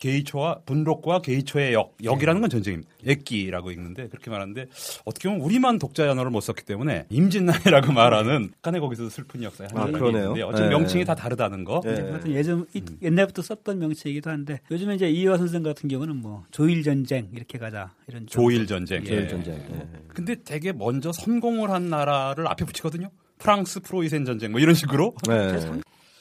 [0.00, 2.90] 게이초와 분록과 게이초의 역 역이라는 건 전쟁입니다.
[3.06, 4.66] 액기라고 읽는데 그렇게 말하는데
[5.04, 9.80] 어떻게 보면 우리만 독자 연호를 못 썼기 때문에 임진난이라고 말하는 약간의 거기서 슬픈 역사에 아,
[9.80, 10.22] 한 적이 그러네요.
[10.22, 10.70] 있는데 어쨌든 예.
[10.70, 11.80] 명칭이 다 다르다는 거.
[11.86, 11.90] 예.
[11.90, 16.82] 하여튼 예전 이- 옛날부터 썼던 명칭이기도 한데 요즘에 이제 이화 선생 같은 경우는 뭐 조일
[16.82, 18.40] 전쟁 이렇게 가자 이런 쪽.
[18.40, 19.02] 조일 전쟁.
[19.04, 19.28] 조일 예.
[19.28, 19.54] 전쟁.
[19.54, 19.86] 예.
[20.08, 23.10] 근데 되게 먼저 선공을 한 나라를 앞에 붙이거든요.
[23.38, 25.14] 프랑스 프로이센 전쟁 뭐 이런 식으로.
[25.28, 25.52] 네.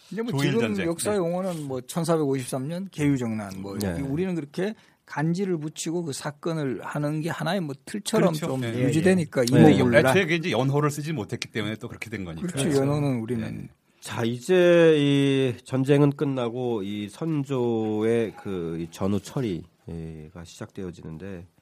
[0.10, 0.88] 근데 뭐 지금 전쟁.
[0.88, 1.18] 역사 네.
[1.18, 4.02] 용어는 뭐 1453년 개유정난 뭐 네.
[4.02, 4.74] 우리는 그렇게
[5.06, 8.48] 간지를 붙이고 그 사건을 하는 게 하나의 뭐 틀처럼 그렇죠.
[8.48, 9.72] 좀 예, 유지되니까 예.
[9.72, 12.48] 이모군란 애초에 이제 연호를 쓰지 못했기 때문에 또 그렇게 된 거니까.
[12.48, 12.78] 그렇죠.
[12.78, 13.70] 연호는 우리는
[14.02, 21.57] 자 이제 이 전쟁은 끝나고 이 선조의 그이 전후 처리가 시작되어지는데 아,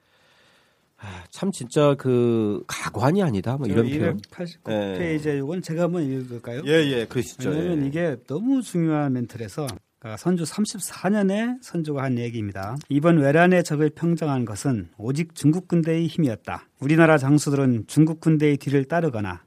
[1.30, 4.16] 참 진짜 그 가관이 아니다 뭐 이런 표현.
[4.18, 6.62] 289페이지 이건 제가 한번 읽을까요?
[6.64, 7.50] 예예 그러시죠.
[7.50, 7.86] 왜냐하면 예.
[7.86, 9.66] 이게 너무 중요한 멘트라서
[9.98, 12.76] 그러니까 선조 34년에 선조가 한 얘기입니다.
[12.88, 16.68] 이번 외란의 적을 평정한 것은 오직 중국 군대의 힘이었다.
[16.80, 19.44] 우리나라 장수들은 중국 군대의 뒤를 따르거나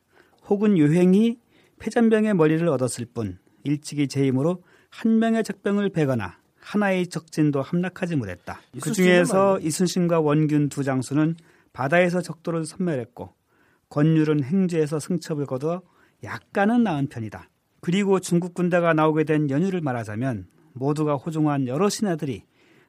[0.47, 1.38] 혹은 요행이
[1.80, 6.38] 패잔병의 머리를 얻었을 뿐 일찍이 제 힘으로 한 명의 적병을 베거나
[6.69, 8.61] 하나의 적진도 함락하지 못했다.
[8.79, 11.35] 그 중에서 이순신과 원균 두 장수는
[11.73, 13.33] 바다에서 적도를 섬멸했고
[13.89, 15.81] 권율은 행주에서 승첩을 거둬
[16.23, 17.49] 약간은 나은 편이다.
[17.81, 22.43] 그리고 중국 군대가 나오게 된 연유를 말하자면 모두가 호종한 여러 신하들이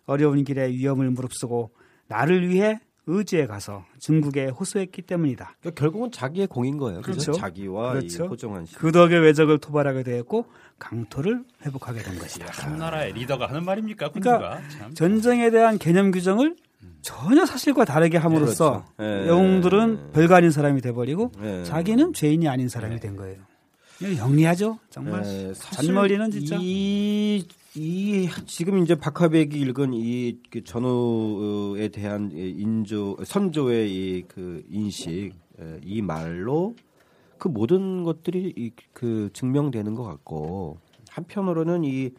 [0.04, 1.70] 어려운 길에 위험을 무릅쓰고
[2.06, 5.56] 나를 위해 의지에 가서 중국에 호소했기 때문이다.
[5.60, 7.00] 그러니까 결국은 자기의 공인 거예요.
[7.00, 7.20] 그렇죠.
[7.20, 7.32] 그렇죠.
[7.32, 8.24] 자기와 그렇죠.
[8.24, 8.74] 이 호정한 씨.
[8.76, 10.46] 그 덕에 외적을 토벌하게 되었고
[10.78, 12.46] 강토를 회복하게 된 것이다.
[12.50, 14.10] 한 나라의 리더가 하는 말입니까?
[14.10, 14.94] 군주가 그러니까 참.
[14.94, 16.56] 전쟁에 대한 개념 규정을
[17.02, 19.24] 전혀 사실과 다르게 함으로써 그렇죠.
[19.24, 19.28] 예.
[19.28, 21.64] 영웅들은 별거 아닌 사람이 돼버리고 예.
[21.64, 23.38] 자기는 죄인이 아닌 사람이 된 거예요.
[24.16, 25.22] 영리하죠, 정말.
[25.26, 26.56] 예, 잔머리는 진짜.
[26.58, 27.46] 이,
[27.76, 35.78] 이 지금 이제 박하백이 읽은 이그 전후에 대한 이 인조 선조의 이 그 인식 예,
[35.84, 36.74] 이 말로
[37.38, 40.78] 그 모든 것들이 이, 그 증명되는 것 같고
[41.10, 42.10] 한편으로는 이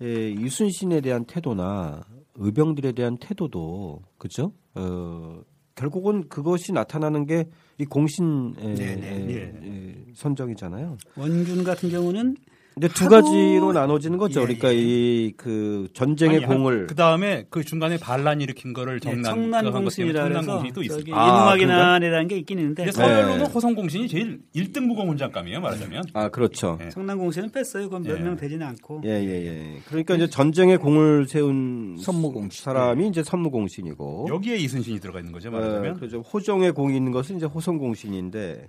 [0.00, 2.04] 예, 이순신에 대한 태도나
[2.36, 4.52] 의병들에 대한 태도도 그죠?
[4.76, 5.40] 어,
[5.74, 7.46] 결국은 그것이 나타나는 게
[7.80, 10.98] 이 공신 의 네, 선정이잖아요.
[11.16, 12.36] 원균 같은 경우는
[12.78, 14.42] 근데 두 가지로 나눠지는 거죠.
[14.42, 19.72] 예, 그러니까 이그 전쟁의 공을 그 다음에 그 중간에 반란 일으킨 거를 정난 네, 청난
[19.72, 20.28] 공신이라
[20.82, 21.00] 있어요.
[21.00, 21.56] 저기 아,
[22.28, 23.50] 게 있긴 있는데 근데 서열로는 네.
[23.50, 26.04] 호성 공신이 제일 1등 무공 훈장감이에요, 말하자면.
[26.12, 26.78] 아 그렇죠.
[26.80, 26.88] 예.
[26.90, 27.84] 청난 공신은 뺐어요.
[27.84, 28.22] 그건 몇 예.
[28.22, 29.02] 명 되지는 않고.
[29.04, 29.80] 예, 예, 예.
[29.86, 32.62] 그러니까 이제 전쟁의 공을 세운 선무공신.
[32.62, 34.26] 사람이 이제 선무공신이고.
[34.28, 35.96] 여기에 이순신이 들어가 있는 거죠, 어, 말하자면.
[35.96, 36.20] 그렇죠.
[36.20, 38.68] 호정의 공이 있는 것은 이제 호성 공신인데.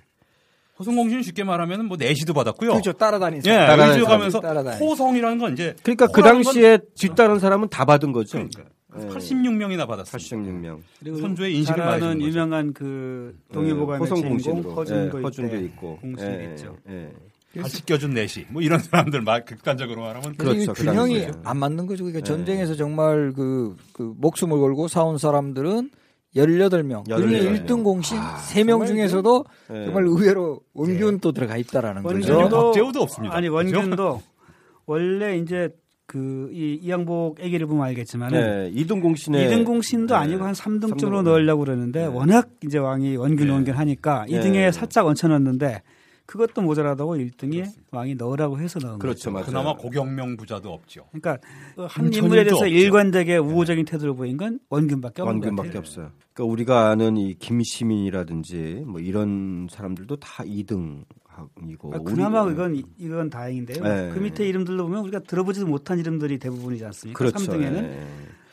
[0.80, 2.72] 호성 공신은 쉽게 말하면 뭐 내시도 받았고요.
[2.72, 2.93] 그렇죠.
[2.93, 3.49] 따라다니죠.
[3.51, 4.84] 예, 따라다니는 의주 가면서 따라다니죠.
[4.85, 8.38] 호성이라는 건 이제 그러니까 그 당시에 뒤따른 사람은 다 받은 거죠.
[8.38, 8.64] 그러니까
[8.97, 9.06] 예.
[9.07, 10.18] 86명이나 받았어요.
[10.18, 10.80] 86명.
[10.99, 12.19] 그리고 선조의 주는 거죠.
[12.19, 14.72] 유명한 그 동의보감의 주인공 호성공신으로.
[14.76, 15.56] 허준도, 예, 허준도.
[15.57, 15.97] 있고.
[15.97, 16.77] 공신이 예, 있죠.
[16.89, 17.11] 예.
[17.60, 20.72] 같이 껴준 내시 뭐 이런 사람들 막 극단적으로 말하면 그렇죠.
[20.72, 21.41] 이그 균형이 당시에.
[21.43, 22.03] 안 맞는 거죠.
[22.03, 22.23] 그러니까 네.
[22.23, 25.89] 전쟁에서 정말 그, 그 목숨을 걸고 싸운 사람들은
[26.35, 27.03] 18명.
[27.10, 27.65] 그중에 18 명.
[27.65, 29.85] 1등 공신 아, 3명 정말 중에서도 예.
[29.85, 32.49] 정말 의외로 원균 또 들어가 있다라는 거죠.
[32.49, 33.35] 박재우도 없습니다.
[33.35, 34.22] 아니 원균도
[34.85, 35.69] 원래 이제
[36.06, 41.23] 그이 이양복 애기를 보면 알겠지만은 네, 이등 공신의 이등 공신도 네, 아니고 한 3등쯤으로 삼등.
[41.23, 42.06] 넣으려고 그러는데 네.
[42.07, 43.53] 워낙 이제 왕이 원균 네.
[43.53, 44.39] 원균 하니까 네.
[44.39, 45.84] 2등에 살짝 얹혀놨는데
[46.30, 49.31] 그것도 모자라다고 1등에 왕이 넣으라고 해서 넣은 그렇죠, 거죠.
[49.31, 49.45] 맞아요.
[49.47, 51.07] 그나마 고경명 부자도 없죠.
[51.11, 51.39] 그러니까
[51.76, 52.68] 김천일도 인물에 대해서 없죠.
[52.68, 55.80] 일관되게 우호적인 태도를 보인 건 원균밖에 없는 것 원균밖에 같아요.
[55.80, 56.11] 없어요.
[56.34, 63.84] 그러니까 우리가 아는 이 김시민이라든지 뭐 이런 사람들도 다 2등이고 아, 그나마 이건 이건 다행인데요.
[63.84, 64.11] 네.
[64.14, 67.18] 그 밑에 이름들로 보면 우리가 들어보지도 못한 이름들이 대부분이지 않습니까?
[67.18, 67.39] 그렇죠.
[67.39, 68.07] 3등에는 예.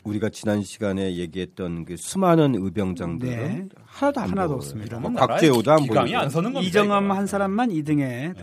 [0.07, 3.65] 우리가 지난 시간에 얘기했던 그 수많은 의병장들은 네.
[3.85, 4.53] 하나도 안 하나도.
[4.55, 4.99] 없습니다.
[4.99, 6.17] 뭐 나라의 곽재호도 안 보이고.
[6.17, 6.69] 안 서는 겁니다.
[6.69, 7.13] 이정함 이거.
[7.13, 8.33] 한 사람만 2등에 네.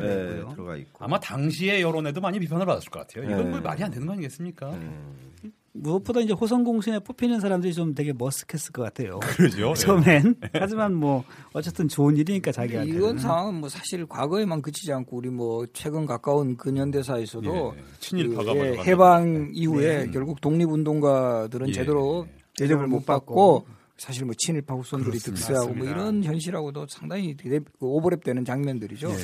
[0.54, 1.04] 들어가 있고.
[1.04, 3.24] 아마 당시의 여론에도 많이 비판을 받았을 것 같아요.
[3.24, 3.50] 이건 네.
[3.50, 4.72] 뭐 말이 안 되는 거 아니겠습니까?
[5.76, 9.18] 무엇보다 이제 호성 공신에 뽑히는 사람들이 좀 되게 머쓱했을 것 같아요.
[9.18, 9.70] 그러죠.
[9.70, 9.74] 예.
[9.74, 15.30] 처음엔 하지만 뭐 어쨌든 좋은 일이니까 자기한테 이건 상황은 뭐 사실 과거에만 그치지 않고 우리
[15.30, 18.72] 뭐 최근 가까운 근현대사에서도 예, 친일파가 그, 예.
[18.84, 21.72] 해방 이후에 결국 독립운동가들은 예.
[21.72, 22.26] 제대로
[22.56, 25.18] 대접을 못 받고 사실 뭐 친일파 후손들이.
[25.18, 25.86] 득세하고 뭐.
[25.86, 29.10] 이런 현실하고도 상당히 대- 그 오버랩되는 장면들이죠.
[29.10, 29.14] 예.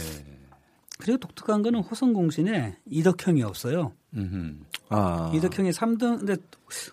[0.98, 3.92] 그리고 독특한 거는 호성 공신에 이덕형이 없어요.
[4.16, 4.54] 음흠.
[4.88, 5.30] 아.
[5.34, 6.36] 이덕형이 3등 근데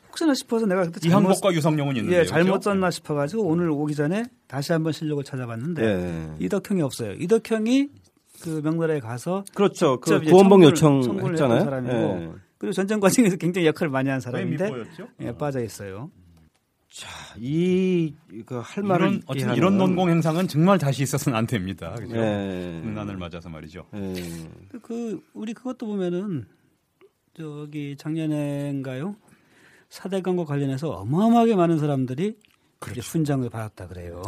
[0.07, 4.25] 혹시나 싶어서 내가 그때 잘못 이항복과 유성룡은 있는데 예, 잘못 썼나 싶어가지고 오늘 오기 전에
[4.47, 6.29] 다시 한번 실력을 찾아봤는데 예.
[6.39, 7.13] 이덕형이 없어요.
[7.13, 7.89] 이덕형이
[8.41, 9.99] 그 명나라에 가서 그렇죠.
[9.99, 11.63] 그 구원봉 요청 했잖아요.
[11.63, 12.31] 사람이고 예.
[12.57, 14.71] 그리고 전쟁 과정에서 굉장히 역할을 많이 한왜 사람인데?
[15.21, 16.11] 예, 빠져 있어요.
[16.89, 17.07] 자,
[17.37, 21.93] 이그할 말을 이런 이런 논공 행상은 정말 다시 있어서는 안 됩니다.
[21.95, 22.15] 그죠?
[22.15, 22.79] 예.
[22.81, 23.85] 국난을 맞아서 말이죠.
[23.93, 24.13] 예.
[24.81, 26.45] 그 우리 그것도 보면은
[27.37, 29.15] 저기 작년에인가요?
[29.89, 32.35] 사대강과 관련해서 어마어마하게 많은 사람들이
[32.79, 32.99] 그렇죠.
[32.99, 34.21] 이제 훈장을 받았다 그래요.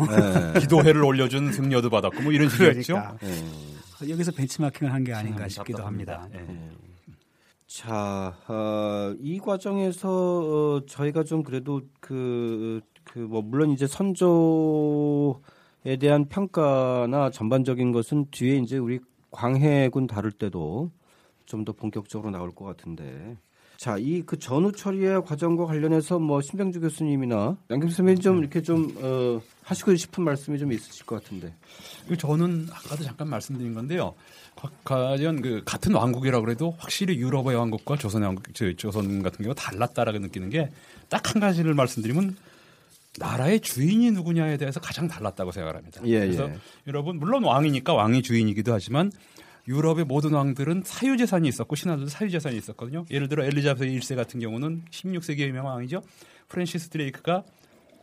[0.56, 0.60] 예.
[0.61, 2.94] 기도회를 올려준 승려도 받았고 뭐 이런 식이었죠.
[2.94, 4.10] 그러니까 예.
[4.10, 6.22] 여기서 벤치마킹을 한 게 아닌가 참 싶기도 답답합니다.
[6.22, 6.40] 합니다.
[6.40, 6.69] 예.
[7.68, 10.10] 자, 어, 이 과정에서
[10.77, 15.36] 어, 저희가 좀 그래도 그, 그, 뭐, 물론 이제 선조에
[15.99, 18.99] 대한 평가나 전반적인 것은 뒤에 이제 우리
[19.31, 20.91] 광해군 다룰 때도
[21.49, 23.35] 좀 더 본격적으로 나올 것 같은데.
[23.77, 28.93] 자, 이 그 전후 처리의 과정과 관련해서 뭐 신병주 교수님이나 양김 선배님 좀 이렇게 좀,
[28.97, 31.53] 어, 하시고 싶은 말씀이 좀 있으실 것 같은데.
[32.07, 34.13] 그 저는 아까도 잠깐 말씀드린 건데요.
[34.55, 39.55] 과- 과연 그 같은 왕국이라 그래도 확실히 유럽의 왕국과 조선의 왕국, 저, 조선 같은 경우
[39.55, 40.69] 달랐다라고 느끼는 게
[41.09, 42.35] 딱 한 가지를 말씀드리면
[43.17, 46.01] 나라의 주인이 누구냐에 대해서 가장 달랐다고 생각을 합니다.
[46.05, 46.57] 예, 그래서 예.
[46.88, 49.11] 여러분 물론 왕이니까 왕이 주인이기도 하지만
[49.70, 53.06] 유럽의 모든 왕들은 사유재산이 있었고 신하들도 사유재산이 있었거든요.
[53.12, 56.02] 예를 들어 엘리자베스 1세 같은 경우는 16세기의 유명한 왕이죠.
[56.50, 57.44] 프랜시스 드레이크가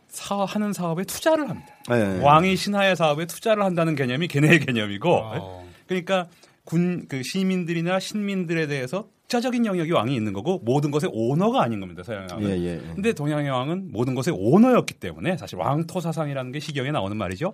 [0.07, 1.67] 사, 하는 사업에 투자를 합니다.
[1.91, 2.19] 예.
[2.23, 5.63] 왕이 신하의 사업에 투자를 한다는 개념이 걔네의 개념이고 아.
[5.85, 6.27] 그러니까
[6.63, 12.01] 군 그 시민들이나 신민들에 대해서 국자적인 영역이 왕이 있는 거고 모든 것의 오너가 아닌 겁니다
[12.01, 12.49] 서양의 왕은.
[12.49, 12.75] 예, 예.
[12.75, 12.93] 예.
[12.95, 17.51] 근데 동양의 왕은 모든 것의 오너였기 때문에 사실 왕토 사상이라는 게 시경에 나오는 말이죠.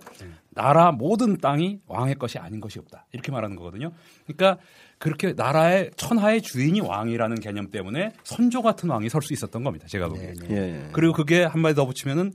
[0.50, 3.90] 나라 모든 땅이 왕의 것이 아닌 것이 없다 이렇게 말하는 거거든요.
[4.24, 4.62] 그러니까
[4.98, 9.88] 그렇게 나라의 천하의 주인이 왕이라는 개념 때문에 선조 같은 왕이 설 수 있었던 겁니다.
[9.88, 10.34] 제가 보기에.
[10.50, 10.88] 예, 예.
[10.92, 12.32] 그리고 그게 한마디 더 붙이면은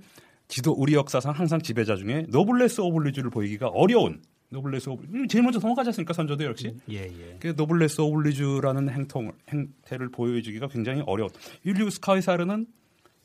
[0.49, 4.21] 지도 우리 역사상 항상 지배자 중에 노블레스 오블리주를 보이기가 어려운
[4.51, 7.37] 노블레스 오블 제일 먼저 넘어가지 않습니까 선조도 역시 예, 예.
[7.39, 11.29] 그 노블레스 오블리주라는 행통 행태를 보여주기가 굉장히 어려운
[11.65, 12.65] 율리우스 카이사르는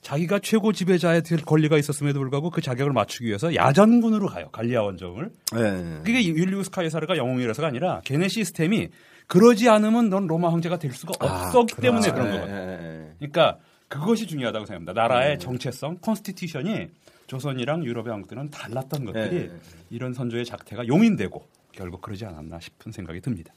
[0.03, 5.31] 자기가 최고 지배자의 될 권리가 있었음에도 불구하고 그 자격을 맞추기 위해서 야전군으로 가요 갈리아 원정을
[5.57, 6.03] 예.
[6.05, 8.91] 그게 율리우스 카이사르가 영웅이라서가 아니라 걔네 시스템이
[9.27, 12.57] 그러지 않으면 넌 로마 황제가 될 수가 없었기 때문에 그런 예, 거거든요.
[12.57, 13.15] 예, 예.
[13.19, 14.93] 그러니까 그것이 중요하다고 생각합니다.
[14.93, 16.89] 나라의 정체성, constitution이
[17.27, 19.51] 조선이랑 유럽의 왕국들은 달랐던 것들이 예.
[19.91, 21.43] 이런 선조의 작태가 용인되고
[21.73, 23.53] 결국 그러지 않았나 싶은 생각이 듭니다.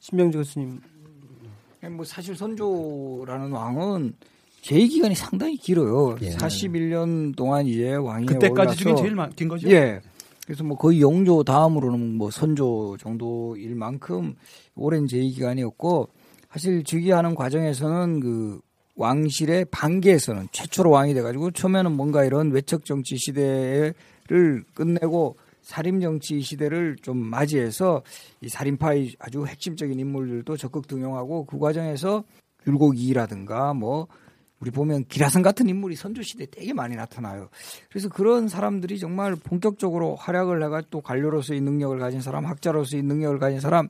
[0.00, 0.80] 신병주 교수님.
[1.90, 4.14] 뭐 사실 선조라는 왕은
[4.60, 6.16] 제위 기간이 상당히 길어요.
[6.22, 6.30] 예.
[6.30, 9.68] 41년 동안 이제 왕위에 그때까지 올라서 중에 제일 많- 긴 거죠?
[9.70, 10.00] 예.
[10.44, 14.34] 그래서 뭐 거의 영조 다음으로는 뭐 선조 정도일 만큼
[14.74, 16.08] 오랜 제위 기간이었고
[16.50, 18.60] 사실 즉위하는 과정에서는 그
[18.96, 23.94] 왕실의 반계에서는 최초로 왕이 돼가지고 처음에는 뭔가 이런 외척 정치 시대를
[24.74, 28.02] 끝내고 살인 정치 시대를 좀 맞이해서
[28.40, 32.24] 이 살인파의 아주 핵심적인 인물들도 적극 등용하고 그 과정에서
[32.66, 34.06] 율곡이라든가 뭐
[34.60, 37.50] 우리 보면 기라성 같은 인물이 선조 시대 되게 많이 나타나요.
[37.90, 43.60] 그래서 그런 사람들이 정말 본격적으로 활약을 해가 또 관료로서의 능력을 가진 사람, 학자로서의 능력을 가진
[43.60, 43.88] 사람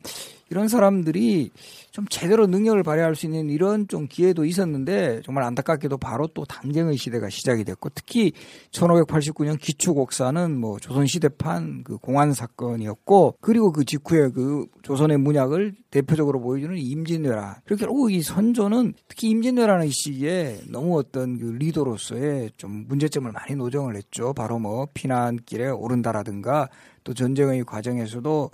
[0.51, 1.51] 이런 사람들이
[1.91, 6.97] 좀 제대로 능력을 발휘할 수 있는 이런 좀 기회도 있었는데 정말 안타깝게도 바로 또 당쟁의
[6.97, 8.33] 시대가 시작이 됐고 특히
[8.71, 16.77] 1589년 기초곡사는 뭐 조선시대판 그 공안 사건이었고 그리고 그 직후에 그 조선의 문약을 대표적으로 보여주는
[16.77, 17.57] 임진왜란.
[17.65, 23.97] 그렇게 결국 이 선조는 특히 임진왜란의 시기에 너무 어떤 그 리더로서의 좀 문제점을 많이 노정을
[23.97, 24.33] 했죠.
[24.33, 26.69] 바로 뭐 피난길에 오른다라든가
[27.07, 28.51] 또 전쟁의 과정에서도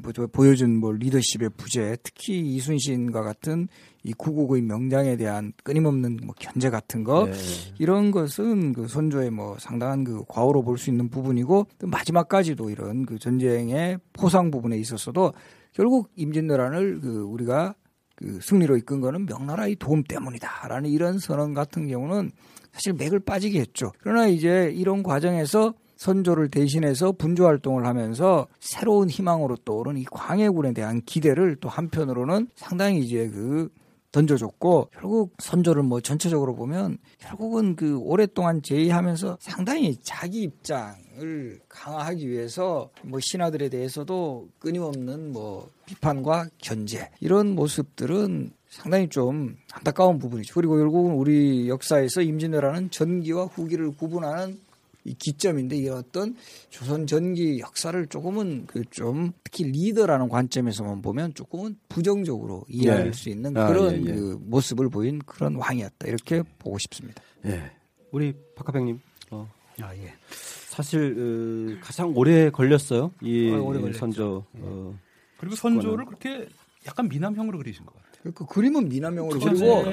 [0.00, 3.66] 뭐 보여준 뭐 리더십의 부재, 특히 이순신과 같은
[4.04, 7.32] 이 구국의 명장에 대한 끊임없는 뭐 견제 같은 거 네.
[7.80, 13.06] 이런 것은 그 선조의 뭐 상당한 그 과오로 볼 수 있는 부분이고 또 마지막까지도 이런
[13.06, 15.32] 그 전쟁의 포상 부분에 있어서도
[15.72, 17.74] 결국 임진왜란을 그 우리가
[18.14, 22.30] 그 승리로 이끈 거는 명나라의 도움 때문이다라는 이런 선언 같은 경우는
[22.72, 23.90] 사실 맥을 빠지게 했죠.
[24.00, 31.02] 그러나 이제 이런 과정에서 선조를 대신해서 분조 활동을 하면서 새로운 희망으로 떠오른 이 광해군에 대한
[31.04, 33.70] 기대를 또 한편으로는 상당히 이제 그
[34.12, 42.88] 던져줬고 결국 선조를 뭐 전체적으로 보면 결국은 그 오랫동안 제의하면서 상당히 자기 입장을 강화하기 위해서
[43.02, 50.54] 뭐 신하들에 대해서도 끊임없는 뭐 비판과 견제 이런 모습들은 상당히 좀 안타까운 부분이죠.
[50.54, 54.58] 그리고 결국은 우리 역사에서 임진왜란은 전기와 후기를 구분하는
[55.06, 56.34] 이 기점인데 이 어떤
[56.70, 63.12] 조선 전기 역사를 조금은 그 좀 특히 리더라는 관점에서만 보면 조금은 부정적으로 이해할 예.
[63.12, 64.14] 수 있는 아, 그런 아, 예, 예.
[64.14, 67.22] 그 모습을 보인 그런 왕이었다 이렇게 보고 싶습니다.
[67.44, 67.70] 예,
[68.10, 69.00] 우리 박하병님.
[69.30, 69.50] 어.
[69.82, 70.14] 아 예.
[70.30, 73.12] 사실 어, 가장 오래 걸렸어요.
[73.22, 74.44] 이 아, 오래 선조.
[74.54, 74.98] 어,
[75.38, 76.48] 그리고 선조를 그렇게
[76.86, 78.05] 약간 미남형으로 그리신 것 같아요.
[78.34, 79.84] 그 그림은 미남형으로 그리고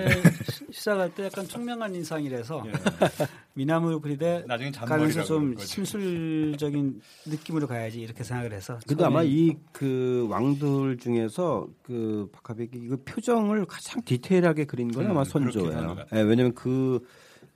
[0.72, 2.72] 시작할 때 약간 청명한 인상이라서 예.
[3.54, 8.80] 미남을 그리되 나중에 가면서 좀 심술적인 느낌으로 가야지 이렇게 생각을 해서.
[8.88, 15.12] 근데 아마 이 그 왕들 중에서 그 박하백이 그 표정을 가장 디테일하게 그린 건 음,
[15.12, 15.96] 아마 선조예요.
[16.12, 17.06] 네, 왜냐하면 그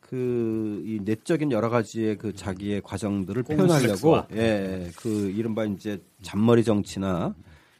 [0.01, 7.35] 그이 내적인 여러 가지의 그 자기의 과정들을 표현하려고 예, 그 이른바 이제 잔머리 정치나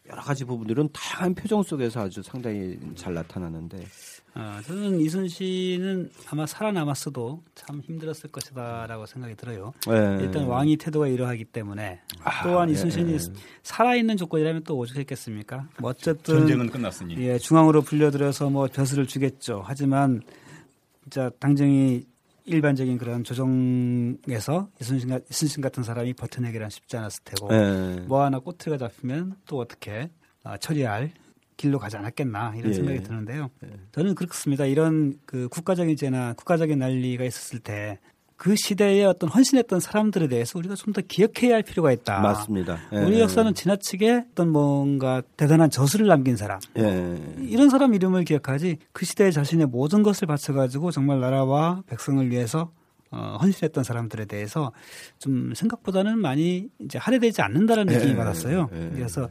[0.10, 3.86] 여러 가지 부분들은 다양한 표정 속에서 아주 상당히 잘 나타나는데.
[4.34, 9.74] 아, 저는 이순신은 아마 살아남았어도 참 힘들었을 것이다라고 생각이 들어요.
[9.88, 10.24] 네.
[10.24, 13.34] 일단 왕이 태도가 이러하기 때문에 아, 또한 이순신이 네.
[13.64, 15.68] 살아있는 조건이라면 또 오죽했겠습니까?
[15.80, 17.18] 뭐 어쨌든 전쟁은 끝났으니.
[17.18, 19.64] 예, 중앙으로 불려들여서 뭐 벼슬을 주겠죠.
[19.66, 20.22] 하지만
[21.04, 22.06] 진짜 당정이
[22.48, 28.00] 일반적인 그런 조정에서 이순신, 이순신 같은 사람이 버텨내기란 쉽지 않았을 테고 네.
[28.08, 30.10] 뭐 하나 꼬투리가 잡히면 또 어떻게
[30.44, 31.12] 어, 처리할
[31.58, 32.74] 길로 가지 않았겠나 이런 예.
[32.74, 33.50] 생각이 드는데요.
[33.66, 33.70] 예.
[33.92, 34.66] 저는 그렇습니다.
[34.66, 38.00] 이런 그 국가적인 죄나 국가적인 난리가 있었을 때
[38.38, 42.22] 그 시대에 어떤 헌신했던 사람들에 대해서 우리가 좀 더 기억해야 할 필요가 있다.
[42.22, 42.78] 맞습니다.
[42.94, 42.98] 예.
[43.00, 47.18] 우리 역사는 지나치게 어떤 뭔가 대단한 저수를 남긴 사람 예.
[47.40, 52.72] 이런 사람 이름을 기억하지 그 시대에 자신의 모든 것을 바쳐가지고 정말 나라와 백성을 위해서
[53.10, 54.72] 어, 헌신했던 사람들에 대해서
[55.18, 58.16] 좀 생각보다는 많이 이제 할애되지 않는다는 느낌이 예.
[58.16, 58.70] 받았어요.
[58.74, 58.90] 예.
[58.94, 59.30] 그래서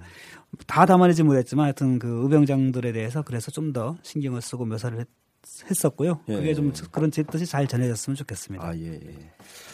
[0.67, 5.07] 다 담아내지 못했지만 하여튼 그 의병장들에 대해서 그래서 좀 더 신경을 쓰고 묘사를 했,
[5.71, 6.21] 했었고요.
[6.29, 6.35] 예.
[6.35, 8.67] 그게 좀 그런 제 뜻이 잘 전해졌으면 좋겠습니다.
[8.67, 9.15] 아, 예, 예.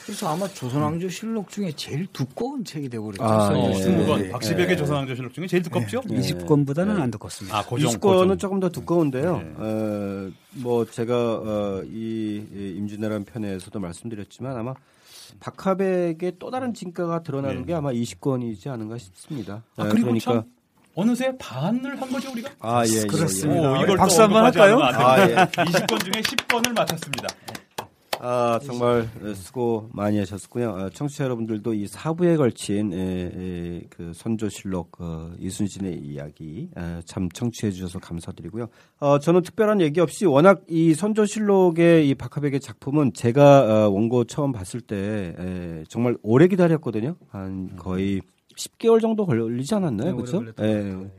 [0.05, 3.23] 그래서 아마 조선왕조 실록 중에 제일 두꺼운 책이 되버렸죠.
[3.23, 3.73] 아, 예.
[3.73, 4.25] 20권.
[4.25, 4.31] 예.
[4.31, 4.77] 박시백의 예.
[4.77, 6.03] 조선왕조 실록 중에 제일 두껍죠?
[6.11, 6.17] 예.
[6.17, 7.59] 20권보다는 안 두껍습니다.
[7.59, 9.43] 아, 고정, 20권은 조금 더 두꺼운데요.
[9.57, 14.75] 어, 뭐 제가 어, 이, 이 임진왜란 편에서도 말씀드렸지만 아마
[15.41, 19.65] 박하백의 또 다른 진가가 드러나는 게 아마 20권이지 않은가 싶습니다.
[19.77, 20.43] 아, 그리고 그러니까 참
[20.95, 22.51] 어느새 반을 한 거죠 우리가?
[22.61, 23.07] 아 예, 예, 예.
[23.07, 23.73] 그렇습니다.
[23.73, 24.79] 오, 이걸 박수 한번 할까요?
[24.81, 25.35] 아, 예.
[25.65, 27.29] 20권 중에 10권을 맡았습니다.
[28.25, 30.71] 아 정말 수고 많이 하셨고요.
[30.71, 32.97] 어, 청취자 여러분들도 이 사부에 걸친 에,
[33.35, 38.69] 에, 그 선조실록 어, 이순신의 이야기 에, 참 청취해 주셔서 감사드리고요.
[39.01, 44.53] 어, 저는 특별한 얘기 없이 워낙 이 선조실록의 이 박하백의 작품은 제가 어, 원고 처음
[44.53, 47.17] 봤을 때 에, 정말 오래 기다렸거든요.
[47.31, 48.21] 한 거의
[48.57, 50.11] 10개월 정도 걸리지 않았나요?
[50.11, 50.45] 네, 그렇죠?
[50.61, 51.11] 예.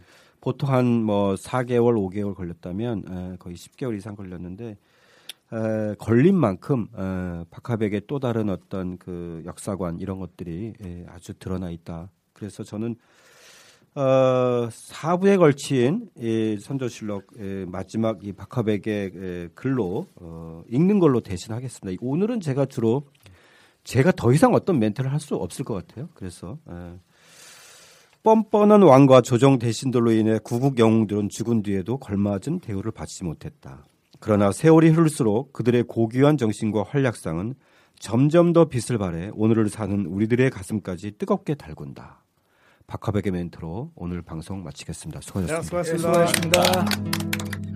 [0.42, 3.04] 보통 한 뭐 4개월, 5개월 걸렸다면
[3.34, 4.78] 에, 거의 10개월 이상 걸렸는데
[5.54, 11.70] 에, 걸린 만큼 에, 박하백의 또 다른 어떤 그 역사관 이런 것들이 에, 아주 드러나
[11.70, 12.10] 있다.
[12.34, 12.96] 그래서 저는
[13.96, 22.02] 어, 4부에 걸친 이 선조실록 에, 마지막 이 박하백의 에, 글로 어, 읽는 걸로 대신하겠습니다.
[22.04, 23.04] 오늘은 제가 주로
[23.86, 26.10] 제가 더 이상 어떤 멘트를 할 수 없을 것 같아요.
[26.16, 27.00] 그래서 에,
[28.24, 33.84] 뻔뻔한 왕과 조정 대신들로 인해 구국 영웅들은 죽은 뒤에도 걸맞은 대우를 받지 못했다.
[34.22, 37.56] 그러나 세월이 흐를수록 그들의 고귀한 정신과 활약상은
[38.00, 42.24] 점점 더 빛을 발해 오늘을 사는 우리들의 가슴까지 뜨겁게 달군다.
[42.88, 45.20] 박하백의 멘트로 오늘 방송 마치겠습니다.
[45.20, 45.84] 수고하셨습니다.
[45.84, 46.64] 네, 네, 수고하셨습니다.
[46.64, 47.73] 수고하셨습니다.